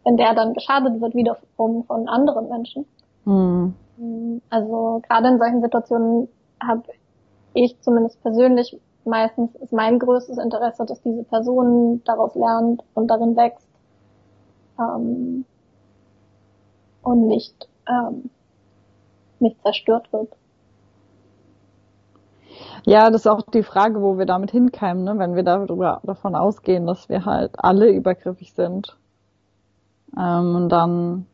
wenn 0.04 0.16
der 0.16 0.34
dann 0.34 0.54
geschadet 0.54 1.00
wird, 1.00 1.14
wiederum 1.14 1.84
von 1.84 2.08
anderen 2.08 2.48
Menschen. 2.48 2.86
Mhm. 3.24 3.74
Also 4.50 5.02
gerade 5.08 5.28
in 5.28 5.38
solchen 5.38 5.62
Situationen 5.62 6.28
habe 6.62 6.82
ich 7.54 7.80
zumindest 7.80 8.22
persönlich 8.22 8.78
meistens 9.06 9.54
ist 9.56 9.72
mein 9.72 9.98
größtes 9.98 10.38
Interesse, 10.38 10.84
dass 10.84 11.00
diese 11.02 11.24
Person 11.24 12.02
daraus 12.04 12.34
lernt 12.34 12.82
und 12.94 13.08
darin 13.08 13.36
wächst 13.36 13.68
ähm, 14.78 15.44
und 17.02 17.26
nicht 17.28 17.68
ähm, 17.88 18.30
nicht 19.38 19.60
zerstört 19.62 20.12
wird. 20.12 20.32
Ja, 22.84 23.10
das 23.10 23.22
ist 23.22 23.26
auch 23.26 23.42
die 23.42 23.62
Frage, 23.62 24.00
wo 24.00 24.16
wir 24.18 24.26
damit 24.26 24.50
hinkeimen, 24.50 25.04
ne? 25.04 25.18
wenn 25.18 25.34
wir 25.34 25.42
darüber, 25.42 26.00
davon 26.04 26.34
ausgehen, 26.34 26.86
dass 26.86 27.08
wir 27.08 27.24
halt 27.24 27.52
alle 27.58 27.90
übergriffig 27.90 28.52
sind. 28.54 28.96
Ähm, 30.16 30.54
und 30.54 30.68
dann 30.68 31.26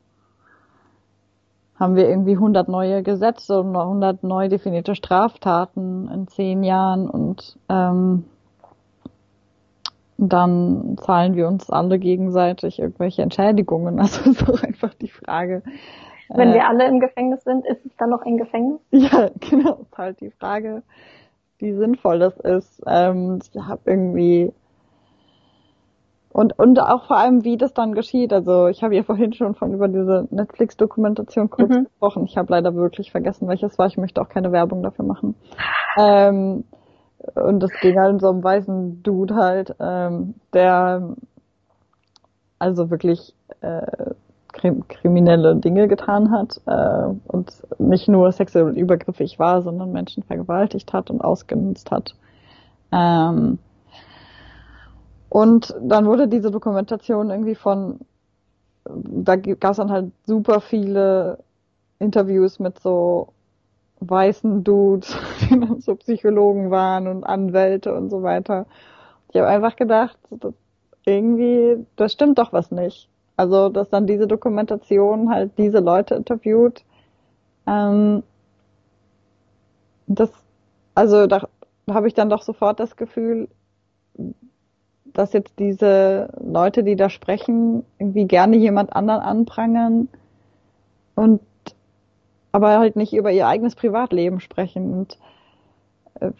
haben 1.82 1.96
wir 1.96 2.08
irgendwie 2.08 2.34
100 2.34 2.68
neue 2.68 3.02
Gesetze 3.02 3.58
und 3.58 3.76
100 3.76 4.22
neu 4.22 4.48
definierte 4.48 4.94
Straftaten 4.94 6.08
in 6.14 6.28
zehn 6.28 6.62
Jahren 6.62 7.10
und 7.10 7.58
ähm, 7.68 8.24
dann 10.16 10.96
zahlen 11.02 11.34
wir 11.34 11.48
uns 11.48 11.70
alle 11.70 11.98
gegenseitig 11.98 12.78
irgendwelche 12.78 13.22
Entschädigungen. 13.22 13.98
Also 13.98 14.32
so 14.32 14.54
einfach 14.64 14.94
die 14.94 15.08
Frage. 15.08 15.64
Wenn 16.28 16.50
äh, 16.50 16.54
wir 16.54 16.68
alle 16.68 16.86
im 16.86 17.00
Gefängnis 17.00 17.42
sind, 17.42 17.66
ist 17.66 17.84
es 17.84 17.96
dann 17.96 18.10
noch 18.10 18.22
ein 18.22 18.36
Gefängnis? 18.36 18.78
Ja, 18.92 19.30
genau, 19.50 19.80
ist 19.82 19.98
halt 19.98 20.20
die 20.20 20.30
Frage, 20.30 20.84
wie 21.58 21.72
sinnvoll 21.72 22.20
das 22.20 22.38
ist. 22.38 22.80
Ähm, 22.86 23.40
ich 23.42 23.60
habe 23.60 23.80
irgendwie 23.86 24.52
und, 26.32 26.58
und 26.58 26.80
auch 26.80 27.06
vor 27.06 27.18
allem, 27.18 27.44
wie 27.44 27.56
das 27.56 27.74
dann 27.74 27.92
geschieht. 27.92 28.32
Also 28.32 28.68
ich 28.68 28.82
habe 28.82 28.96
ja 28.96 29.02
vorhin 29.02 29.32
schon 29.34 29.54
von 29.54 29.72
über 29.72 29.88
diese 29.88 30.26
Netflix-Dokumentation 30.30 31.50
kurz 31.50 31.70
mhm. 31.70 31.84
gesprochen. 31.84 32.24
Ich 32.24 32.36
habe 32.38 32.50
leider 32.50 32.74
wirklich 32.74 33.10
vergessen, 33.10 33.48
welches 33.48 33.78
war. 33.78 33.86
Ich 33.86 33.98
möchte 33.98 34.20
auch 34.20 34.28
keine 34.28 34.50
Werbung 34.50 34.82
dafür 34.82 35.04
machen. 35.04 35.34
Ähm, 35.98 36.64
und 37.34 37.60
das 37.60 37.70
ging 37.80 37.98
halt 37.98 38.14
in 38.14 38.18
so 38.18 38.30
einem 38.30 38.42
weißen 38.42 39.02
Dude 39.02 39.34
halt, 39.34 39.76
ähm, 39.78 40.34
der 40.54 41.14
also 42.58 42.90
wirklich 42.90 43.34
äh, 43.60 44.14
kriminelle 44.52 45.56
Dinge 45.56 45.88
getan 45.88 46.30
hat 46.30 46.60
äh, 46.66 47.14
und 47.28 47.50
nicht 47.78 48.08
nur 48.08 48.32
sexuell 48.32 48.76
übergriffig 48.76 49.38
war, 49.38 49.62
sondern 49.62 49.92
Menschen 49.92 50.22
vergewaltigt 50.22 50.92
hat 50.92 51.10
und 51.10 51.20
ausgenutzt 51.20 51.90
hat. 51.90 52.14
Ähm, 52.90 53.58
und 55.32 55.74
dann 55.80 56.04
wurde 56.04 56.28
diese 56.28 56.50
Dokumentation 56.50 57.30
irgendwie 57.30 57.54
von, 57.54 58.00
da 58.84 59.36
gab 59.36 59.70
es 59.70 59.78
dann 59.78 59.90
halt 59.90 60.12
super 60.26 60.60
viele 60.60 61.38
Interviews 61.98 62.58
mit 62.58 62.78
so 62.80 63.28
weißen 64.00 64.62
Dudes, 64.62 65.16
die 65.40 65.58
dann 65.58 65.80
so 65.80 65.96
Psychologen 65.96 66.70
waren 66.70 67.06
und 67.06 67.24
Anwälte 67.24 67.94
und 67.94 68.10
so 68.10 68.22
weiter. 68.22 68.66
Ich 69.30 69.40
habe 69.40 69.48
einfach 69.48 69.74
gedacht, 69.74 70.18
irgendwie, 71.06 71.86
das 71.96 72.12
stimmt 72.12 72.38
doch 72.38 72.52
was 72.52 72.70
nicht. 72.70 73.08
Also, 73.38 73.70
dass 73.70 73.88
dann 73.88 74.06
diese 74.06 74.26
Dokumentation 74.26 75.30
halt 75.30 75.52
diese 75.56 75.78
Leute 75.78 76.14
interviewt. 76.14 76.84
Ähm, 77.66 78.22
das, 80.06 80.30
also 80.94 81.26
da, 81.26 81.48
da 81.86 81.94
habe 81.94 82.06
ich 82.06 82.12
dann 82.12 82.28
doch 82.28 82.42
sofort 82.42 82.80
das 82.80 82.96
Gefühl, 82.96 83.48
dass 85.14 85.32
jetzt 85.32 85.58
diese 85.58 86.28
Leute, 86.42 86.82
die 86.82 86.96
da 86.96 87.10
sprechen, 87.10 87.84
irgendwie 87.98 88.26
gerne 88.26 88.56
jemand 88.56 88.94
anderen 88.94 89.20
anprangern 89.20 90.08
und 91.14 91.40
aber 92.52 92.78
halt 92.78 92.96
nicht 92.96 93.14
über 93.14 93.30
ihr 93.32 93.46
eigenes 93.46 93.74
Privatleben 93.74 94.40
sprechen. 94.40 94.92
Und 94.92 95.18
äh, 96.20 96.32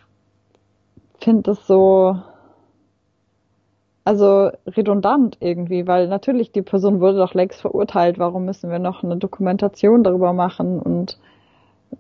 finde 1.19 1.43
das 1.43 1.67
so 1.67 2.17
also 4.05 4.51
redundant 4.67 5.37
irgendwie, 5.41 5.87
weil 5.87 6.09
natürlich 6.09 6.51
die 6.51 6.63
Person 6.63 7.01
wurde 7.01 7.19
doch 7.19 7.35
längst 7.35 7.61
verurteilt, 7.61 8.19
warum 8.19 8.45
müssen 8.45 8.71
wir 8.71 8.81
noch 8.81 9.05
eine 9.05 9.17
Dokumentation 9.17 10.03
darüber 10.03 10.33
machen 10.33 10.81
und 10.81 11.19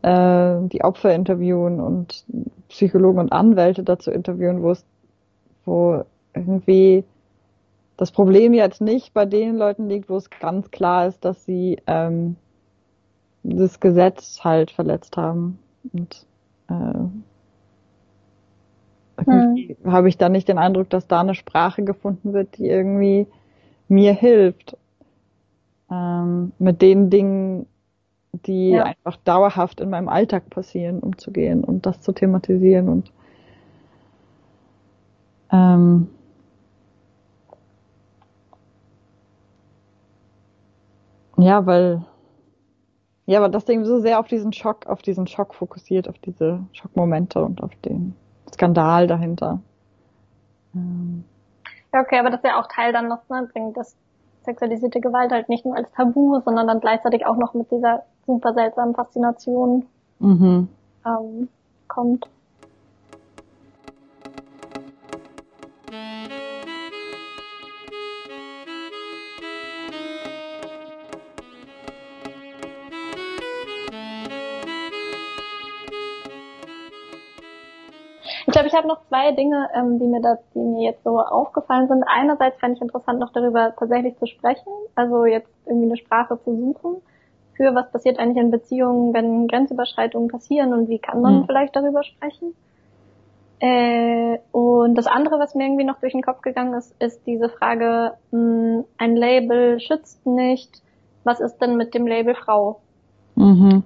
äh, 0.02 0.68
die 0.68 0.82
Opfer 0.82 1.14
interviewen 1.14 1.80
und 1.80 2.24
Psychologen 2.68 3.20
und 3.20 3.32
Anwälte 3.32 3.84
dazu 3.84 4.10
interviewen, 4.10 4.62
wo 4.62 4.72
es 4.72 4.84
wo 5.64 6.04
irgendwie 6.34 7.04
das 7.96 8.10
Problem 8.10 8.54
jetzt 8.54 8.80
nicht 8.80 9.14
bei 9.14 9.26
den 9.26 9.56
Leuten 9.56 9.88
liegt, 9.88 10.08
wo 10.08 10.16
es 10.16 10.30
ganz 10.30 10.70
klar 10.70 11.06
ist, 11.06 11.24
dass 11.24 11.44
sie 11.44 11.78
ähm, 11.86 12.36
das 13.42 13.80
Gesetz 13.80 14.40
halt 14.42 14.70
verletzt 14.70 15.16
haben. 15.16 15.58
Und 15.92 16.26
äh, 16.68 16.74
hm. 19.24 19.76
habe 19.84 20.08
ich 20.08 20.16
da 20.16 20.28
nicht 20.28 20.48
den 20.48 20.58
Eindruck, 20.58 20.90
dass 20.90 21.06
da 21.06 21.20
eine 21.20 21.34
Sprache 21.34 21.84
gefunden 21.84 22.32
wird, 22.32 22.58
die 22.58 22.66
irgendwie 22.66 23.26
mir 23.88 24.14
hilft, 24.14 24.76
ähm, 25.90 26.52
mit 26.58 26.82
den 26.82 27.10
Dingen, 27.10 27.66
die 28.32 28.70
ja. 28.70 28.84
einfach 28.84 29.16
dauerhaft 29.18 29.80
in 29.80 29.90
meinem 29.90 30.08
Alltag 30.08 30.48
passieren, 30.48 31.00
umzugehen 31.00 31.62
und 31.62 31.84
das 31.84 32.00
zu 32.00 32.12
thematisieren 32.12 32.88
und 32.88 33.12
ähm, 35.52 36.08
Ja, 41.36 41.66
weil, 41.66 42.04
ja, 43.26 43.38
aber 43.38 43.48
das 43.48 43.64
Ding 43.64 43.84
so 43.84 44.00
sehr 44.00 44.20
auf 44.20 44.26
diesen 44.26 44.52
Schock, 44.52 44.86
auf 44.86 45.02
diesen 45.02 45.26
Schock 45.26 45.54
fokussiert, 45.54 46.08
auf 46.08 46.18
diese 46.18 46.60
Schockmomente 46.72 47.42
und 47.42 47.62
auf 47.62 47.74
den 47.84 48.14
Skandal 48.52 49.06
dahinter. 49.06 49.60
Ähm. 50.74 51.24
Ja, 51.92 52.00
okay, 52.00 52.18
aber 52.18 52.30
das 52.30 52.40
ist 52.40 52.48
ja 52.48 52.60
auch 52.60 52.68
Teil 52.68 52.92
dann 52.92 53.08
noch, 53.08 53.28
ne, 53.28 53.48
bringt 53.52 53.76
das 53.76 53.96
sexualisierte 54.44 55.00
Gewalt 55.00 55.30
halt 55.30 55.48
nicht 55.48 55.64
nur 55.64 55.76
als 55.76 55.90
Tabu, 55.92 56.40
sondern 56.40 56.66
dann 56.66 56.80
gleichzeitig 56.80 57.26
auch 57.26 57.36
noch 57.36 57.54
mit 57.54 57.70
dieser 57.70 58.04
super 58.26 58.54
seltsamen 58.54 58.94
Faszination 58.94 59.86
mhm. 60.18 60.68
ähm, 61.06 61.48
kommt. 61.88 62.28
Ich 78.72 78.78
habe 78.78 78.88
noch 78.88 79.06
zwei 79.08 79.32
Dinge, 79.32 79.68
ähm, 79.74 79.98
die 79.98 80.06
mir 80.06 80.22
da, 80.22 80.38
die 80.54 80.58
mir 80.58 80.90
jetzt 80.90 81.04
so 81.04 81.18
aufgefallen 81.20 81.88
sind. 81.88 82.04
Einerseits 82.06 82.58
fände 82.58 82.76
ich 82.76 82.82
interessant, 82.82 83.20
noch 83.20 83.32
darüber 83.32 83.74
tatsächlich 83.76 84.18
zu 84.18 84.26
sprechen, 84.26 84.72
also 84.94 85.26
jetzt 85.26 85.50
irgendwie 85.66 85.86
eine 85.86 85.96
Sprache 85.96 86.38
zu 86.42 86.56
suchen 86.56 87.02
für 87.56 87.74
was 87.74 87.90
passiert 87.90 88.18
eigentlich 88.18 88.42
in 88.42 88.50
Beziehungen, 88.50 89.14
wenn 89.14 89.46
Grenzüberschreitungen 89.46 90.28
passieren 90.28 90.72
und 90.72 90.88
wie 90.88 90.98
kann 90.98 91.20
man 91.20 91.40
mhm. 91.40 91.46
vielleicht 91.46 91.76
darüber 91.76 92.02
sprechen. 92.02 92.54
Äh, 93.60 94.38
und 94.50 94.96
das 94.96 95.06
andere, 95.06 95.38
was 95.38 95.54
mir 95.54 95.64
irgendwie 95.64 95.84
noch 95.84 96.00
durch 96.00 96.12
den 96.12 96.22
Kopf 96.22 96.42
gegangen 96.42 96.74
ist, 96.74 96.94
ist 97.00 97.26
diese 97.26 97.48
Frage, 97.48 98.14
mh, 98.32 98.84
ein 98.98 99.16
Label 99.16 99.78
schützt 99.78 100.26
nicht, 100.26 100.82
was 101.24 101.40
ist 101.40 101.58
denn 101.58 101.76
mit 101.76 101.94
dem 101.94 102.06
Label 102.06 102.34
Frau? 102.34 102.80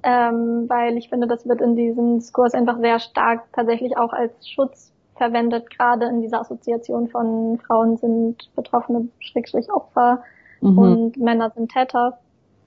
Ähm, 0.03 0.68
weil 0.68 0.97
ich 0.97 1.09
finde, 1.09 1.26
das 1.26 1.47
wird 1.47 1.61
in 1.61 1.76
diesem 1.76 2.18
Diskurs 2.18 2.55
einfach 2.55 2.78
sehr 2.78 2.99
stark 2.99 3.44
tatsächlich 3.53 3.97
auch 3.97 4.12
als 4.12 4.49
Schutz 4.49 4.92
verwendet, 5.16 5.70
gerade 5.70 6.07
in 6.07 6.20
dieser 6.20 6.40
Assoziation 6.40 7.09
von 7.09 7.59
Frauen 7.66 7.97
sind 7.97 8.55
Betroffene, 8.55 9.09
Schrägstrich 9.18 9.72
Opfer 9.72 10.22
mhm. 10.61 10.78
und 10.78 11.16
Männer 11.16 11.51
sind 11.51 11.72
Täter, 11.72 12.18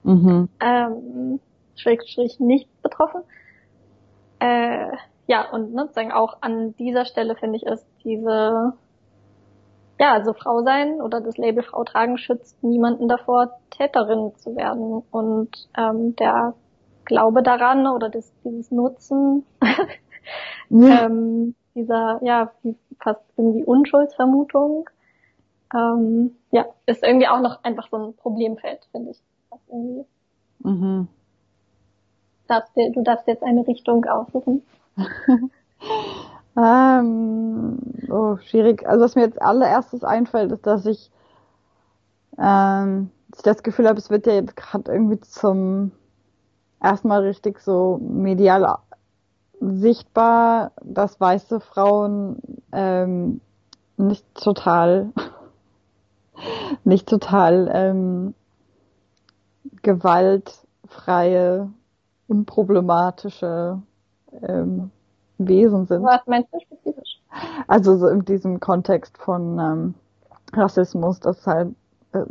mhm. 0.02 0.48
ähm, 0.60 1.40
Schrägstrich 1.76 2.40
nicht 2.40 2.68
betroffen. 2.82 3.22
Äh, 4.40 4.88
ja, 5.26 5.48
und 5.52 5.74
ne, 5.74 5.82
sozusagen 5.82 6.12
auch 6.12 6.38
an 6.40 6.74
dieser 6.76 7.04
Stelle 7.04 7.36
finde 7.36 7.56
ich 7.56 7.62
ist 7.64 7.86
diese, 8.02 8.72
ja, 10.00 10.12
also 10.12 10.32
Frau 10.32 10.62
sein 10.64 11.00
oder 11.00 11.20
das 11.20 11.36
Label 11.36 11.62
Frau 11.62 11.84
tragen 11.84 12.18
schützt 12.18 12.62
niemanden 12.64 13.06
davor, 13.06 13.58
Täterin 13.70 14.32
zu 14.36 14.56
werden. 14.56 15.02
Und 15.10 15.68
ähm, 15.76 16.16
der 16.16 16.54
Glaube 17.10 17.42
daran 17.42 17.88
oder 17.88 18.08
das, 18.08 18.32
dieses 18.44 18.70
Nutzen 18.70 19.44
ja. 20.70 21.06
ähm, 21.06 21.56
dieser, 21.74 22.20
ja, 22.22 22.52
fast 23.00 23.20
irgendwie 23.36 23.64
Unschuldsvermutung, 23.64 24.88
ähm, 25.74 26.36
ja, 26.52 26.66
ist 26.86 27.02
irgendwie 27.02 27.26
auch 27.26 27.40
noch 27.40 27.64
einfach 27.64 27.88
so 27.90 27.96
ein 27.96 28.14
Problemfeld, 28.14 28.86
finde 28.92 29.10
ich. 29.10 29.20
Mhm. 30.60 31.08
darfst 32.46 32.76
dir, 32.76 32.92
du 32.92 33.02
darfst 33.02 33.26
jetzt 33.26 33.42
eine 33.42 33.66
Richtung 33.66 34.04
aussuchen. 34.04 34.62
ähm, 36.56 37.78
oh, 38.08 38.36
schwierig. 38.36 38.86
Also 38.86 39.04
was 39.04 39.16
mir 39.16 39.22
jetzt 39.22 39.42
allererstes 39.42 40.04
einfällt, 40.04 40.52
ist, 40.52 40.64
dass 40.64 40.86
ich, 40.86 41.10
ähm, 42.38 43.10
dass 43.30 43.40
ich 43.40 43.44
das 43.44 43.62
Gefühl 43.64 43.88
habe, 43.88 43.98
es 43.98 44.10
wird 44.10 44.26
ja 44.26 44.34
jetzt 44.34 44.54
gerade 44.54 44.92
irgendwie 44.92 45.18
zum 45.18 45.90
erstmal 46.82 47.22
richtig 47.22 47.60
so 47.60 47.98
medial 48.02 48.78
sichtbar, 49.60 50.72
dass 50.82 51.20
weiße 51.20 51.60
Frauen 51.60 52.38
ähm, 52.72 53.40
nicht 53.96 54.24
total 54.34 55.12
nicht 56.84 57.08
total 57.08 57.70
ähm, 57.72 58.34
gewaltfreie, 59.82 61.70
unproblematische 62.28 63.82
ähm, 64.42 64.90
Wesen 65.38 65.86
sind. 65.86 66.02
Was 66.02 66.26
meinst 66.26 66.52
du 66.52 66.60
spezifisch? 66.60 67.20
Also 67.66 67.96
so 67.96 68.08
in 68.08 68.24
diesem 68.24 68.60
Kontext 68.60 69.16
von 69.18 69.58
ähm, 69.58 69.94
Rassismus, 70.52 71.20
dass 71.20 71.40
es 71.40 71.46
halt 71.46 71.74
äh, 72.12 72.24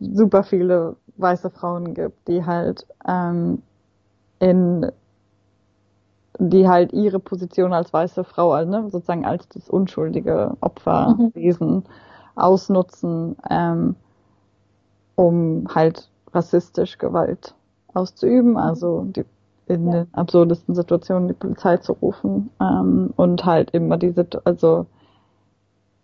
super 0.00 0.42
viele 0.42 0.96
weiße 1.16 1.50
Frauen 1.50 1.94
gibt, 1.94 2.26
die 2.28 2.44
halt 2.44 2.86
ähm, 3.06 3.62
in 4.42 4.90
die 6.40 6.68
halt 6.68 6.92
ihre 6.92 7.20
Position 7.20 7.72
als 7.72 7.92
weiße 7.92 8.24
Frau, 8.24 8.52
also, 8.52 8.70
ne, 8.70 8.90
sozusagen 8.90 9.24
als 9.24 9.48
das 9.50 9.70
unschuldige 9.70 10.56
Opferwesen 10.60 11.74
mhm. 11.74 11.84
ausnutzen, 12.34 13.36
ähm, 13.48 13.94
um 15.14 15.68
halt 15.72 16.10
rassistisch 16.34 16.98
Gewalt 16.98 17.54
auszuüben, 17.94 18.56
also 18.56 19.04
die, 19.04 19.24
in 19.68 19.86
ja. 19.86 19.92
den 19.92 20.14
absurdesten 20.14 20.74
Situationen 20.74 21.28
die 21.28 21.34
Polizei 21.34 21.76
zu 21.76 21.92
rufen 21.92 22.50
ähm, 22.60 23.12
und 23.14 23.44
halt 23.44 23.70
immer 23.70 23.96
diese, 23.96 24.26
also 24.42 24.86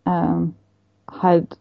ähm, 0.06 0.54
halt 1.10 1.58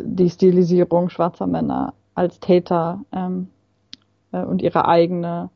die 0.00 0.28
Stilisierung 0.28 1.08
schwarzer 1.08 1.46
Männer 1.46 1.94
als 2.16 2.40
Täter 2.40 3.00
ähm, 3.12 3.48
äh, 4.32 4.42
und 4.42 4.62
ihre 4.62 4.86
eigene 4.86 5.50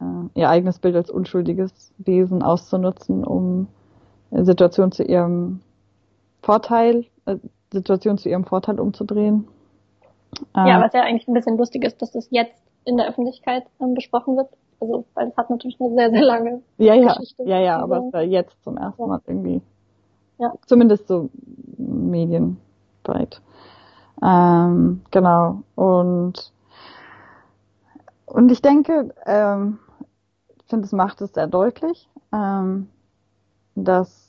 äh, 0.00 0.04
ihr 0.34 0.48
eigenes 0.48 0.78
Bild 0.78 0.96
als 0.96 1.10
unschuldiges 1.10 1.92
Wesen 1.98 2.42
auszunutzen, 2.42 3.24
um 3.24 3.68
Situationen 4.30 4.92
zu 4.92 5.02
ihrem 5.02 5.60
Vorteil, 6.42 7.06
äh, 7.26 7.36
Situation 7.72 8.18
zu 8.18 8.28
ihrem 8.28 8.44
Vorteil 8.44 8.78
umzudrehen. 8.80 9.48
Ja, 10.54 10.78
äh, 10.78 10.82
was 10.82 10.92
ja 10.92 11.02
eigentlich 11.02 11.28
ein 11.28 11.34
bisschen 11.34 11.56
lustig 11.56 11.84
ist, 11.84 12.02
dass 12.02 12.12
das 12.12 12.28
jetzt 12.30 12.62
in 12.84 12.96
der 12.96 13.08
Öffentlichkeit 13.08 13.64
ähm, 13.80 13.94
besprochen 13.94 14.36
wird. 14.36 14.48
Also, 14.80 15.06
weil 15.14 15.28
es 15.28 15.36
hat 15.36 15.48
natürlich 15.48 15.80
eine 15.80 15.94
sehr, 15.94 16.10
sehr 16.10 16.22
lange 16.22 16.62
ja, 16.76 16.94
ja, 16.94 17.14
Geschichte. 17.14 17.44
Ja, 17.44 17.58
ja, 17.58 17.80
aber 17.80 18.04
es 18.06 18.12
war 18.12 18.22
jetzt 18.22 18.62
zum 18.62 18.76
ersten 18.76 19.02
ja. 19.02 19.08
Mal 19.08 19.20
irgendwie. 19.26 19.62
Ja. 20.38 20.52
Zumindest 20.66 21.08
so 21.08 21.30
medienbreit. 21.78 23.40
Ähm, 24.22 25.00
genau. 25.10 25.62
Und 25.74 26.52
und 28.36 28.52
ich 28.52 28.60
denke, 28.60 29.14
ähm, 29.24 29.78
ich 30.58 30.64
finde, 30.66 30.84
es 30.84 30.92
macht 30.92 31.22
es 31.22 31.32
sehr 31.32 31.46
deutlich, 31.46 32.06
ähm, 32.34 32.90
dass, 33.74 34.28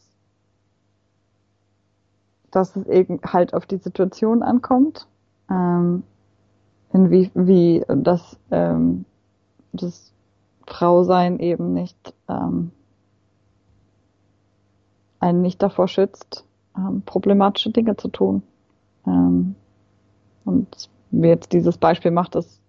dass 2.50 2.78
es 2.78 2.88
eben 2.88 3.20
halt 3.26 3.54
auf 3.54 3.66
die 3.66 3.76
Situation 3.76 4.44
ankommt, 4.44 5.08
ähm, 5.50 6.04
in 6.94 7.12
wie, 7.12 7.32
wie 7.34 7.84
das, 7.90 8.38
ähm, 8.50 9.04
das 9.74 10.14
Frausein 10.66 11.40
eben 11.40 11.74
nicht 11.74 12.14
ähm, 12.30 12.72
einen 15.20 15.42
nicht 15.42 15.62
davor 15.62 15.90
schützt, 15.90 16.46
ähm, 16.78 17.02
problematische 17.06 17.72
Dinge 17.72 17.98
zu 17.98 18.08
tun. 18.08 18.42
Ähm, 19.06 19.56
und 20.46 20.90
wie 21.12 21.28
jetzt 21.28 21.52
dieses 21.52 21.78
Beispiel 21.78 22.12
macht, 22.12 22.36
das 22.36 22.62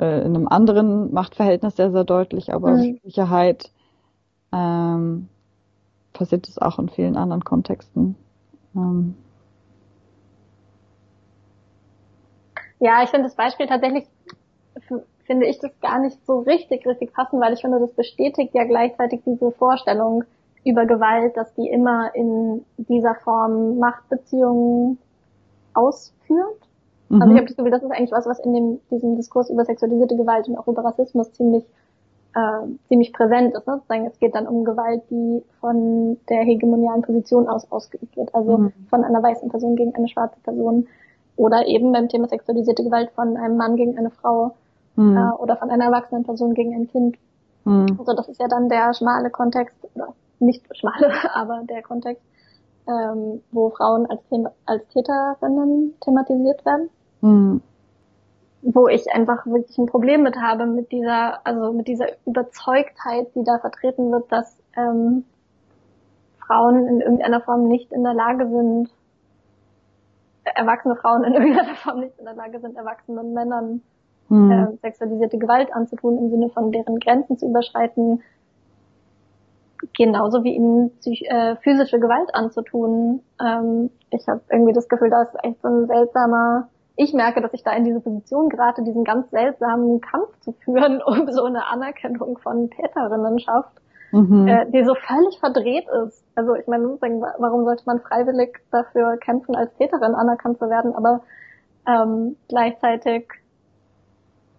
äh, 0.00 0.20
in 0.20 0.34
einem 0.34 0.48
anderen 0.48 1.12
Machtverhältnis 1.12 1.76
sehr, 1.76 1.90
sehr 1.90 2.04
deutlich, 2.04 2.52
aber 2.52 2.72
mhm. 2.72 3.00
Sicherheit 3.02 3.70
ähm, 4.52 5.28
passiert 6.12 6.48
es 6.48 6.58
auch 6.58 6.78
in 6.78 6.88
vielen 6.88 7.16
anderen 7.16 7.44
Kontexten. 7.44 8.16
Ähm. 8.74 9.14
Ja, 12.80 13.02
ich 13.02 13.10
finde 13.10 13.24
das 13.24 13.34
Beispiel 13.34 13.66
tatsächlich, 13.66 14.06
finde 15.24 15.46
ich 15.46 15.58
das 15.58 15.72
gar 15.80 15.98
nicht 15.98 16.24
so 16.26 16.40
richtig, 16.40 16.86
richtig 16.86 17.12
passend, 17.12 17.40
weil 17.40 17.52
ich 17.52 17.60
finde, 17.60 17.80
das 17.80 17.92
bestätigt 17.92 18.54
ja 18.54 18.64
gleichzeitig 18.64 19.20
diese 19.26 19.50
Vorstellung 19.52 20.24
über 20.64 20.86
Gewalt, 20.86 21.36
dass 21.36 21.52
die 21.54 21.68
immer 21.68 22.14
in 22.14 22.64
dieser 22.76 23.14
Form 23.16 23.78
Machtbeziehungen 23.78 24.98
ausführt. 25.74 26.67
Mhm. 27.08 27.22
Also 27.22 27.32
ich 27.34 27.38
habe 27.38 27.46
das 27.48 27.56
Gefühl, 27.56 27.70
das 27.70 27.82
ist 27.82 27.90
eigentlich 27.90 28.12
was, 28.12 28.26
was 28.26 28.40
in 28.40 28.54
dem, 28.54 28.80
diesem 28.90 29.16
Diskurs 29.16 29.50
über 29.50 29.64
sexualisierte 29.64 30.16
Gewalt 30.16 30.48
und 30.48 30.56
auch 30.56 30.66
über 30.66 30.84
Rassismus 30.84 31.32
ziemlich 31.32 31.64
äh, 32.34 32.68
ziemlich 32.88 33.12
präsent 33.12 33.54
ist. 33.54 33.66
Ne? 33.66 33.80
Es 34.06 34.18
geht 34.18 34.34
dann 34.34 34.46
um 34.46 34.64
Gewalt, 34.64 35.02
die 35.10 35.42
von 35.60 36.18
der 36.28 36.42
hegemonialen 36.42 37.02
Position 37.02 37.48
aus 37.48 37.70
ausgeübt 37.70 38.16
wird, 38.16 38.34
also 38.34 38.58
mhm. 38.58 38.72
von 38.90 39.04
einer 39.04 39.22
weißen 39.22 39.48
Person 39.48 39.76
gegen 39.76 39.94
eine 39.94 40.08
schwarze 40.08 40.38
Person 40.40 40.86
oder 41.36 41.66
eben 41.66 41.92
beim 41.92 42.08
Thema 42.08 42.28
sexualisierte 42.28 42.84
Gewalt 42.84 43.10
von 43.12 43.36
einem 43.36 43.56
Mann 43.56 43.76
gegen 43.76 43.96
eine 43.96 44.10
Frau 44.10 44.54
mhm. 44.96 45.16
äh, 45.16 45.30
oder 45.42 45.56
von 45.56 45.70
einer 45.70 45.84
erwachsenen 45.86 46.24
Person 46.24 46.54
gegen 46.54 46.74
ein 46.74 46.88
Kind. 46.88 47.16
Mhm. 47.64 47.96
Also 47.98 48.12
das 48.14 48.28
ist 48.28 48.40
ja 48.40 48.48
dann 48.48 48.68
der 48.68 48.92
schmale 48.94 49.30
Kontext, 49.30 49.76
oder 49.94 50.14
nicht 50.40 50.62
schmale, 50.76 51.10
aber 51.34 51.62
der 51.68 51.82
Kontext, 51.82 52.22
ähm, 52.86 53.42
wo 53.52 53.70
Frauen 53.70 54.06
als, 54.06 54.20
als 54.66 54.86
Täterinnen 54.88 55.94
thematisiert 56.00 56.64
werden. 56.64 56.90
Mhm. 57.20 57.62
Wo 58.62 58.88
ich 58.88 59.10
einfach 59.12 59.46
wirklich 59.46 59.78
ein 59.78 59.86
Problem 59.86 60.22
mit 60.22 60.36
habe, 60.36 60.66
mit 60.66 60.90
dieser, 60.90 61.46
also 61.46 61.72
mit 61.72 61.86
dieser 61.86 62.06
Überzeugtheit, 62.26 63.28
die 63.34 63.44
da 63.44 63.58
vertreten 63.58 64.10
wird, 64.10 64.30
dass 64.32 64.56
ähm, 64.76 65.24
Frauen 66.38 66.86
in 66.86 67.00
irgendeiner 67.00 67.40
Form 67.40 67.68
nicht 67.68 67.92
in 67.92 68.02
der 68.02 68.14
Lage 68.14 68.48
sind, 68.48 68.90
erwachsene 70.44 70.96
Frauen 70.96 71.24
in 71.24 71.34
irgendeiner 71.34 71.76
Form 71.76 72.00
nicht 72.00 72.18
in 72.18 72.24
der 72.24 72.34
Lage 72.34 72.58
sind, 72.58 72.76
erwachsenen 72.76 73.32
Männern 73.32 73.82
mhm. 74.28 74.50
äh, 74.50 74.76
sexualisierte 74.82 75.38
Gewalt 75.38 75.72
anzutun, 75.72 76.18
im 76.18 76.30
Sinne 76.30 76.50
von 76.50 76.72
deren 76.72 76.98
Grenzen 76.98 77.38
zu 77.38 77.46
überschreiten, 77.46 78.22
genauso 79.96 80.44
wie 80.44 80.54
ihnen 80.54 80.90
äh, 81.04 81.56
physische 81.56 82.00
Gewalt 82.00 82.34
anzutun. 82.34 83.20
Ähm, 83.40 83.90
ich 84.10 84.26
habe 84.28 84.40
irgendwie 84.50 84.72
das 84.72 84.88
Gefühl, 84.88 85.10
da 85.10 85.22
ist 85.22 85.36
echt 85.42 85.60
so 85.62 85.68
ein 85.68 85.86
seltsamer 85.86 86.68
ich 86.98 87.14
merke, 87.14 87.40
dass 87.40 87.54
ich 87.54 87.62
da 87.62 87.72
in 87.72 87.84
diese 87.84 88.00
Position 88.00 88.48
gerate, 88.48 88.82
diesen 88.82 89.04
ganz 89.04 89.30
seltsamen 89.30 90.00
Kampf 90.00 90.36
zu 90.40 90.52
führen 90.52 91.00
um 91.06 91.30
so 91.30 91.44
eine 91.44 91.66
Anerkennung 91.68 92.38
von 92.38 92.70
Täterinnenschaft, 92.70 93.70
mhm. 94.10 94.48
äh, 94.48 94.70
die 94.70 94.84
so 94.84 94.94
völlig 94.94 95.38
verdreht 95.38 95.86
ist. 96.04 96.24
Also 96.34 96.56
ich 96.56 96.66
meine, 96.66 96.98
warum 97.38 97.64
sollte 97.64 97.84
man 97.86 98.00
freiwillig 98.00 98.58
dafür 98.72 99.16
kämpfen, 99.16 99.54
als 99.54 99.72
Täterin 99.76 100.14
anerkannt 100.14 100.58
zu 100.58 100.68
werden, 100.68 100.92
aber 100.92 101.22
ähm, 101.86 102.36
gleichzeitig 102.48 103.28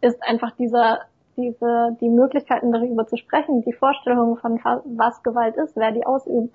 ist 0.01 0.23
einfach 0.23 0.51
dieser 0.51 0.99
diese 1.35 1.97
die 2.01 2.09
Möglichkeiten 2.09 2.71
darüber 2.71 3.05
zu 3.07 3.17
sprechen, 3.17 3.61
die 3.61 3.73
Vorstellung 3.73 4.37
von 4.37 4.59
was 4.97 5.23
Gewalt 5.23 5.55
ist, 5.55 5.75
wer 5.75 5.91
die 5.91 6.05
ausübt, 6.05 6.53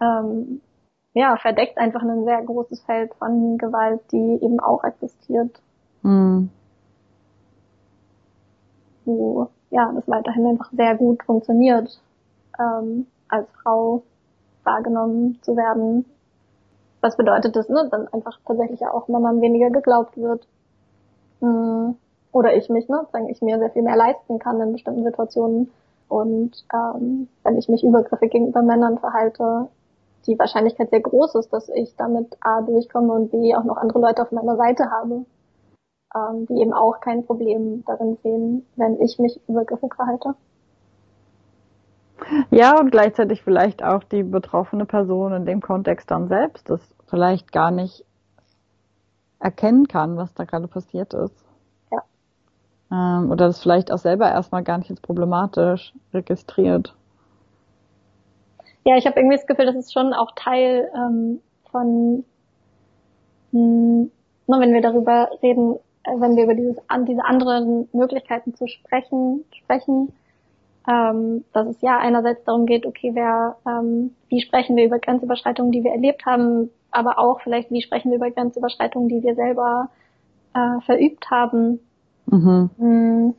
ähm, 0.00 0.60
ja, 1.14 1.36
verdeckt 1.36 1.78
einfach 1.78 2.02
ein 2.02 2.24
sehr 2.24 2.42
großes 2.42 2.82
Feld 2.82 3.14
von 3.14 3.58
Gewalt, 3.58 4.00
die 4.12 4.38
eben 4.42 4.60
auch 4.60 4.84
existiert. 4.84 5.60
Mhm. 6.02 6.50
Wo, 9.04 9.48
ja, 9.70 9.92
das 9.92 10.06
weiterhin 10.08 10.46
einfach 10.46 10.70
sehr 10.72 10.94
gut 10.94 11.22
funktioniert. 11.24 12.00
Ähm, 12.58 13.06
als 13.28 13.48
Frau 13.62 14.02
wahrgenommen 14.64 15.38
zu 15.42 15.56
werden. 15.56 16.04
Was 17.00 17.16
bedeutet 17.16 17.56
das, 17.56 17.68
ne? 17.68 17.88
Dann 17.90 18.08
einfach 18.08 18.38
tatsächlich 18.44 18.84
auch 18.86 19.08
Männern 19.08 19.40
weniger 19.40 19.70
geglaubt 19.70 20.16
wird. 20.16 20.46
Mm, 21.40 21.92
oder 22.32 22.54
ich 22.54 22.68
mich, 22.68 22.88
ne? 22.88 23.06
Sagen 23.12 23.28
ich 23.28 23.40
mir 23.40 23.58
sehr 23.58 23.70
viel 23.70 23.82
mehr 23.82 23.96
leisten 23.96 24.38
kann 24.38 24.60
in 24.60 24.72
bestimmten 24.72 25.04
Situationen. 25.04 25.70
Und 26.08 26.64
ähm, 26.74 27.28
wenn 27.42 27.56
ich 27.56 27.68
mich 27.68 27.82
übergriffig 27.84 28.30
gegenüber 28.30 28.62
Männern 28.62 28.98
verhalte, 28.98 29.68
die 30.30 30.38
Wahrscheinlichkeit 30.38 30.90
sehr 30.90 31.00
groß 31.00 31.34
ist, 31.34 31.52
dass 31.52 31.68
ich 31.68 31.94
damit 31.96 32.36
A 32.40 32.62
durchkomme 32.62 33.12
und 33.12 33.30
B 33.30 33.54
auch 33.54 33.64
noch 33.64 33.76
andere 33.76 33.98
Leute 33.98 34.22
auf 34.22 34.32
meiner 34.32 34.56
Seite 34.56 34.90
habe, 34.90 35.26
ähm, 36.14 36.46
die 36.46 36.60
eben 36.60 36.72
auch 36.72 37.00
kein 37.00 37.26
Problem 37.26 37.82
darin 37.86 38.16
sehen, 38.22 38.66
wenn 38.76 39.00
ich 39.00 39.18
mich 39.18 39.40
übergriffig 39.48 39.94
verhalte. 39.94 40.34
Ja, 42.50 42.78
und 42.78 42.92
gleichzeitig 42.92 43.42
vielleicht 43.42 43.82
auch 43.82 44.04
die 44.04 44.22
betroffene 44.22 44.84
Person 44.84 45.32
in 45.32 45.46
dem 45.46 45.60
Kontext 45.60 46.10
dann 46.10 46.28
selbst 46.28 46.68
das 46.68 46.80
vielleicht 47.08 47.50
gar 47.50 47.70
nicht 47.70 48.04
erkennen 49.40 49.88
kann, 49.88 50.16
was 50.16 50.32
da 50.34 50.44
gerade 50.44 50.68
passiert 50.68 51.14
ist. 51.14 51.44
Ja. 51.90 52.02
Ähm, 52.92 53.30
oder 53.30 53.46
das 53.46 53.62
vielleicht 53.62 53.90
auch 53.90 53.98
selber 53.98 54.30
erstmal 54.30 54.62
gar 54.62 54.78
nicht 54.78 54.90
als 54.90 55.00
problematisch 55.00 55.94
registriert. 56.12 56.94
Ja, 58.84 58.96
ich 58.96 59.06
habe 59.06 59.18
irgendwie 59.20 59.36
das 59.36 59.46
Gefühl, 59.46 59.66
das 59.66 59.76
ist 59.76 59.92
schon 59.92 60.12
auch 60.12 60.32
Teil 60.34 60.90
ähm, 60.94 61.40
von, 61.70 62.24
mh, 63.52 63.60
hm, 63.60 64.10
wenn 64.46 64.74
wir 64.74 64.82
darüber 64.82 65.30
reden, 65.42 65.76
äh, 66.04 66.18
wenn 66.18 66.36
wir 66.36 66.44
über 66.44 66.54
dieses, 66.54 66.76
an, 66.88 67.04
diese 67.04 67.24
anderen 67.24 67.88
Möglichkeiten 67.92 68.54
zu 68.54 68.66
sprechen, 68.66 69.44
sprechen, 69.52 70.12
ähm, 70.88 71.44
dass 71.52 71.68
es 71.68 71.80
ja 71.82 71.98
einerseits 71.98 72.44
darum 72.44 72.66
geht, 72.66 72.86
okay, 72.86 73.10
wer, 73.14 73.56
ähm, 73.66 74.14
wie 74.28 74.40
sprechen 74.40 74.76
wir 74.76 74.86
über 74.86 74.98
Grenzüberschreitungen, 74.98 75.72
die 75.72 75.84
wir 75.84 75.92
erlebt 75.92 76.24
haben, 76.24 76.70
aber 76.90 77.18
auch 77.18 77.40
vielleicht, 77.42 77.70
wie 77.70 77.82
sprechen 77.82 78.10
wir 78.10 78.16
über 78.16 78.30
Grenzüberschreitungen, 78.30 79.08
die 79.08 79.22
wir 79.22 79.34
selber 79.34 79.90
äh, 80.54 80.80
verübt 80.86 81.30
haben. 81.30 81.80
Mhm. 82.26 82.70
Hm. 82.78 83.34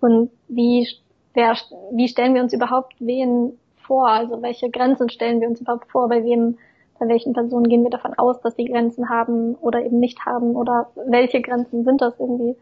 Und 0.00 0.30
wie, 0.48 0.86
wer, 1.34 1.56
wie 1.92 2.08
stellen 2.08 2.34
wir 2.34 2.42
uns 2.42 2.52
überhaupt 2.52 2.94
wen 3.00 3.58
vor? 3.84 4.08
Also 4.08 4.42
welche 4.42 4.70
Grenzen 4.70 5.08
stellen 5.08 5.40
wir 5.40 5.48
uns 5.48 5.60
überhaupt 5.60 5.90
vor? 5.90 6.08
Bei 6.08 6.24
wem, 6.24 6.58
bei 6.98 7.08
welchen 7.08 7.32
Personen 7.32 7.68
gehen 7.68 7.82
wir 7.82 7.90
davon 7.90 8.14
aus, 8.14 8.40
dass 8.40 8.56
sie 8.56 8.64
Grenzen 8.64 9.08
haben 9.08 9.54
oder 9.56 9.84
eben 9.84 10.00
nicht 10.00 10.24
haben? 10.26 10.56
Oder 10.56 10.90
welche 11.06 11.40
Grenzen 11.40 11.84
sind 11.84 12.00
das 12.00 12.18
irgendwie? 12.18 12.56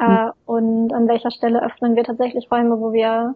Mhm. 0.00 0.32
und 0.46 0.92
an 0.92 1.08
welcher 1.08 1.32
Stelle 1.32 1.60
öffnen 1.60 1.96
wir 1.96 2.04
tatsächlich 2.04 2.48
Räume, 2.52 2.78
wo 2.80 2.92
wir 2.92 3.34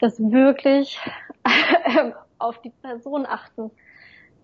das 0.00 0.18
wirklich 0.18 0.98
auf 2.38 2.60
die 2.60 2.70
Person 2.70 3.24
achten 3.24 3.70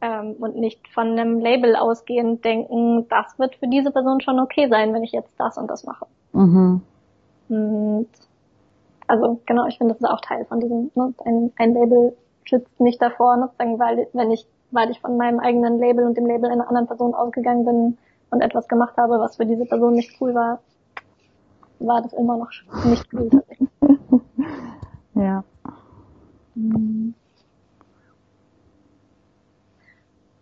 ähm, 0.00 0.36
und 0.38 0.56
nicht 0.56 0.86
von 0.88 1.10
einem 1.10 1.40
Label 1.40 1.76
ausgehend 1.76 2.44
denken, 2.44 3.08
das 3.08 3.38
wird 3.38 3.56
für 3.56 3.68
diese 3.68 3.90
Person 3.90 4.20
schon 4.20 4.38
okay 4.38 4.68
sein, 4.68 4.92
wenn 4.92 5.02
ich 5.02 5.12
jetzt 5.12 5.34
das 5.38 5.58
und 5.58 5.68
das 5.68 5.84
mache. 5.84 6.06
Mhm. 6.32 6.82
Und 7.48 8.08
also 9.06 9.40
genau, 9.46 9.66
ich 9.66 9.78
finde, 9.78 9.94
das 9.94 10.00
ist 10.00 10.08
auch 10.08 10.20
Teil 10.20 10.44
von 10.46 10.60
diesem, 10.60 10.90
ne, 10.94 11.14
ein, 11.24 11.52
ein 11.56 11.74
Label 11.74 12.16
schützt 12.44 12.80
nicht 12.80 13.00
davor, 13.00 13.36
ne, 13.36 13.50
weil 13.58 14.08
wenn 14.12 14.30
ich, 14.30 14.46
weil 14.70 14.90
ich 14.90 15.00
von 15.00 15.16
meinem 15.16 15.40
eigenen 15.40 15.78
Label 15.78 16.06
und 16.06 16.16
dem 16.16 16.26
Label 16.26 16.50
einer 16.50 16.68
anderen 16.68 16.86
Person 16.86 17.14
ausgegangen 17.14 17.64
bin 17.64 17.98
und 18.30 18.40
etwas 18.40 18.68
gemacht 18.68 18.96
habe, 18.96 19.18
was 19.18 19.36
für 19.36 19.46
diese 19.46 19.66
Person 19.66 19.94
nicht 19.94 20.20
cool 20.20 20.34
war, 20.34 20.60
war 21.78 22.02
das 22.02 22.12
immer 22.12 22.36
noch 22.36 22.50
nicht 22.84 23.06
cool 23.12 23.28
tatsächlich. 23.30 23.68
ja. 25.14 25.44
Hm. 26.54 27.14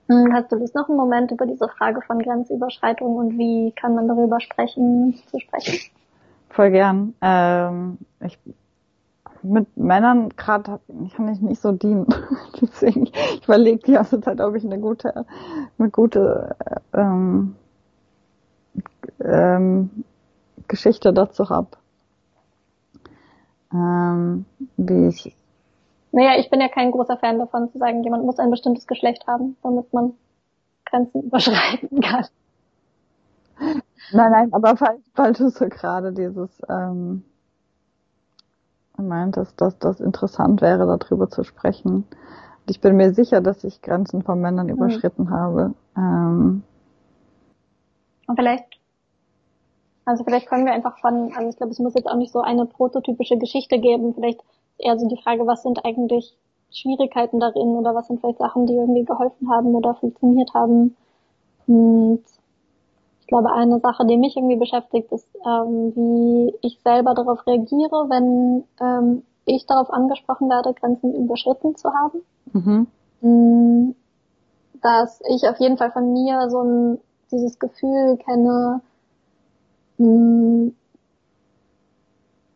hm. 0.09 0.33
Hast 0.33 0.53
du 0.53 0.57
Lust, 0.57 0.75
noch 0.75 0.89
einen 0.89 0.99
Moment 0.99 1.33
über 1.33 1.47
diese 1.47 1.69
Frage 1.69 2.03
von 2.03 2.19
Grenzüberschreitung 2.19 3.17
und 3.17 3.39
wie 3.39 3.73
kann 3.73 3.95
man 3.95 4.09
darüber 4.09 4.41
sprechen, 4.41 5.15
zu 5.31 5.41
sprechen? 5.41 5.91
Voll 6.53 6.71
gern. 6.71 7.15
Ähm, 7.23 7.99
ich, 8.21 8.39
mit 9.43 9.75
Männern 9.77 10.29
gerade 10.37 10.81
kann 11.17 11.29
ich 11.29 11.41
nicht 11.41 11.61
so 11.61 11.73
dienen. 11.73 12.07
Deswegen, 12.61 13.07
ich 13.07 13.45
überlege 13.45 13.79
die 13.79 13.93
ganze 13.93 14.21
Zeit, 14.21 14.41
ob 14.41 14.55
ich 14.55 14.65
eine 14.65 14.79
gute, 14.79 15.27
eine 15.79 15.91
gute 15.91 16.55
ähm, 16.93 17.57
ähm, 19.21 20.05
Geschichte 20.69 21.13
dazu 21.13 21.49
habe. 21.49 21.69
Ähm, 23.73 24.45
wie 24.77 25.09
ich. 25.09 25.35
Naja, 26.13 26.39
ich 26.39 26.51
bin 26.51 26.61
ja 26.61 26.69
kein 26.69 26.91
großer 26.91 27.17
Fan 27.17 27.39
davon 27.39 27.71
zu 27.73 27.79
sagen, 27.79 28.05
jemand 28.05 28.27
muss 28.27 28.39
ein 28.39 28.51
bestimmtes 28.51 28.87
Geschlecht 28.87 29.27
haben, 29.27 29.57
damit 29.63 29.91
man 29.95 30.13
Grenzen 30.85 31.23
überschreiten 31.23 32.01
kann. 32.03 32.27
Nein, 34.13 34.31
nein, 34.31 34.53
aber 34.53 34.81
weil, 34.81 34.99
weil 35.15 35.33
du 35.33 35.49
so 35.49 35.69
gerade 35.69 36.13
dieses 36.13 36.51
ähm, 36.69 37.25
meintest, 38.97 39.61
dass 39.61 39.79
das 39.79 40.01
interessant 40.01 40.61
wäre, 40.61 40.99
darüber 40.99 41.29
zu 41.29 41.45
sprechen. 41.45 41.95
Und 41.95 42.71
ich 42.71 42.81
bin 42.81 42.97
mir 42.97 43.15
sicher, 43.15 43.41
dass 43.41 43.65
ich 43.65 43.83
Grenzen 43.83 44.23
von 44.23 44.41
Männern 44.41 44.67
mhm. 44.67 44.75
überschritten 44.75 45.31
habe. 45.31 45.75
Ähm, 45.97 46.63
und 48.27 48.37
vielleicht 48.37 48.83
also 50.05 50.25
vielleicht 50.25 50.49
können 50.49 50.67
wir 50.67 50.73
einfach 50.73 50.99
von, 50.99 51.33
also 51.37 51.49
ich 51.49 51.57
glaube, 51.57 51.73
es 51.73 51.79
muss 51.79 51.95
jetzt 51.95 52.09
auch 52.09 52.17
nicht 52.17 52.33
so 52.33 52.41
eine 52.41 52.67
prototypische 52.67 53.39
Geschichte 53.39 53.79
geben. 53.79 54.15
Vielleicht 54.15 54.41
eher 54.79 54.99
so 54.99 55.09
die 55.09 55.21
Frage, 55.23 55.47
was 55.47 55.63
sind 55.63 55.85
eigentlich 55.85 56.37
Schwierigkeiten 56.73 57.39
darin 57.39 57.77
oder 57.77 57.95
was 57.95 58.09
sind 58.09 58.21
vielleicht 58.21 58.39
Sachen, 58.39 58.67
die 58.67 58.75
irgendwie 58.75 59.05
geholfen 59.05 59.51
haben 59.51 59.75
oder 59.75 59.95
funktioniert 59.95 60.53
haben. 60.55 60.97
Und 61.67 62.25
glaube, 63.33 63.53
eine 63.53 63.81
Sache, 63.81 64.07
die 64.07 64.19
mich 64.19 64.37
irgendwie 64.37 64.57
beschäftigt, 64.57 65.11
ist, 65.11 65.27
ähm, 65.45 65.93
wie 65.97 66.55
ich 66.61 66.79
selber 66.85 67.15
darauf 67.15 67.47
reagiere, 67.47 68.07
wenn 68.09 68.65
ähm, 68.81 69.23
ich 69.47 69.67
darauf 69.67 69.91
angesprochen 69.91 70.49
werde, 70.49 70.75
Grenzen 70.75 71.15
überschritten 71.15 71.75
zu 71.75 71.91
haben. 71.93 72.21
Mhm. 72.53 72.87
Mm, 73.23 73.95
dass 74.83 75.21
ich 75.29 75.49
auf 75.49 75.59
jeden 75.61 75.79
Fall 75.79 75.91
von 75.93 76.13
mir 76.13 76.51
so 76.51 76.61
ein, 76.63 76.99
dieses 77.31 77.59
Gefühl 77.59 78.19
kenne, 78.19 78.83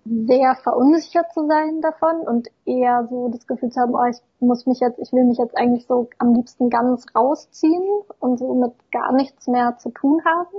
sehr 0.09 0.55
verunsichert 0.57 1.33
zu 1.33 1.47
sein 1.47 1.81
davon 1.81 2.21
und 2.27 2.49
eher 2.65 3.07
so 3.11 3.29
das 3.29 3.47
Gefühl 3.47 3.71
zu 3.71 3.81
haben, 3.81 3.95
oh, 3.95 4.05
ich 4.05 4.19
muss 4.41 4.67
mich 4.67 4.81
jetzt, 4.81 4.99
ich 4.99 5.13
will 5.13 5.25
mich 5.25 5.39
jetzt 5.39 5.57
eigentlich 5.57 5.87
so 5.87 6.09
am 6.19 6.35
liebsten 6.35 6.71
ganz 6.71 7.07
rausziehen 7.15 7.83
und 8.21 8.39
so 8.39 8.55
mit 8.55 8.73
gar 8.93 9.13
nichts 9.13 9.47
mehr 9.49 9.77
zu 9.79 9.91
tun 9.91 10.23
haben. 10.25 10.57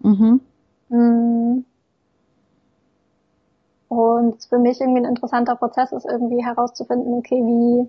Mhm. 0.00 0.40
Mm. 0.88 1.64
Und 3.88 4.44
für 4.44 4.58
mich 4.58 4.80
irgendwie 4.80 5.00
ein 5.00 5.08
interessanter 5.08 5.56
Prozess 5.56 5.92
ist 5.92 6.06
irgendwie 6.06 6.44
herauszufinden, 6.44 7.14
okay, 7.14 7.42
wie, 7.42 7.88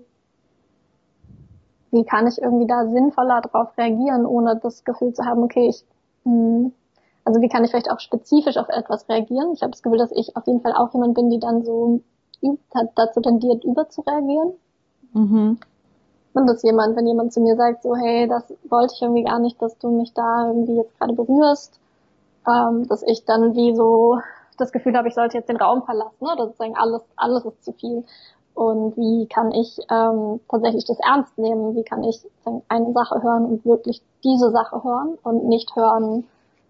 wie 1.92 2.04
kann 2.04 2.26
ich 2.26 2.40
irgendwie 2.40 2.66
da 2.66 2.86
sinnvoller 2.88 3.40
drauf 3.42 3.76
reagieren, 3.78 4.26
ohne 4.26 4.56
das 4.56 4.84
Gefühl 4.84 5.12
zu 5.12 5.24
haben, 5.24 5.42
okay, 5.42 5.68
ich, 5.68 5.84
mh, 6.24 6.32
mm, 6.34 6.72
also 7.24 7.40
wie 7.40 7.48
kann 7.48 7.64
ich 7.64 7.70
vielleicht 7.70 7.90
auch 7.90 8.00
spezifisch 8.00 8.56
auf 8.56 8.68
etwas 8.68 9.08
reagieren? 9.08 9.52
Ich 9.52 9.62
habe 9.62 9.70
das 9.72 9.82
Gefühl, 9.82 9.98
dass 9.98 10.12
ich 10.12 10.36
auf 10.36 10.46
jeden 10.46 10.60
Fall 10.60 10.74
auch 10.74 10.92
jemand 10.92 11.14
bin, 11.14 11.30
die 11.30 11.38
dann 11.38 11.64
so 11.64 12.00
dazu 12.94 13.20
tendiert, 13.20 13.64
überzureagieren. 13.64 14.52
Mhm. 15.12 15.58
Und 16.34 16.46
dass 16.46 16.62
jemand, 16.62 16.96
wenn 16.96 17.06
jemand 17.06 17.32
zu 17.32 17.40
mir 17.40 17.56
sagt, 17.56 17.82
so, 17.82 17.94
hey, 17.94 18.26
das 18.26 18.52
wollte 18.68 18.94
ich 18.94 19.02
irgendwie 19.02 19.24
gar 19.24 19.38
nicht, 19.38 19.60
dass 19.60 19.78
du 19.78 19.90
mich 19.90 20.14
da 20.14 20.48
irgendwie 20.48 20.76
jetzt 20.76 20.98
gerade 20.98 21.12
berührst, 21.12 21.78
ähm, 22.48 22.88
dass 22.88 23.02
ich 23.02 23.24
dann 23.24 23.54
wie 23.54 23.76
so 23.76 24.18
das 24.56 24.72
Gefühl 24.72 24.96
habe, 24.96 25.08
ich 25.08 25.14
sollte 25.14 25.36
jetzt 25.36 25.48
den 25.48 25.56
Raum 25.56 25.82
verlassen, 25.82 26.24
oder 26.24 26.46
sozusagen 26.46 26.76
alles, 26.76 27.02
alles 27.16 27.44
ist 27.44 27.64
zu 27.64 27.72
viel. 27.72 28.04
Und 28.54 28.96
wie 28.96 29.26
kann 29.26 29.50
ich 29.52 29.78
ähm, 29.90 30.40
tatsächlich 30.48 30.84
das 30.84 30.98
ernst 31.00 31.38
nehmen? 31.38 31.74
Wie 31.74 31.84
kann 31.84 32.02
ich 32.04 32.20
eine 32.68 32.92
Sache 32.92 33.22
hören 33.22 33.46
und 33.46 33.64
wirklich 33.64 34.02
diese 34.24 34.50
Sache 34.50 34.82
hören 34.84 35.18
und 35.22 35.44
nicht 35.46 35.74
hören, 35.74 36.24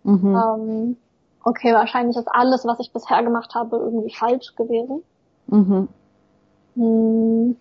Mhm. 0.05 0.37
Ähm, 0.37 0.97
okay, 1.45 1.73
wahrscheinlich 1.73 2.17
ist 2.17 2.29
alles, 2.31 2.65
was 2.65 2.81
ich 2.81 2.93
bisher 2.93 3.23
gemacht 3.23 3.55
habe, 3.55 3.77
irgendwie 3.77 4.15
falsch 4.15 4.55
gewesen. 4.57 5.03
Mhm. 5.47 5.89
Hm. 6.75 7.57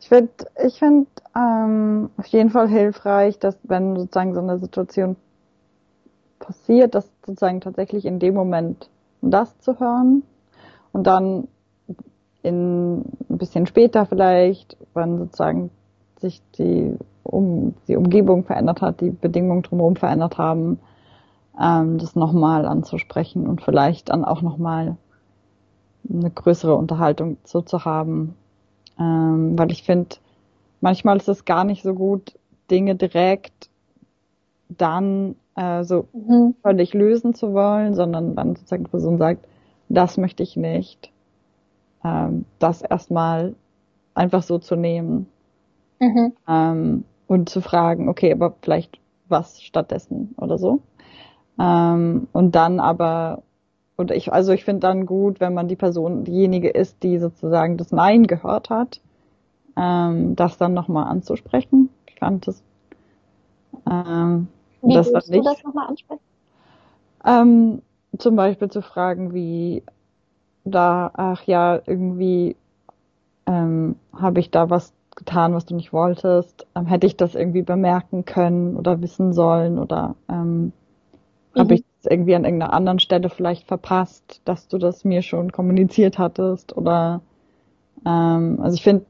Ich 0.00 0.08
finde, 0.08 0.30
ich 0.64 0.78
finde 0.78 1.08
ähm, 1.34 2.10
auf 2.16 2.26
jeden 2.26 2.50
Fall 2.50 2.68
hilfreich, 2.68 3.38
dass 3.38 3.58
wenn 3.64 3.96
sozusagen 3.96 4.34
so 4.34 4.40
eine 4.40 4.58
Situation 4.58 5.16
passiert, 6.38 6.94
dass 6.94 7.10
sozusagen 7.24 7.60
tatsächlich 7.60 8.04
in 8.04 8.18
dem 8.18 8.34
Moment 8.34 8.88
das 9.22 9.58
zu 9.58 9.80
hören 9.80 10.22
und 10.92 11.06
dann 11.06 11.48
in 12.42 13.00
ein 13.00 13.38
bisschen 13.38 13.66
später 13.66 14.06
vielleicht, 14.06 14.76
wenn 14.94 15.18
sozusagen 15.18 15.70
sich 16.20 16.40
die, 16.58 16.94
um, 17.24 17.74
die 17.88 17.96
Umgebung 17.96 18.44
verändert 18.44 18.80
hat, 18.80 19.00
die 19.00 19.10
Bedingungen 19.10 19.62
drumherum 19.62 19.96
verändert 19.96 20.38
haben, 20.38 20.78
ähm, 21.60 21.98
das 21.98 22.16
nochmal 22.16 22.66
anzusprechen 22.66 23.46
und 23.46 23.62
vielleicht 23.62 24.08
dann 24.10 24.24
auch 24.24 24.42
nochmal 24.42 24.96
eine 26.08 26.30
größere 26.30 26.74
Unterhaltung 26.76 27.38
so 27.44 27.62
zu 27.62 27.84
haben, 27.84 28.34
Ähm, 28.98 29.58
weil 29.58 29.70
ich 29.72 29.82
finde, 29.82 30.16
manchmal 30.80 31.18
ist 31.18 31.28
es 31.28 31.44
gar 31.44 31.64
nicht 31.64 31.82
so 31.82 31.94
gut, 31.94 32.38
Dinge 32.70 32.94
direkt 32.96 33.68
dann 34.68 35.36
äh, 35.56 35.84
so 35.84 36.08
mhm. 36.12 36.54
völlig 36.62 36.94
lösen 36.94 37.34
zu 37.34 37.52
wollen, 37.54 37.94
sondern 37.94 38.34
dann 38.36 38.56
sozusagen 38.56 38.84
die 38.84 38.90
Person 38.90 39.18
sagt, 39.18 39.46
das 39.88 40.16
möchte 40.18 40.42
ich 40.42 40.56
nicht. 40.56 41.12
Ähm, 42.04 42.44
das 42.58 42.82
erstmal 42.82 43.54
einfach 44.14 44.42
so 44.42 44.58
zu 44.58 44.76
nehmen. 44.76 45.26
Mhm. 46.00 46.32
Ähm, 46.48 47.04
und 47.26 47.48
zu 47.48 47.60
fragen, 47.60 48.08
okay, 48.08 48.32
aber 48.32 48.54
vielleicht 48.62 48.98
was 49.28 49.60
stattdessen 49.62 50.34
oder 50.38 50.58
so. 50.58 50.80
Ähm, 51.58 52.28
und 52.32 52.54
dann 52.54 52.80
aber, 52.80 53.42
und 53.96 54.10
ich, 54.10 54.32
also 54.32 54.52
ich 54.52 54.64
finde 54.64 54.80
dann 54.80 55.06
gut, 55.06 55.40
wenn 55.40 55.54
man 55.54 55.68
die 55.68 55.76
Person, 55.76 56.24
diejenige 56.24 56.68
ist, 56.68 57.02
die 57.02 57.18
sozusagen 57.18 57.76
das 57.76 57.92
Nein 57.92 58.26
gehört 58.26 58.70
hat, 58.70 59.00
ähm, 59.76 60.36
das 60.36 60.58
dann 60.58 60.74
nochmal 60.74 61.06
anzusprechen. 61.06 61.90
Ich 62.06 62.18
fand 62.18 62.46
das, 62.46 62.62
ähm, 63.90 64.48
wie 64.82 64.94
das 64.94 65.08
würdest 65.08 65.30
nicht, 65.30 65.44
du 65.44 65.50
das 65.50 65.62
nochmal 65.64 65.88
ansprechen? 65.88 66.20
Ähm, 67.24 67.82
zum 68.18 68.36
Beispiel 68.36 68.70
zu 68.70 68.82
fragen, 68.82 69.34
wie 69.34 69.82
da, 70.64 71.10
ach 71.14 71.44
ja, 71.44 71.80
irgendwie 71.86 72.56
ähm, 73.46 73.96
habe 74.12 74.40
ich 74.40 74.50
da 74.50 74.70
was 74.70 74.92
getan, 75.14 75.54
was 75.54 75.66
du 75.66 75.74
nicht 75.74 75.92
wolltest? 75.92 76.66
Ähm, 76.74 76.86
hätte 76.86 77.06
ich 77.06 77.16
das 77.16 77.34
irgendwie 77.34 77.62
bemerken 77.62 78.24
können 78.24 78.76
oder 78.76 79.00
wissen 79.00 79.32
sollen 79.32 79.78
oder 79.78 80.14
ähm, 80.28 80.72
mhm. 81.56 81.60
habe 81.60 81.74
ich 81.74 81.84
es 82.00 82.10
irgendwie 82.10 82.34
an 82.34 82.44
irgendeiner 82.44 82.72
anderen 82.72 82.98
Stelle 82.98 83.28
vielleicht 83.30 83.66
verpasst, 83.66 84.40
dass 84.44 84.68
du 84.68 84.78
das 84.78 85.04
mir 85.04 85.22
schon 85.22 85.52
kommuniziert 85.52 86.18
hattest 86.18 86.76
oder 86.76 87.20
ähm, 88.04 88.60
also 88.62 88.76
ich 88.76 88.82
finde 88.82 89.06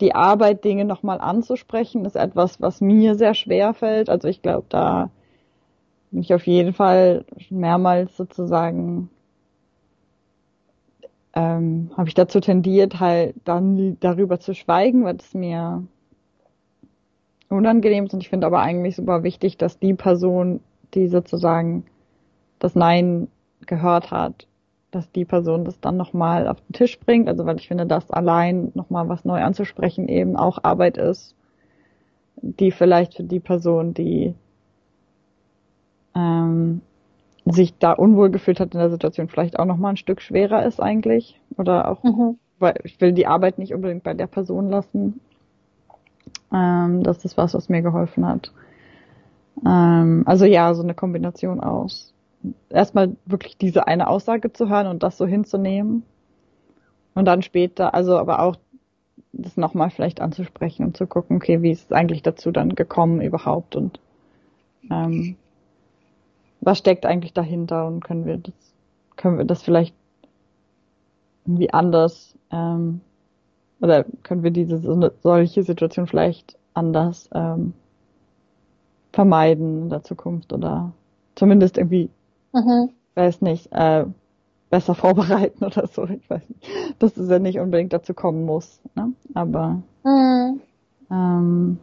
die 0.00 0.14
Arbeit, 0.14 0.64
Dinge 0.64 0.84
nochmal 0.84 1.20
anzusprechen, 1.20 2.04
ist 2.04 2.14
etwas, 2.14 2.60
was 2.60 2.80
mir 2.80 3.16
sehr 3.16 3.34
schwer 3.34 3.74
fällt. 3.74 4.08
Also 4.08 4.28
ich 4.28 4.42
glaube, 4.42 4.66
da 4.68 5.10
bin 6.12 6.20
ich 6.20 6.32
auf 6.32 6.46
jeden 6.46 6.72
Fall 6.72 7.24
mehrmals 7.50 8.16
sozusagen 8.16 9.10
ähm, 11.38 11.90
habe 11.96 12.08
ich 12.08 12.14
dazu 12.14 12.40
tendiert, 12.40 12.98
halt 12.98 13.36
dann 13.44 13.96
darüber 14.00 14.40
zu 14.40 14.54
schweigen, 14.54 15.04
weil 15.04 15.16
es 15.16 15.34
mir 15.34 15.84
unangenehm 17.48 18.06
ist. 18.06 18.14
Und 18.14 18.22
ich 18.22 18.28
finde 18.28 18.46
aber 18.46 18.60
eigentlich 18.60 18.96
super 18.96 19.22
wichtig, 19.22 19.56
dass 19.56 19.78
die 19.78 19.94
Person, 19.94 20.60
die 20.94 21.08
sozusagen 21.08 21.84
das 22.58 22.74
Nein 22.74 23.28
gehört 23.66 24.10
hat, 24.10 24.46
dass 24.90 25.10
die 25.12 25.24
Person 25.24 25.64
das 25.64 25.80
dann 25.80 25.96
nochmal 25.96 26.48
auf 26.48 26.60
den 26.62 26.72
Tisch 26.72 26.98
bringt. 26.98 27.28
Also 27.28 27.44
weil 27.46 27.56
ich 27.56 27.68
finde, 27.68 27.86
dass 27.86 28.10
allein 28.10 28.72
nochmal 28.74 29.08
was 29.08 29.24
neu 29.24 29.42
anzusprechen 29.42 30.08
eben 30.08 30.36
auch 30.36 30.58
Arbeit 30.62 30.96
ist, 30.96 31.34
die 32.40 32.70
vielleicht 32.70 33.14
für 33.14 33.24
die 33.24 33.40
Person, 33.40 33.94
die 33.94 34.34
ähm, 36.14 36.80
sich 37.44 37.76
da 37.78 37.92
unwohl 37.92 38.30
gefühlt 38.30 38.60
hat 38.60 38.74
in 38.74 38.80
der 38.80 38.90
Situation, 38.90 39.28
vielleicht 39.28 39.58
auch 39.58 39.64
nochmal 39.64 39.94
ein 39.94 39.98
Stück 39.98 40.20
schwerer 40.20 40.64
ist 40.64 40.80
eigentlich. 40.80 41.40
Oder 41.56 41.90
auch, 41.90 42.02
mhm. 42.02 42.38
weil 42.58 42.74
ich 42.84 43.00
will 43.00 43.12
die 43.12 43.26
Arbeit 43.26 43.58
nicht 43.58 43.74
unbedingt 43.74 44.04
bei 44.04 44.14
der 44.14 44.26
Person 44.26 44.70
lassen. 44.70 45.20
Ähm, 46.52 47.02
das 47.02 47.24
ist 47.24 47.36
was, 47.36 47.54
was 47.54 47.68
mir 47.68 47.82
geholfen 47.82 48.26
hat. 48.26 48.52
Ähm, 49.66 50.22
also 50.26 50.44
ja, 50.44 50.74
so 50.74 50.82
eine 50.82 50.94
Kombination 50.94 51.60
aus 51.60 52.14
erstmal 52.70 53.16
wirklich 53.26 53.56
diese 53.56 53.86
eine 53.86 54.08
Aussage 54.08 54.52
zu 54.52 54.68
hören 54.68 54.86
und 54.86 55.02
das 55.02 55.16
so 55.18 55.26
hinzunehmen. 55.26 56.04
Und 57.14 57.24
dann 57.24 57.42
später, 57.42 57.94
also 57.94 58.16
aber 58.16 58.42
auch 58.42 58.56
das 59.32 59.56
nochmal 59.56 59.90
vielleicht 59.90 60.20
anzusprechen 60.20 60.86
und 60.86 60.96
zu 60.96 61.06
gucken, 61.06 61.36
okay, 61.36 61.62
wie 61.62 61.70
ist 61.70 61.86
es 61.86 61.92
eigentlich 61.92 62.22
dazu 62.22 62.52
dann 62.52 62.74
gekommen 62.74 63.20
überhaupt 63.20 63.76
und 63.76 64.00
ähm, 64.90 65.36
was 66.60 66.78
steckt 66.78 67.06
eigentlich 67.06 67.32
dahinter 67.32 67.86
und 67.86 68.04
können 68.04 68.24
wir 68.24 68.38
das, 68.38 68.54
können 69.16 69.38
wir 69.38 69.44
das 69.44 69.62
vielleicht 69.62 69.94
irgendwie 71.44 71.72
anders 71.72 72.36
ähm, 72.50 73.00
oder 73.80 74.04
können 74.22 74.42
wir 74.42 74.50
diese 74.50 74.78
solche 75.22 75.62
Situation 75.62 76.06
vielleicht 76.06 76.56
anders 76.74 77.28
ähm, 77.32 77.74
vermeiden 79.18 79.82
in 79.82 79.88
der 79.88 80.02
Zukunft 80.04 80.52
oder 80.52 80.92
zumindest 81.34 81.76
irgendwie 81.76 82.08
Mhm. 82.52 82.90
Weiß 83.14 83.40
nicht, 83.40 83.68
äh, 83.72 84.04
besser 84.70 84.94
vorbereiten 84.94 85.64
oder 85.64 85.86
so. 85.86 86.04
Ich 86.04 86.28
weiß 86.28 86.42
nicht. 86.48 87.02
Dass 87.02 87.16
es 87.16 87.28
ja 87.28 87.38
nicht 87.38 87.58
unbedingt 87.58 87.92
dazu 87.92 88.14
kommen 88.14 88.44
muss. 88.44 88.80
Ne? 88.94 89.12
Aber 89.34 89.80
mhm. 90.04 90.60
ähm, 91.10 91.78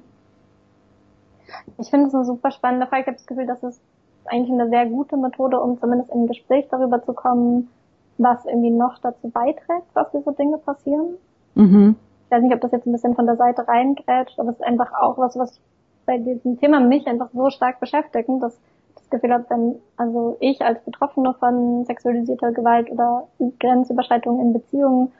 ich 1.77 1.89
finde 1.89 2.07
es 2.07 2.15
eine 2.15 2.25
super 2.25 2.51
spannende 2.51 2.87
Frage. 2.87 3.01
Ich 3.01 3.07
habe 3.07 3.17
das 3.17 3.27
Gefühl, 3.27 3.47
das 3.47 3.63
ist 3.63 3.81
eigentlich 4.25 4.51
eine 4.51 4.69
sehr 4.69 4.85
gute 4.87 5.17
Methode, 5.17 5.59
um 5.59 5.79
zumindest 5.79 6.11
in 6.11 6.21
ein 6.21 6.27
Gespräch 6.27 6.67
darüber 6.69 7.03
zu 7.03 7.13
kommen, 7.13 7.69
was 8.17 8.45
irgendwie 8.45 8.71
noch 8.71 8.97
dazu 8.99 9.29
beiträgt, 9.29 9.85
dass 9.93 10.11
diese 10.11 10.33
Dinge 10.33 10.57
passieren. 10.57 11.15
Mhm. 11.53 11.95
Ich 12.25 12.31
weiß 12.31 12.41
nicht, 12.41 12.55
ob 12.55 12.61
das 12.61 12.71
jetzt 12.71 12.87
ein 12.87 12.91
bisschen 12.91 13.15
von 13.15 13.27
der 13.27 13.35
Seite 13.35 13.67
reingrätscht, 13.67 14.39
aber 14.39 14.49
es 14.49 14.55
ist 14.55 14.65
einfach 14.65 14.91
auch 14.99 15.17
was, 15.17 15.37
was 15.37 15.59
bei 16.05 16.17
diesem 16.17 16.59
Thema 16.59 16.79
mich 16.79 17.07
einfach 17.07 17.29
so 17.33 17.49
stark 17.49 17.79
beschäftigt, 17.79 18.29
dass 18.39 18.59
das 18.95 19.09
Gefühl 19.09 19.33
habe, 19.33 19.45
wenn 19.49 19.75
also 19.97 20.37
ich 20.39 20.61
als 20.61 20.83
Betroffene 20.83 21.33
von 21.39 21.85
sexualisierter 21.85 22.51
Gewalt 22.51 22.89
oder 22.91 23.27
Grenzüberschreitungen 23.59 24.41
in 24.47 24.53
Beziehungen, 24.53 25.11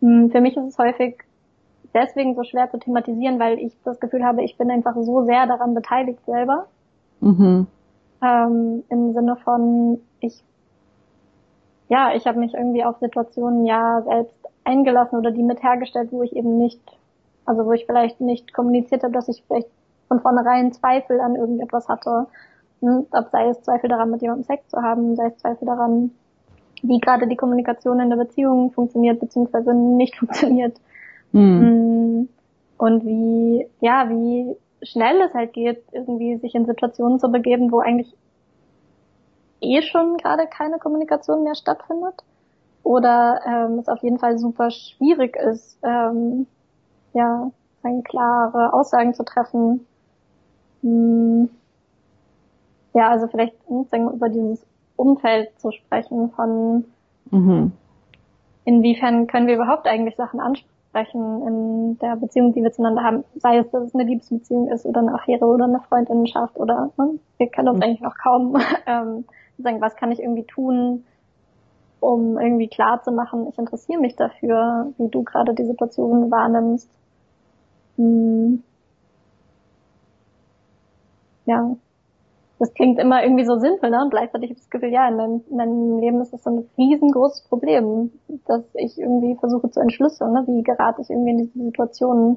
hm, 0.00 0.30
für 0.30 0.40
mich 0.40 0.56
ist 0.56 0.64
es 0.64 0.78
häufig 0.78 1.16
deswegen 1.94 2.34
so 2.34 2.44
schwer 2.44 2.70
zu 2.70 2.78
thematisieren, 2.78 3.38
weil 3.38 3.58
ich 3.58 3.76
das 3.84 4.00
Gefühl 4.00 4.24
habe, 4.24 4.42
ich 4.42 4.56
bin 4.56 4.70
einfach 4.70 4.94
so 4.96 5.24
sehr 5.24 5.46
daran 5.46 5.74
beteiligt 5.74 6.24
selber. 6.26 6.66
Mhm. 7.20 7.66
Ähm, 8.22 8.84
Im 8.88 9.12
Sinne 9.12 9.36
von, 9.36 10.00
ich, 10.20 10.42
ja, 11.88 12.14
ich 12.14 12.26
habe 12.26 12.38
mich 12.38 12.54
irgendwie 12.54 12.84
auf 12.84 12.98
Situationen 12.98 13.64
ja 13.64 14.02
selbst 14.02 14.36
eingelassen 14.64 15.18
oder 15.18 15.30
die 15.30 15.42
mit 15.42 15.62
hergestellt, 15.62 16.08
wo 16.10 16.22
ich 16.22 16.34
eben 16.36 16.58
nicht, 16.58 16.80
also 17.46 17.64
wo 17.64 17.72
ich 17.72 17.86
vielleicht 17.86 18.20
nicht 18.20 18.52
kommuniziert 18.52 19.02
habe, 19.02 19.14
dass 19.14 19.28
ich 19.28 19.42
vielleicht 19.46 19.70
von 20.08 20.20
vornherein 20.20 20.72
Zweifel 20.72 21.20
an 21.20 21.36
irgendetwas 21.36 21.88
hatte 21.88 22.26
hm, 22.80 23.06
ob 23.10 23.30
sei 23.30 23.48
es 23.48 23.62
Zweifel 23.62 23.88
daran, 23.88 24.10
mit 24.10 24.22
jemandem 24.22 24.44
Sex 24.44 24.68
zu 24.68 24.82
haben, 24.82 25.16
sei 25.16 25.26
es 25.26 25.38
Zweifel 25.38 25.66
daran, 25.66 26.12
wie 26.82 26.98
gerade 26.98 27.26
die 27.26 27.36
Kommunikation 27.36 28.00
in 28.00 28.10
der 28.10 28.16
Beziehung 28.16 28.70
funktioniert 28.72 29.20
beziehungsweise 29.20 29.74
nicht 29.74 30.16
funktioniert. 30.18 30.76
Mhm. 31.32 32.28
Und 32.76 33.04
wie, 33.04 33.66
ja, 33.80 34.08
wie 34.08 34.56
schnell 34.82 35.20
es 35.22 35.34
halt 35.34 35.52
geht, 35.52 35.82
irgendwie 35.90 36.36
sich 36.36 36.54
in 36.54 36.66
Situationen 36.66 37.18
zu 37.18 37.30
begeben, 37.30 37.72
wo 37.72 37.80
eigentlich 37.80 38.14
eh 39.60 39.82
schon 39.82 40.16
gerade 40.18 40.46
keine 40.46 40.78
Kommunikation 40.78 41.42
mehr 41.42 41.56
stattfindet. 41.56 42.14
Oder 42.84 43.40
ähm, 43.44 43.80
es 43.80 43.88
auf 43.88 44.02
jeden 44.04 44.20
Fall 44.20 44.38
super 44.38 44.70
schwierig 44.70 45.36
ist, 45.36 45.78
ähm, 45.82 46.46
ja, 47.12 47.50
klare 48.04 48.72
Aussagen 48.72 49.14
zu 49.14 49.24
treffen. 49.24 49.87
Hm, 50.82 51.50
ja, 52.94 53.10
also 53.10 53.28
vielleicht 53.28 53.54
sozusagen 53.68 54.10
über 54.10 54.28
dieses 54.28 54.64
Umfeld 54.96 55.50
zu 55.60 55.70
sprechen 55.70 56.30
von 56.30 56.84
mhm. 57.30 57.72
inwiefern 58.64 59.26
können 59.26 59.46
wir 59.46 59.54
überhaupt 59.54 59.86
eigentlich 59.86 60.16
Sachen 60.16 60.40
ansprechen 60.40 61.46
in 61.46 61.98
der 61.98 62.16
Beziehung, 62.16 62.52
die 62.52 62.62
wir 62.62 62.72
zueinander 62.72 63.02
haben, 63.02 63.24
sei 63.36 63.58
es, 63.58 63.70
dass 63.70 63.84
es 63.84 63.94
eine 63.94 64.04
Liebesbeziehung 64.04 64.68
ist 64.68 64.86
oder 64.86 65.00
eine 65.00 65.14
Affäre 65.14 65.44
oder 65.44 65.64
eine 65.64 65.80
Freundinnenschaft 65.80 66.58
oder 66.58 66.90
ne, 66.96 67.18
wir 67.36 67.48
kennen 67.48 67.68
uns 67.68 67.78
mhm. 67.78 67.82
eigentlich 67.82 68.00
noch 68.00 68.16
kaum. 68.16 68.56
ähm, 68.86 69.24
sagen, 69.62 69.80
was 69.80 69.96
kann 69.96 70.12
ich 70.12 70.20
irgendwie 70.20 70.44
tun, 70.44 71.04
um 72.00 72.38
irgendwie 72.38 72.68
klar 72.68 73.02
zu 73.02 73.12
machen, 73.12 73.48
ich 73.48 73.58
interessiere 73.58 74.00
mich 74.00 74.16
dafür, 74.16 74.92
wie 74.98 75.08
du 75.08 75.22
gerade 75.24 75.54
die 75.54 75.64
Situation 75.64 76.30
wahrnimmst. 76.30 76.88
Hm. 77.96 78.62
Ja, 81.48 81.76
das 82.58 82.74
klingt 82.74 82.98
immer 82.98 83.22
irgendwie 83.22 83.46
so 83.46 83.58
simpel, 83.58 83.90
ne? 83.90 84.02
Und 84.02 84.10
gleichzeitig 84.10 84.50
habe 84.50 84.58
ich 84.58 84.64
das 84.64 84.70
Gefühl, 84.70 84.90
ja, 84.90 85.08
in 85.08 85.16
meinem, 85.16 85.44
in 85.48 85.56
meinem 85.56 85.98
Leben 85.98 86.20
ist 86.20 86.34
das 86.34 86.42
so 86.42 86.50
ein 86.50 86.68
riesengroßes 86.76 87.48
Problem, 87.48 88.10
dass 88.46 88.62
ich 88.74 88.98
irgendwie 88.98 89.34
versuche 89.36 89.70
zu 89.70 89.80
entschlüsseln, 89.80 90.32
ne? 90.32 90.44
Wie 90.46 90.62
gerate 90.62 91.00
ich 91.00 91.08
irgendwie 91.08 91.30
in 91.30 91.38
diese 91.38 91.58
Situationen, 91.58 92.36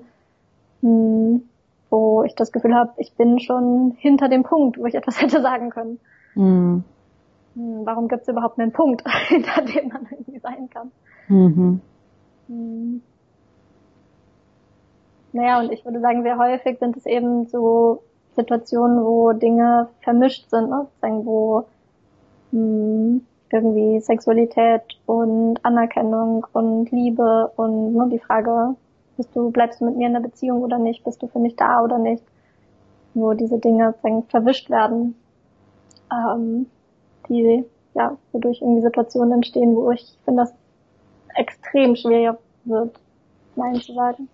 hm, 0.81 1.43
wo 1.89 2.23
ich 2.23 2.35
das 2.35 2.53
Gefühl 2.53 2.73
habe, 2.73 2.93
ich 2.97 3.13
bin 3.15 3.39
schon 3.39 3.97
hinter 3.97 4.29
dem 4.29 4.43
Punkt, 4.43 4.77
wo 4.79 4.85
ich 4.85 4.95
etwas 4.95 5.19
hätte 5.21 5.41
sagen 5.41 5.71
können. 5.71 5.99
Mhm. 6.35 6.83
Hm, 7.55 7.81
warum 7.83 8.07
gibt 8.07 8.21
es 8.21 8.29
überhaupt 8.29 8.57
einen 8.59 8.71
Punkt, 8.71 9.03
hinter 9.27 9.61
dem 9.61 9.89
man 9.89 10.07
irgendwie 10.09 10.39
sein 10.39 10.69
kann? 10.69 10.91
Mhm. 11.27 11.81
Hm. 12.47 13.01
Naja, 15.33 15.59
und 15.59 15.71
ich 15.73 15.83
würde 15.83 15.99
sagen, 15.99 16.23
sehr 16.23 16.37
häufig 16.37 16.79
sind 16.79 16.95
es 16.95 17.05
eben 17.05 17.47
so 17.47 18.03
Situationen, 18.41 19.03
wo 19.03 19.33
Dinge 19.33 19.87
vermischt 20.01 20.49
sind, 20.49 20.69
ne? 20.69 20.87
wo 21.01 21.65
mh, 22.51 22.59
hm, 22.59 23.25
irgendwie 23.51 23.99
Sexualität 23.99 24.81
und 25.05 25.63
Anerkennung 25.63 26.45
und 26.53 26.91
Liebe 26.91 27.51
und 27.55 27.93
ne, 27.93 28.09
die 28.11 28.19
Frage, 28.19 28.75
Bist 29.17 29.35
du, 29.35 29.51
bleibst 29.51 29.81
du 29.81 29.85
mit 29.85 29.97
mir 29.97 30.07
in 30.07 30.13
der 30.13 30.21
Beziehung 30.21 30.63
oder 30.63 30.79
nicht? 30.79 31.03
Bist 31.03 31.21
du 31.21 31.27
für 31.27 31.39
mich 31.39 31.55
da 31.55 31.83
oder 31.83 31.97
nicht? 31.97 32.23
Wo 33.13 33.33
diese 33.33 33.59
Dinge 33.59 33.93
verwischt 34.29 34.69
werden, 34.69 35.15
ähm, 36.11 36.67
die, 37.27 37.65
ja, 37.93 38.17
wodurch 38.31 38.61
irgendwie 38.61 38.81
Situationen 38.81 39.33
entstehen, 39.33 39.75
wo 39.75 39.91
ich 39.91 40.17
finde, 40.23 40.43
das 40.43 40.53
extrem 41.35 41.95
schwer 41.95 42.37
wird, 42.63 42.99
Nein 43.55 43.75
zu 43.75 43.93
sagen. 43.93 44.29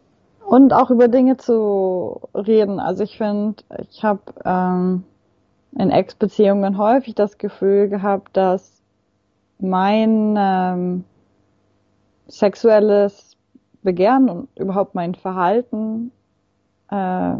Und 0.47 0.71
auch 0.71 0.91
über 0.91 1.09
Dinge 1.09 1.35
zu 1.35 2.21
reden. 2.33 2.79
Also 2.79 3.03
ich 3.03 3.17
finde, 3.17 3.61
ich 3.89 4.01
habe 4.05 4.21
ähm, 4.45 5.03
in 5.77 5.89
Ex-Beziehungen 5.89 6.77
häufig 6.77 7.15
das 7.15 7.37
Gefühl 7.37 7.89
gehabt, 7.89 8.37
dass 8.37 8.81
mein 9.59 10.35
ähm, 10.37 11.03
sexuelles 12.29 13.35
Begehren 13.83 14.29
und 14.29 14.47
überhaupt 14.57 14.95
mein 14.95 15.15
Verhalten 15.15 16.13
äh, 16.91 17.33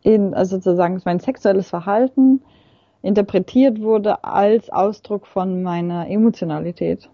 in, 0.00 0.32
also 0.32 0.56
sozusagen 0.56 0.98
mein 1.04 1.20
sexuelles 1.20 1.68
Verhalten 1.68 2.40
interpretiert 3.02 3.82
wurde 3.82 4.24
als 4.24 4.70
Ausdruck 4.70 5.26
von 5.26 5.62
meiner 5.62 6.08
Emotionalität. 6.08 7.10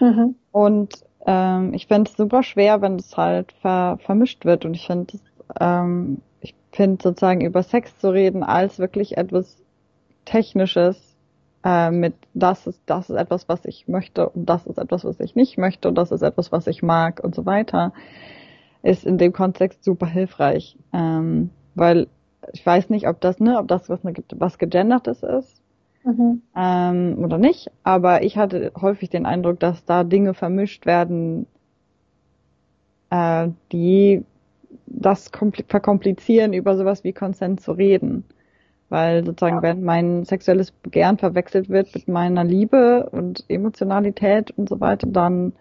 Mhm. 0.00 0.36
Und 0.52 1.04
ähm, 1.26 1.74
ich 1.74 1.86
finde 1.86 2.10
es 2.10 2.16
super 2.16 2.42
schwer, 2.42 2.80
wenn 2.80 2.96
es 2.96 3.16
halt 3.16 3.52
ver 3.60 3.98
vermischt 4.00 4.44
wird. 4.44 4.64
Und 4.64 4.74
ich 4.74 4.86
finde 4.86 5.18
ähm, 5.60 6.22
ich 6.40 6.54
finde 6.72 7.02
sozusagen 7.02 7.40
über 7.40 7.62
Sex 7.62 7.98
zu 7.98 8.10
reden 8.10 8.42
als 8.42 8.78
wirklich 8.78 9.16
etwas 9.18 9.62
Technisches 10.24 11.16
äh, 11.64 11.90
mit 11.90 12.14
das 12.34 12.66
ist, 12.66 12.80
das 12.86 13.10
ist 13.10 13.16
etwas, 13.16 13.48
was 13.48 13.64
ich 13.64 13.88
möchte 13.88 14.28
und 14.28 14.46
das 14.46 14.66
ist 14.66 14.78
etwas, 14.78 15.04
was 15.04 15.20
ich 15.20 15.34
nicht 15.34 15.58
möchte 15.58 15.88
und 15.88 15.96
das 15.96 16.12
ist 16.12 16.22
etwas, 16.22 16.52
was 16.52 16.66
ich 16.66 16.82
mag 16.82 17.22
und 17.22 17.34
so 17.34 17.44
weiter, 17.46 17.92
ist 18.82 19.04
in 19.04 19.18
dem 19.18 19.32
Kontext 19.32 19.84
super 19.84 20.06
hilfreich. 20.06 20.76
Ähm, 20.92 21.50
weil 21.74 22.08
ich 22.52 22.64
weiß 22.64 22.90
nicht, 22.90 23.08
ob 23.08 23.20
das, 23.20 23.40
ne, 23.40 23.58
ob 23.58 23.68
das 23.68 23.88
was, 23.88 24.00
was 24.04 24.58
gegendertes 24.58 25.22
ist 25.22 25.60
mhm. 26.06 26.42
ähm, 26.56 27.18
oder 27.18 27.38
nicht, 27.38 27.70
aber 27.82 28.22
ich 28.22 28.38
hatte 28.38 28.72
häufig 28.80 29.10
den 29.10 29.26
Eindruck, 29.26 29.60
dass 29.60 29.84
da 29.84 30.04
Dinge 30.04 30.32
vermischt 30.32 30.86
werden, 30.86 31.46
äh, 33.10 33.48
die 33.72 34.24
das 34.86 35.30
verkomplizieren, 35.68 36.52
über 36.52 36.76
sowas 36.76 37.04
wie 37.04 37.12
Consent 37.12 37.60
zu 37.60 37.72
reden. 37.72 38.24
Weil 38.88 39.24
sozusagen, 39.24 39.56
ja. 39.56 39.62
wenn 39.62 39.82
mein 39.82 40.24
sexuelles 40.24 40.70
Begehren 40.70 41.18
verwechselt 41.18 41.68
wird 41.68 41.92
mit 41.94 42.06
meiner 42.06 42.44
Liebe 42.44 43.08
und 43.10 43.44
Emotionalität 43.48 44.52
und 44.52 44.68
so 44.68 44.80
weiter, 44.80 45.08
dann 45.08 45.54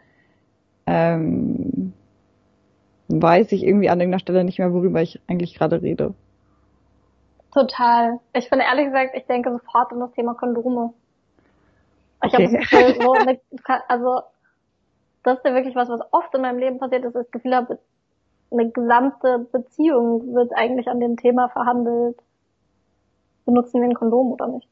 ähm, 0.86 1.94
weiß 3.08 3.52
ich 3.52 3.64
irgendwie 3.64 3.90
an 3.90 4.00
irgendeiner 4.00 4.20
Stelle 4.20 4.44
nicht 4.44 4.60
mehr, 4.60 4.74
worüber 4.74 5.02
ich 5.02 5.20
eigentlich 5.28 5.56
gerade 5.56 5.82
rede. 5.82 6.14
Total. 7.56 8.20
Ich 8.34 8.50
finde 8.50 8.66
ehrlich 8.66 8.88
gesagt, 8.88 9.16
ich 9.16 9.26
denke 9.28 9.50
sofort 9.50 9.94
an 9.94 10.02
das 10.02 10.12
Thema 10.12 10.34
Kondome. 10.34 10.94
Ich 12.26 12.34
okay. 12.34 12.48
habe 12.48 12.58
das 12.58 12.70
Gefühl, 12.70 13.02
so 13.02 13.14
eine, 13.14 13.40
also 13.88 14.24
das 15.24 15.38
ist 15.38 15.46
ja 15.46 15.54
wirklich 15.54 15.74
was, 15.74 15.88
was 15.88 16.02
oft 16.12 16.36
in 16.36 16.42
meinem 16.42 16.60
Leben 16.60 16.80
passiert 16.80 17.06
ist, 17.06 17.16
das 17.16 17.32
Gefühl 17.32 17.56
habe, 17.56 17.80
eine 18.52 18.70
gesamte 18.72 19.48
Beziehung 19.54 20.36
wird 20.36 20.52
eigentlich 20.54 20.90
an 20.90 21.00
dem 21.00 21.16
Thema 21.16 21.48
verhandelt. 21.48 22.18
Benutzen 23.46 23.80
wir 23.80 23.88
ein 23.88 23.96
Kondom 23.96 24.34
oder 24.34 24.48
nicht? 24.48 24.70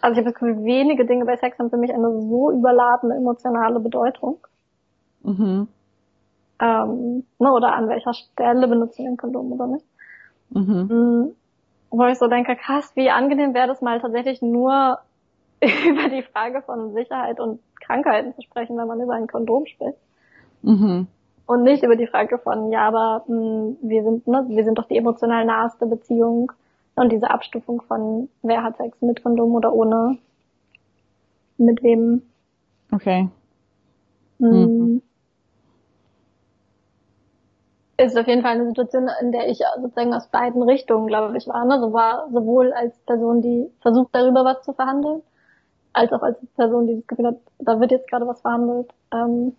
Also 0.00 0.14
ich 0.14 0.18
habe 0.18 0.32
das 0.32 0.40
Gefühl, 0.40 0.64
wenige 0.64 1.06
Dinge 1.06 1.26
bei 1.26 1.36
Sex 1.36 1.60
haben 1.60 1.70
für 1.70 1.76
mich 1.76 1.94
eine 1.94 2.10
so 2.10 2.50
überladene 2.50 3.14
emotionale 3.14 3.78
Bedeutung. 3.78 4.38
Mhm. 5.22 5.68
Ähm, 6.60 7.24
ne, 7.38 7.52
oder 7.52 7.72
an 7.74 7.88
welcher 7.88 8.14
Stelle 8.14 8.66
benutzen 8.66 9.04
wir 9.04 9.12
ein 9.12 9.16
Kondom 9.16 9.52
oder 9.52 9.68
nicht? 9.68 9.86
Mhm. 10.50 11.36
Wo 11.90 12.04
ich 12.06 12.18
so 12.18 12.28
denke, 12.28 12.56
krass, 12.56 12.92
wie 12.94 13.10
angenehm 13.10 13.54
wäre 13.54 13.66
das 13.66 13.80
mal 13.80 14.00
tatsächlich 14.00 14.42
nur 14.42 14.98
über 15.60 16.08
die 16.08 16.22
Frage 16.22 16.62
von 16.62 16.92
Sicherheit 16.92 17.40
und 17.40 17.60
Krankheiten 17.80 18.34
zu 18.34 18.42
sprechen, 18.42 18.76
wenn 18.76 18.86
man 18.86 19.00
über 19.00 19.14
ein 19.14 19.26
Kondom 19.26 19.66
spricht. 19.66 19.98
Mhm. 20.62 21.06
Und 21.46 21.62
nicht 21.62 21.82
über 21.82 21.96
die 21.96 22.06
Frage 22.06 22.38
von, 22.38 22.70
ja, 22.70 22.86
aber 22.86 23.24
mh, 23.26 23.36
hm, 23.36 23.76
wir 23.82 24.02
sind, 24.02 24.26
ne, 24.26 24.44
wir 24.48 24.64
sind 24.64 24.78
doch 24.78 24.86
die 24.86 24.98
emotional 24.98 25.46
naheste 25.46 25.86
Beziehung 25.86 26.52
und 26.94 27.10
diese 27.10 27.30
Abstufung 27.30 27.80
von, 27.82 28.28
wer 28.42 28.62
hat 28.62 28.76
Sex 28.76 29.00
mit 29.00 29.22
Kondom 29.22 29.54
oder 29.54 29.72
ohne, 29.72 30.18
mit 31.56 31.82
wem. 31.82 32.22
Okay. 32.92 33.28
Mh, 34.38 34.48
mhm 34.50 35.02
ist 37.98 38.16
auf 38.16 38.28
jeden 38.28 38.42
Fall 38.42 38.52
eine 38.52 38.66
Situation, 38.66 39.08
in 39.20 39.32
der 39.32 39.48
ich 39.48 39.58
sozusagen 39.80 40.14
aus 40.14 40.28
beiden 40.28 40.62
Richtungen, 40.62 41.08
glaube 41.08 41.36
ich, 41.36 41.48
war. 41.48 41.64
Ne? 41.64 41.80
So 41.80 41.92
war 41.92 42.28
sowohl 42.32 42.72
als 42.72 42.96
Person, 43.00 43.42
die 43.42 43.70
versucht, 43.80 44.10
darüber 44.12 44.44
was 44.44 44.62
zu 44.62 44.72
verhandeln, 44.72 45.22
als 45.92 46.12
auch 46.12 46.22
als 46.22 46.38
Person, 46.54 46.86
die 46.86 46.96
das 46.96 47.06
Gefühl 47.08 47.26
hat, 47.26 47.38
da 47.58 47.80
wird 47.80 47.90
jetzt 47.90 48.08
gerade 48.08 48.26
was 48.26 48.40
verhandelt, 48.40 48.88
ähm, 49.12 49.54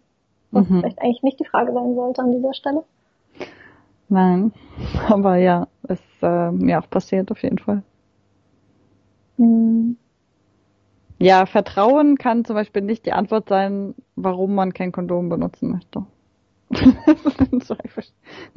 was 0.52 0.70
mhm. 0.70 0.80
vielleicht 0.80 1.02
eigentlich 1.02 1.24
nicht 1.24 1.40
die 1.40 1.46
Frage 1.46 1.74
sein 1.74 1.96
sollte 1.96 2.22
an 2.22 2.32
dieser 2.32 2.54
Stelle. 2.54 2.84
Nein, 4.08 4.54
aber 5.10 5.36
ja, 5.36 5.68
ist 5.88 6.02
äh, 6.22 6.76
auch 6.78 6.90
passiert 6.90 7.32
auf 7.32 7.44
jeden 7.44 7.60
Fall. 7.60 7.84
Mhm. 9.38 9.98
Ja, 11.22 11.46
Vertrauen 11.46 12.16
kann 12.16 12.46
zum 12.46 12.56
Beispiel 12.56 12.82
nicht 12.82 13.06
die 13.06 13.12
Antwort 13.12 13.50
sein, 13.50 13.94
warum 14.16 14.56
man 14.56 14.74
kein 14.74 14.94
Kondom 14.94 15.28
benutzen 15.28 15.72
möchte. 15.72 16.06
Das 16.70 17.34
sind 17.50 17.64
zwei, 17.64 17.78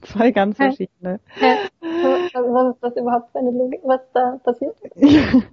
zwei 0.03 0.31
ganz 0.31 0.57
verschiedene. 0.57 1.21
Hä? 1.27 1.57
Was 1.81 2.75
ist 2.75 2.83
das 2.83 2.97
überhaupt 2.97 3.33
für 3.33 3.39
eine 3.39 3.51
Logik, 3.51 3.81
was 3.85 4.01
da 4.13 4.39
passiert? 4.43 4.77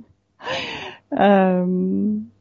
ähm, 1.12 2.32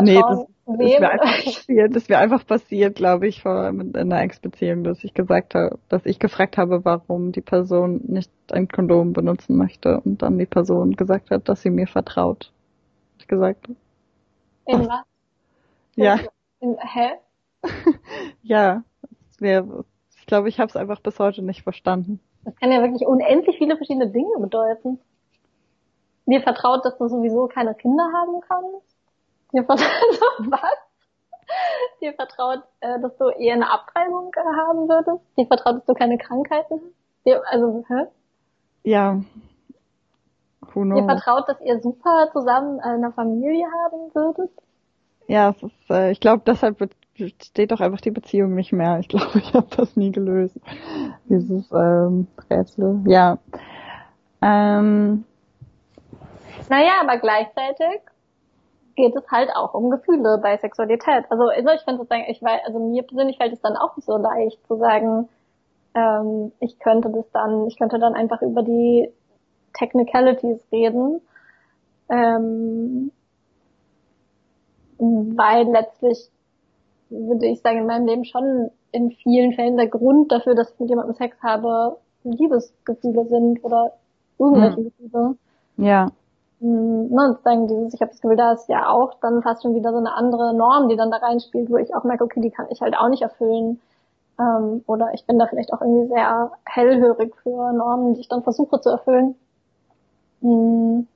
nee, 0.00 0.20
das, 0.20 0.46
das 0.66 0.78
wäre 0.78 1.10
einfach 1.10 1.44
passiert, 1.44 1.96
das 1.96 2.08
wäre 2.08 2.20
einfach 2.20 2.46
passiert, 2.46 2.96
glaube 2.96 3.28
ich, 3.28 3.42
vor 3.42 3.68
in 3.68 3.94
einer 3.94 4.22
Ex-Beziehung, 4.22 4.82
dass 4.82 5.04
ich 5.04 5.14
gesagt 5.14 5.54
habe, 5.54 5.78
dass 5.88 6.06
ich 6.06 6.18
gefragt 6.18 6.56
habe, 6.56 6.84
warum 6.84 7.32
die 7.32 7.42
Person 7.42 8.00
nicht 8.06 8.30
ein 8.50 8.68
Kondom 8.68 9.12
benutzen 9.12 9.56
möchte 9.56 10.00
und 10.00 10.22
dann 10.22 10.38
die 10.38 10.46
Person 10.46 10.96
gesagt 10.96 11.30
hat, 11.30 11.48
dass 11.48 11.62
sie 11.62 11.70
mir 11.70 11.86
vertraut. 11.86 12.52
Ich 13.18 13.28
gesagt. 13.28 13.68
In 14.66 14.88
was? 14.88 15.04
Ja. 15.94 16.18
In, 16.60 16.76
hä? 16.78 17.10
ja, 18.42 18.82
mir, 19.40 19.84
ich 20.18 20.26
glaube, 20.26 20.48
ich 20.48 20.58
habe 20.58 20.68
es 20.68 20.76
einfach 20.76 21.00
bis 21.00 21.18
heute 21.18 21.42
nicht 21.42 21.62
verstanden. 21.62 22.20
Das 22.44 22.54
kann 22.56 22.70
ja 22.70 22.80
wirklich 22.80 23.06
unendlich 23.06 23.56
viele 23.58 23.76
verschiedene 23.76 24.08
Dinge 24.08 24.38
bedeuten. 24.38 25.00
Dir 26.26 26.42
vertraut, 26.42 26.84
dass 26.84 26.98
du 26.98 27.08
sowieso 27.08 27.46
keine 27.46 27.74
Kinder 27.74 28.04
haben 28.12 28.40
kannst. 28.40 28.86
Dir 29.52 29.64
vertraut, 29.64 29.88
was? 30.50 30.78
Dir 32.00 32.12
vertraut, 32.14 32.62
äh, 32.80 33.00
dass 33.00 33.16
du 33.16 33.28
eher 33.28 33.54
eine 33.54 33.70
Abtreibung 33.70 34.32
äh, 34.34 34.40
haben 34.40 34.88
würdest. 34.88 35.24
Dir 35.36 35.46
vertraut, 35.46 35.76
dass 35.76 35.84
du 35.86 35.94
keine 35.94 36.18
Krankheiten 36.18 36.74
hast. 36.74 37.24
Dir, 37.24 37.42
also, 37.48 37.84
hä? 37.88 38.06
Ja. 38.82 39.20
Who 40.72 40.82
knows? 40.82 41.00
Dir 41.00 41.06
vertraut, 41.06 41.48
dass 41.48 41.60
ihr 41.60 41.80
super 41.80 42.30
zusammen 42.32 42.80
eine 42.80 43.12
Familie 43.12 43.66
haben 43.66 44.14
würdet. 44.14 44.50
Ja, 45.28 45.50
es 45.50 45.62
ist, 45.62 45.90
äh, 45.90 46.10
ich 46.10 46.20
glaube, 46.20 46.42
deshalb 46.46 46.80
wird 46.80 46.92
steht 47.40 47.70
doch 47.72 47.80
einfach 47.80 48.00
die 48.00 48.10
Beziehung 48.10 48.54
nicht 48.54 48.72
mehr. 48.72 48.98
Ich 49.00 49.08
glaube, 49.08 49.38
ich 49.38 49.54
habe 49.54 49.68
das 49.76 49.96
nie 49.96 50.12
gelöst. 50.12 50.58
Dieses 51.28 51.70
ähm, 51.72 52.26
Rätsel. 52.50 53.02
Ja. 53.06 53.38
Ähm, 54.42 55.24
naja, 56.68 56.92
aber 57.02 57.18
gleichzeitig 57.18 58.00
geht 58.96 59.14
es 59.14 59.30
halt 59.30 59.50
auch 59.54 59.74
um 59.74 59.90
Gefühle 59.90 60.38
bei 60.42 60.56
Sexualität. 60.56 61.24
Also, 61.30 61.44
also 61.48 61.70
ich 61.70 61.82
finde 61.82 61.98
sozusagen, 61.98 62.24
ich 62.28 62.42
weiß, 62.42 62.62
also 62.66 62.78
mir 62.78 63.02
persönlich 63.02 63.36
fällt 63.36 63.52
es 63.52 63.60
dann 63.60 63.76
auch 63.76 63.96
nicht 63.96 64.06
so 64.06 64.16
leicht 64.16 64.66
zu 64.66 64.76
sagen, 64.76 65.28
ähm, 65.94 66.52
ich 66.60 66.78
könnte 66.78 67.10
das 67.10 67.30
dann, 67.32 67.66
ich 67.66 67.78
könnte 67.78 67.98
dann 67.98 68.14
einfach 68.14 68.42
über 68.42 68.62
die 68.62 69.10
Technicalities 69.74 70.60
reden. 70.72 71.20
Ähm, 72.08 73.10
weil 74.98 75.64
letztlich 75.64 76.30
würde 77.10 77.46
ich 77.46 77.60
sagen, 77.60 77.78
in 77.78 77.86
meinem 77.86 78.06
Leben 78.06 78.24
schon 78.24 78.70
in 78.92 79.10
vielen 79.10 79.52
Fällen 79.52 79.76
der 79.76 79.88
Grund 79.88 80.32
dafür, 80.32 80.54
dass 80.54 80.72
ich 80.72 80.80
mit 80.80 80.90
jemandem 80.90 81.14
Sex 81.14 81.36
habe, 81.42 81.98
Liebesgefühle 82.24 83.26
sind 83.26 83.62
oder 83.64 83.92
irgendwelche 84.38 84.76
hm. 84.76 84.84
Gefühle. 84.84 85.36
Ja. 85.76 86.08
Ne, 86.58 87.08
und 87.10 87.42
sagen 87.42 87.68
dieses, 87.68 87.92
ich 87.92 88.00
habe 88.00 88.10
das 88.12 88.20
Gefühl, 88.20 88.36
da 88.36 88.52
ist 88.52 88.68
ja 88.68 88.88
auch 88.88 89.14
dann 89.20 89.42
fast 89.42 89.62
schon 89.62 89.74
wieder 89.74 89.92
so 89.92 89.98
eine 89.98 90.14
andere 90.14 90.54
Norm, 90.54 90.88
die 90.88 90.96
dann 90.96 91.10
da 91.10 91.18
reinspielt, 91.18 91.70
wo 91.70 91.76
ich 91.76 91.94
auch 91.94 92.04
merke, 92.04 92.24
okay, 92.24 92.40
die 92.40 92.50
kann 92.50 92.66
ich 92.70 92.80
halt 92.80 92.96
auch 92.96 93.08
nicht 93.08 93.22
erfüllen. 93.22 93.80
Ähm, 94.38 94.82
oder 94.86 95.12
ich 95.14 95.26
bin 95.26 95.38
da 95.38 95.46
vielleicht 95.46 95.72
auch 95.72 95.82
irgendwie 95.82 96.08
sehr 96.08 96.52
hellhörig 96.64 97.34
für 97.42 97.72
Normen, 97.72 98.14
die 98.14 98.20
ich 98.20 98.28
dann 98.28 98.42
versuche 98.42 98.80
zu 98.80 98.88
erfüllen. 98.90 99.34
Mhm. 100.40 101.06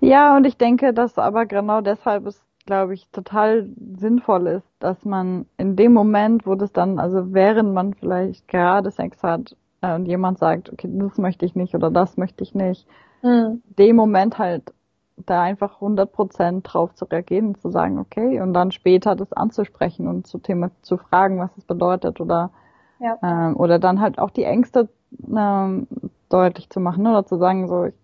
Ja, 0.00 0.36
und 0.36 0.46
ich 0.46 0.56
denke, 0.56 0.92
dass 0.94 1.18
aber 1.18 1.46
genau 1.46 1.80
deshalb 1.80 2.26
ist 2.26 2.42
glaube 2.66 2.94
ich, 2.94 3.08
total 3.10 3.68
sinnvoll 3.96 4.46
ist, 4.46 4.66
dass 4.78 5.04
man 5.04 5.46
in 5.56 5.76
dem 5.76 5.92
Moment, 5.92 6.46
wo 6.46 6.54
das 6.54 6.72
dann, 6.72 6.98
also 6.98 7.32
während 7.34 7.74
man 7.74 7.94
vielleicht 7.94 8.48
gerade 8.48 8.90
Sex 8.90 9.22
hat 9.22 9.56
äh, 9.82 9.94
und 9.94 10.06
jemand 10.06 10.38
sagt, 10.38 10.72
okay, 10.72 10.88
das 10.90 11.18
möchte 11.18 11.44
ich 11.44 11.54
nicht 11.54 11.74
oder 11.74 11.90
das 11.90 12.16
möchte 12.16 12.42
ich 12.42 12.54
nicht, 12.54 12.86
mhm. 13.22 13.62
dem 13.78 13.96
Moment 13.96 14.38
halt 14.38 14.72
da 15.16 15.42
einfach 15.42 15.80
100% 15.80 16.62
drauf 16.62 16.94
zu 16.94 17.04
reagieren 17.04 17.48
und 17.48 17.60
zu 17.60 17.70
sagen, 17.70 17.98
okay, 17.98 18.40
und 18.40 18.52
dann 18.52 18.72
später 18.72 19.14
das 19.14 19.32
anzusprechen 19.32 20.08
und 20.08 20.26
zu 20.26 20.38
Thema 20.38 20.70
zu 20.82 20.96
fragen, 20.96 21.38
was 21.38 21.56
es 21.56 21.64
bedeutet 21.64 22.20
oder 22.20 22.50
ja. 22.98 23.18
ähm, 23.22 23.56
oder 23.56 23.78
dann 23.78 24.00
halt 24.00 24.18
auch 24.18 24.30
die 24.30 24.44
Ängste 24.44 24.88
ähm, 25.28 25.86
deutlich 26.28 26.68
zu 26.70 26.80
machen 26.80 27.06
oder 27.06 27.24
zu 27.26 27.36
sagen, 27.36 27.68
so, 27.68 27.84
ich 27.84 27.94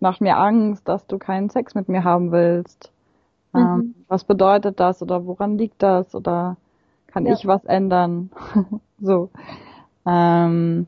macht 0.00 0.20
mir 0.20 0.38
Angst, 0.38 0.88
dass 0.88 1.06
du 1.06 1.18
keinen 1.18 1.50
Sex 1.50 1.74
mit 1.74 1.88
mir 1.88 2.04
haben 2.04 2.32
willst. 2.32 2.92
Ähm, 3.56 3.76
mhm. 3.76 3.94
Was 4.08 4.24
bedeutet 4.24 4.80
das 4.80 5.02
oder 5.02 5.26
woran 5.26 5.58
liegt 5.58 5.82
das 5.82 6.14
oder 6.14 6.56
kann 7.06 7.26
ja. 7.26 7.32
ich 7.32 7.46
was 7.46 7.64
ändern? 7.64 8.30
so. 9.00 9.30
Ähm, 10.06 10.86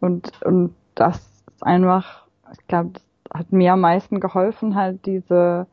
und, 0.00 0.42
und 0.42 0.74
das 0.94 1.16
ist 1.16 1.62
einfach, 1.62 2.26
ich 2.52 2.66
glaube, 2.66 2.90
das 2.94 3.02
hat 3.32 3.52
mir 3.52 3.74
am 3.74 3.80
meisten 3.80 4.20
geholfen, 4.20 4.74
halt 4.74 5.06
diese, 5.06 5.66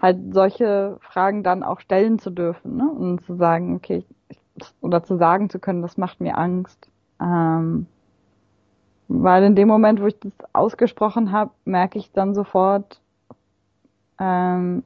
halt 0.00 0.18
solche 0.32 0.98
Fragen 1.00 1.42
dann 1.42 1.62
auch 1.62 1.80
stellen 1.80 2.18
zu 2.18 2.30
dürfen, 2.30 2.76
ne? 2.76 2.90
Und 2.90 3.24
zu 3.24 3.36
sagen, 3.36 3.76
okay, 3.76 4.04
ich, 4.28 4.38
oder 4.80 5.04
zu 5.04 5.16
sagen 5.16 5.50
zu 5.50 5.58
können, 5.58 5.82
das 5.82 5.96
macht 5.96 6.20
mir 6.20 6.38
Angst. 6.38 6.88
Ähm, 7.20 7.86
weil 9.08 9.44
in 9.44 9.54
dem 9.54 9.68
Moment, 9.68 10.00
wo 10.00 10.06
ich 10.06 10.18
das 10.18 10.32
ausgesprochen 10.52 11.30
habe, 11.30 11.52
merke 11.64 11.98
ich 11.98 12.10
dann 12.12 12.34
sofort, 12.34 13.00
ähm, 14.18 14.82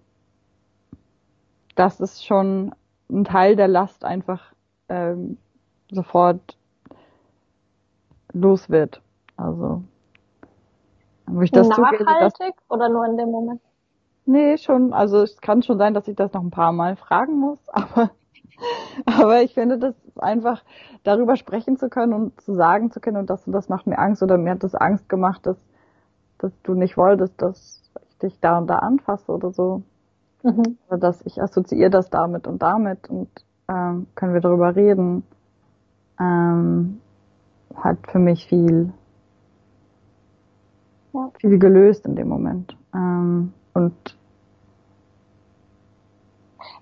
dass 1.75 2.01
es 2.01 2.25
schon 2.25 2.75
ein 3.11 3.25
Teil 3.25 3.57
der 3.57 3.69
Last 3.69 4.05
einfach 4.05 4.53
ähm, 4.89 5.39
sofort 5.91 6.57
los 8.33 8.71
wird. 8.71 9.01
Also 9.37 9.83
wo 11.27 11.43
ich 11.43 11.51
das 11.51 11.69
Nachhaltig 11.69 11.99
zugebe, 11.99 12.21
dass, 12.21 12.35
oder 12.69 12.89
nur 12.89 13.07
in 13.07 13.17
dem 13.17 13.31
Moment? 13.31 13.61
Nee, 14.27 14.59
schon. 14.59 14.93
Also 14.93 15.23
es 15.23 15.41
kann 15.41 15.63
schon 15.63 15.79
sein, 15.79 15.95
dass 15.95 16.09
ich 16.09 16.17
das 16.17 16.33
noch 16.33 16.43
ein 16.43 16.51
paar 16.51 16.73
Mal 16.73 16.97
fragen 16.97 17.39
muss, 17.39 17.59
aber 17.69 18.11
aber 19.07 19.43
ich 19.43 19.55
finde, 19.55 19.79
das 19.79 19.95
ist 20.05 20.23
einfach 20.23 20.63
darüber 21.03 21.37
sprechen 21.37 21.77
zu 21.77 21.89
können 21.89 22.13
und 22.13 22.41
zu 22.41 22.55
sagen 22.55 22.91
zu 22.91 23.01
können 23.01 23.17
und 23.17 23.31
das 23.31 23.47
und 23.47 23.53
das 23.53 23.69
macht 23.69 23.87
mir 23.87 23.99
Angst 23.99 24.23
oder 24.23 24.37
mir 24.37 24.51
hat 24.51 24.63
das 24.63 24.75
Angst 24.75 25.09
gemacht, 25.09 25.47
dass, 25.47 25.57
dass 26.39 26.53
du 26.63 26.75
nicht 26.75 26.97
wolltest, 26.97 27.41
dass 27.41 27.80
dich 28.23 28.39
da 28.41 28.59
und 28.59 28.69
da 28.69 28.77
anfasse 28.77 29.33
oder 29.33 29.53
so. 29.53 29.83
Mhm. 30.43 30.79
Oder 30.89 30.99
dass 30.99 31.25
ich 31.27 31.43
assoziiere 31.43 31.91
das 31.91 32.11
damit 32.11 32.47
und 32.47 32.63
damit 32.63 33.09
und 33.11 33.29
ähm, 33.69 34.07
können 34.15 34.35
wir 34.35 34.41
darüber 34.41 34.75
reden. 34.75 35.25
Ähm, 36.19 37.01
hat 37.77 37.99
für 38.09 38.19
mich 38.19 38.47
viel, 38.47 38.93
ja. 41.13 41.31
viel 41.39 41.59
gelöst 41.59 42.07
in 42.07 42.17
dem 42.17 42.29
Moment. 42.29 42.77
Ähm, 42.95 43.53
und 43.75 43.95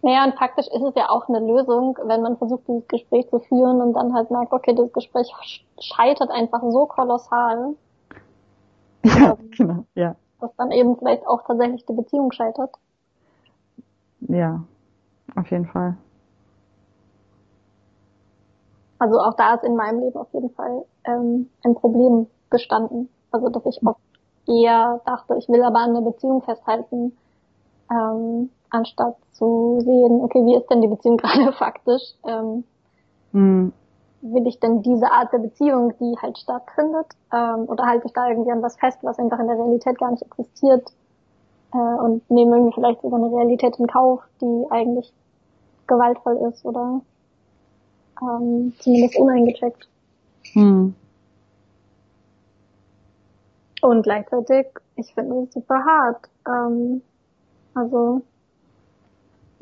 naja, 0.01 0.25
und 0.25 0.37
faktisch 0.37 0.67
ist 0.69 0.83
es 0.83 0.95
ja 0.95 1.09
auch 1.09 1.29
eine 1.29 1.41
Lösung, 1.41 1.99
wenn 2.05 2.23
man 2.23 2.37
versucht, 2.37 2.69
dieses 2.69 2.87
Gespräch 2.87 3.29
zu 3.31 3.41
führen 3.41 3.81
und 3.83 3.95
dann 3.95 4.15
halt 4.15 4.31
merkt, 4.31 4.53
okay, 4.53 4.75
das 4.75 4.93
Gespräch 4.93 5.29
scheitert 5.81 6.31
einfach 6.31 6.63
so 6.63 6.87
kolossal. 6.87 7.75
Ja, 9.05 9.37
genau, 9.57 9.85
ja. 9.95 10.17
Dass 10.41 10.55
dann 10.57 10.71
eben 10.71 10.97
vielleicht 10.97 11.27
auch 11.27 11.43
tatsächlich 11.47 11.85
die 11.87 11.95
Beziehung 11.95 12.33
scheitert. 12.33 12.71
Ja, 14.21 14.63
auf 15.35 15.51
jeden 15.51 15.67
Fall. 15.67 15.97
Also 18.99 19.21
auch 19.21 19.35
da 19.35 19.55
ist 19.55 19.65
in 19.65 19.77
meinem 19.77 20.01
Leben 20.01 20.17
auf 20.17 20.33
jeden 20.33 20.51
Fall 20.51 20.85
ähm, 21.05 21.49
ein 21.65 21.75
Problem 21.75 22.27
bestanden. 22.51 23.09
Also 23.31 23.49
dass 23.49 23.65
ich 23.67 23.85
oft 23.87 24.01
eher 24.47 25.01
dachte, 25.05 25.37
ich 25.39 25.49
will 25.49 25.63
aber 25.63 25.81
an 25.81 25.95
der 25.95 26.01
Beziehung 26.01 26.43
festhalten, 26.43 27.17
ähm, 27.91 28.51
anstatt 28.71 29.17
zu 29.33 29.81
sehen, 29.81 30.21
okay, 30.23 30.45
wie 30.45 30.57
ist 30.57 30.69
denn 30.71 30.81
die 30.81 30.89
Beziehung 30.89 31.17
gerade 31.19 31.53
faktisch? 31.53 32.15
Ähm, 32.27 32.65
mhm. 33.33 33.73
Will 34.21 34.47
ich 34.47 34.59
denn 34.59 34.83
diese 34.83 35.11
Art 35.11 35.33
der 35.33 35.39
Beziehung, 35.39 35.95
die 35.99 36.17
halt 36.21 36.39
stattfindet, 36.39 37.07
ähm, 37.33 37.69
oder 37.69 37.87
halte 37.87 38.07
ich 38.07 38.13
da 38.13 38.29
irgendwie 38.29 38.51
an 38.51 38.63
was 38.63 38.77
fest, 38.77 38.99
was 39.03 39.19
einfach 39.19 39.39
in 39.39 39.47
der 39.47 39.57
Realität 39.57 39.99
gar 39.99 40.11
nicht 40.11 40.23
existiert 40.23 40.91
äh, 41.73 41.77
und 41.77 42.29
nehme 42.31 42.57
irgendwie 42.57 42.75
vielleicht 42.75 43.03
sogar 43.03 43.21
eine 43.21 43.31
Realität 43.31 43.79
in 43.79 43.87
Kauf, 43.87 44.23
die 44.41 44.67
eigentlich 44.71 45.13
gewaltvoll 45.87 46.37
ist 46.49 46.65
oder 46.65 47.01
ähm, 48.21 48.73
zumindest 48.81 49.19
uneingecheckt. 49.19 49.89
Mhm. 50.55 50.95
Und 53.81 54.03
gleichzeitig, 54.03 54.67
ich 54.97 55.15
finde 55.15 55.45
es 55.45 55.53
super 55.55 55.85
hart. 55.85 56.29
Ähm, 56.47 57.03
also 57.75 58.23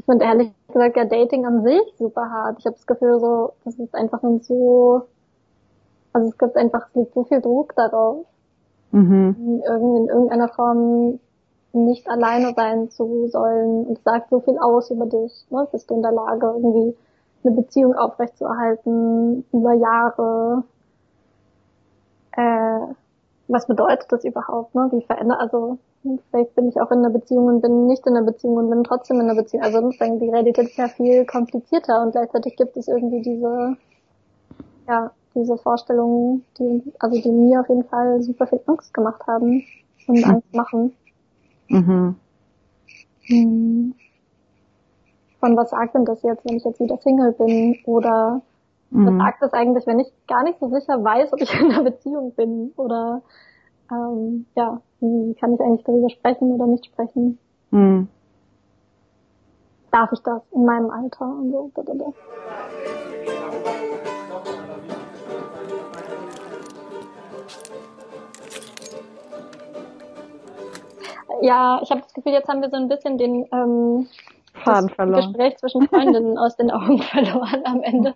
finde 0.07 0.25
ehrlich 0.25 0.53
gesagt 0.69 0.97
ja 0.97 1.05
Dating 1.05 1.45
an 1.45 1.63
sich 1.63 1.95
super 1.99 2.31
hart. 2.31 2.59
Ich 2.59 2.65
habe 2.65 2.77
das 2.77 2.87
Gefühl 2.87 3.21
so, 3.21 3.53
das 3.65 3.75
ist 3.79 3.95
einfach 3.95 4.23
ein 4.23 4.41
so, 4.41 5.03
also 6.13 6.29
es 6.29 6.39
gibt 6.39 6.57
einfach, 6.57 6.87
es 6.89 6.95
liegt 6.95 7.15
so 7.15 7.25
viel 7.25 7.41
Druck 7.41 7.75
darauf, 7.75 8.25
mhm. 8.93 9.63
irgendwie 9.67 9.97
in 9.99 10.09
irgendeiner 10.09 10.49
Form 10.49 11.19
nicht 11.73 12.09
alleine 12.09 12.55
sein 12.55 12.89
zu 12.89 13.29
sollen 13.29 13.87
und 13.87 14.03
sagt 14.03 14.31
so 14.31 14.41
viel 14.41 14.59
aus 14.59 14.91
über 14.91 15.07
dich. 15.07 15.47
Ne? 15.51 15.69
Bist 15.71 15.91
du 15.91 15.97
in 15.97 16.03
der 16.03 16.13
Lage, 16.13 16.47
irgendwie 16.47 16.97
eine 17.45 17.55
Beziehung 17.55 17.95
aufrechtzuerhalten 17.95 19.45
über 19.53 19.75
Jahre? 19.75 20.65
Äh, 22.33 22.95
was 23.49 23.67
bedeutet 23.67 24.11
das 24.11 24.25
überhaupt? 24.25 24.75
Ne? 24.75 24.89
Wie 24.93 25.03
verändert, 25.03 25.41
also 25.41 25.79
vielleicht 26.31 26.55
bin 26.55 26.69
ich 26.69 26.81
auch 26.81 26.91
in 26.91 26.99
einer 26.99 27.11
Beziehung 27.11 27.47
und 27.47 27.61
bin 27.61 27.87
nicht 27.87 28.07
in 28.07 28.17
einer 28.17 28.27
Beziehung 28.27 28.57
und 28.57 28.71
bin 28.71 28.85
trotzdem 28.85 29.21
in 29.21 29.29
einer 29.29 29.41
Beziehung. 29.41 29.65
Also 29.65 29.81
sozusagen 29.81 30.19
die 30.19 30.31
Realität 30.31 30.69
ist 30.69 30.77
ja 30.77 30.89
viel 30.89 31.25
komplizierter 31.25 32.03
und 32.03 32.13
gleichzeitig 32.13 32.57
gibt 32.57 32.77
es 32.77 32.89
irgendwie 32.89 33.23
diese, 33.23 33.77
ja, 34.89 35.11
diese 35.35 35.57
Vorstellungen, 35.59 36.45
die, 36.59 36.93
also 36.99 37.21
die 37.21 37.31
mir 37.31 37.61
auf 37.61 37.69
jeden 37.69 37.85
Fall 37.85 38.23
super 38.23 38.47
viel 38.47 38.61
Angst 38.67 38.93
gemacht 38.95 39.27
haben 39.27 39.65
und 40.07 40.19
mhm. 40.19 40.25
Angst 40.25 40.55
machen. 40.55 40.93
Mhm. 41.69 42.17
Hm. 43.27 43.95
Von 45.41 45.57
was 45.57 45.71
sagt 45.71 45.95
denn 45.95 46.05
das 46.05 46.23
jetzt, 46.23 46.45
wenn 46.45 46.57
ich 46.57 46.65
jetzt 46.65 46.81
wieder 46.81 46.97
Single 46.99 47.33
bin? 47.33 47.79
Oder. 47.85 48.41
Was 48.91 49.17
sagt 49.17 49.43
das 49.43 49.53
eigentlich, 49.53 49.87
wenn 49.87 50.01
ich 50.01 50.13
gar 50.27 50.43
nicht 50.45 50.59
so 50.61 50.69
sicher 50.69 51.03
weiß, 51.03 51.33
ob 51.33 51.41
ich 51.41 51.53
in 51.61 51.71
einer 51.71 51.83
Beziehung 51.83 52.33
bin? 52.35 52.73
Oder 52.77 53.23
ähm, 53.91 54.47
ja, 54.55 54.81
wie 55.01 55.35
kann 55.35 55.55
ich 55.55 55.61
eigentlich 55.61 55.85
darüber 55.85 56.11
sprechen 56.11 56.53
oder 56.53 56.67
nicht 56.67 56.87
sprechen? 56.87 57.39
Hm. 57.71 58.09
Darf 59.91 60.13
ich 60.13 60.21
das 60.21 60.43
in 60.53 60.65
meinem 60.65 60.91
Alter 60.91 61.27
und 61.27 61.51
so? 61.53 61.71
Blablabla. 61.75 62.13
Ja, 71.43 71.81
ich 71.83 71.91
habe 71.91 72.01
das 72.01 72.15
Gefühl, 72.15 72.33
jetzt 72.33 72.49
haben 72.49 72.63
wir 72.63 72.71
so 72.71 72.77
ein 72.77 72.89
bisschen 72.89 73.19
den 73.19 73.47
ähm, 73.53 74.07
Faden 74.65 74.89
verloren. 74.91 75.33
Gespräch 75.33 75.57
zwischen 75.59 75.87
Freundinnen 75.89 76.39
aus 76.39 76.57
den 76.57 76.71
Augen 76.71 76.99
verloren 76.99 77.63
am 77.65 77.83
Ende. 77.83 78.15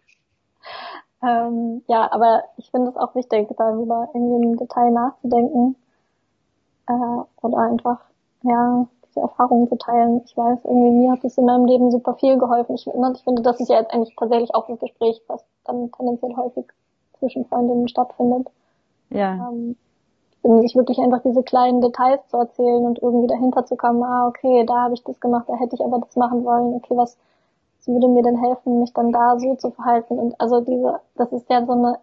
Ähm, 1.22 1.82
ja, 1.86 2.10
aber 2.12 2.44
ich 2.56 2.70
finde 2.70 2.90
es 2.90 2.96
auch 2.96 3.14
wichtig, 3.14 3.48
darüber 3.56 4.08
irgendwie 4.14 4.46
im 4.46 4.56
Detail 4.56 4.90
nachzudenken 4.90 5.76
äh, 6.86 6.92
oder 7.42 7.58
einfach 7.58 8.00
ja 8.42 8.86
diese 9.06 9.20
Erfahrungen 9.20 9.68
zu 9.68 9.76
teilen. 9.76 10.22
Ich 10.24 10.36
weiß, 10.36 10.64
irgendwie 10.64 10.90
mir 10.90 11.12
hat 11.12 11.24
es 11.24 11.36
in 11.36 11.44
meinem 11.44 11.66
Leben 11.66 11.90
super 11.90 12.14
viel 12.14 12.38
geholfen. 12.38 12.74
Ich, 12.74 12.86
ne, 12.86 13.12
ich 13.14 13.22
finde, 13.22 13.42
das 13.42 13.60
ist 13.60 13.68
ja 13.68 13.78
jetzt 13.78 13.92
eigentlich 13.92 14.14
tatsächlich 14.16 14.54
auch 14.54 14.68
ein 14.68 14.78
Gespräch, 14.78 15.20
was 15.26 15.44
dann 15.64 15.90
tendenziell 15.92 16.34
häufig 16.36 16.66
zwischen 17.18 17.44
Freundinnen 17.44 17.88
stattfindet. 17.88 18.48
Ja. 19.10 19.50
Ähm, 19.50 19.76
sich 20.42 20.74
wirklich 20.74 20.98
einfach 20.98 21.20
diese 21.22 21.42
kleinen 21.42 21.82
Details 21.82 22.26
zu 22.28 22.38
erzählen 22.38 22.86
und 22.86 22.98
irgendwie 23.02 23.26
dahinter 23.26 23.66
zu 23.66 23.76
kommen, 23.76 24.02
ah, 24.02 24.26
okay, 24.26 24.64
da 24.64 24.84
habe 24.84 24.94
ich 24.94 25.04
das 25.04 25.20
gemacht, 25.20 25.44
da 25.48 25.56
hätte 25.56 25.74
ich 25.74 25.84
aber 25.84 25.98
das 25.98 26.16
machen 26.16 26.44
wollen, 26.44 26.74
okay, 26.74 26.96
was 26.96 27.18
würde 27.86 28.08
mir 28.08 28.22
denn 28.22 28.38
helfen, 28.38 28.80
mich 28.80 28.92
dann 28.92 29.12
da 29.12 29.38
so 29.38 29.54
zu 29.56 29.70
verhalten? 29.70 30.18
Und 30.18 30.40
also 30.40 30.60
diese, 30.60 31.00
das 31.16 31.32
ist 31.32 31.48
ja 31.50 31.64
so 31.64 31.72
eine 31.72 31.98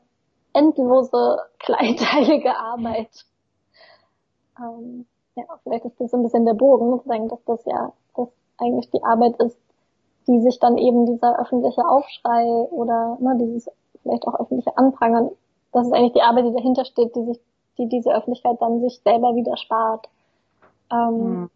endlose, 0.54 1.40
kleinteilige 1.60 2.56
Arbeit. 2.56 3.26
Ähm, 4.60 5.06
ja, 5.36 5.44
vielleicht 5.64 5.86
ist 5.86 6.00
das 6.00 6.12
so 6.12 6.18
ein 6.18 6.24
bisschen 6.24 6.46
der 6.46 6.54
Bogen, 6.54 7.00
zu 7.00 7.08
sagen, 7.08 7.30
dass 7.30 7.44
das 7.46 7.66
ja, 7.66 7.94
dass 8.16 8.30
eigentlich 8.58 8.90
die 8.90 9.04
Arbeit 9.04 9.36
ist, 9.40 9.58
die 10.28 10.42
sich 10.42 10.60
dann 10.60 10.78
eben 10.78 11.06
dieser 11.06 11.40
öffentliche 11.40 11.88
Aufschrei 11.88 12.46
oder 12.72 13.18
ne, 13.20 13.38
dieses 13.40 13.70
vielleicht 14.02 14.28
auch 14.28 14.40
öffentliche 14.40 14.76
Anprangern, 14.78 15.30
das 15.72 15.88
ist 15.88 15.94
eigentlich 15.94 16.14
die 16.14 16.22
Arbeit, 16.22 16.46
die 16.46 16.54
dahinter 16.54 16.86
steht, 16.86 17.16
die 17.16 17.26
sich, 17.26 17.40
die 17.78 17.88
diese 17.88 18.12
Öffentlichkeit 18.12 18.62
dann 18.62 18.82
sich 18.82 19.00
selber 19.04 19.36
wieder 19.36 19.58
spart. 19.58 20.08
Ähm, 20.92 21.42
mhm. 21.42 21.50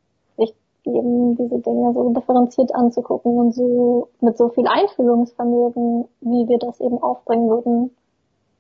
Geben, 0.84 1.36
diese 1.36 1.60
Dinge 1.60 1.94
so 1.94 2.10
differenziert 2.10 2.74
anzugucken 2.74 3.38
und 3.38 3.54
so 3.54 4.10
mit 4.20 4.38
so 4.38 4.50
viel 4.50 4.68
Einfühlungsvermögen, 4.68 6.06
wie 6.22 6.48
wir 6.48 6.60
das 6.60 6.80
eben 6.80 7.02
aufbringen 7.02 7.50
würden, 7.50 7.96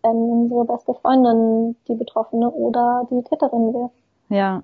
wenn 0.03 0.15
unsere 0.15 0.65
beste 0.65 0.93
Freundin 0.93 1.75
die 1.87 1.95
Betroffene 1.95 2.51
oder 2.51 3.07
die 3.09 3.21
Täterin 3.23 3.73
wäre. 3.73 3.89
Ja, 4.29 4.63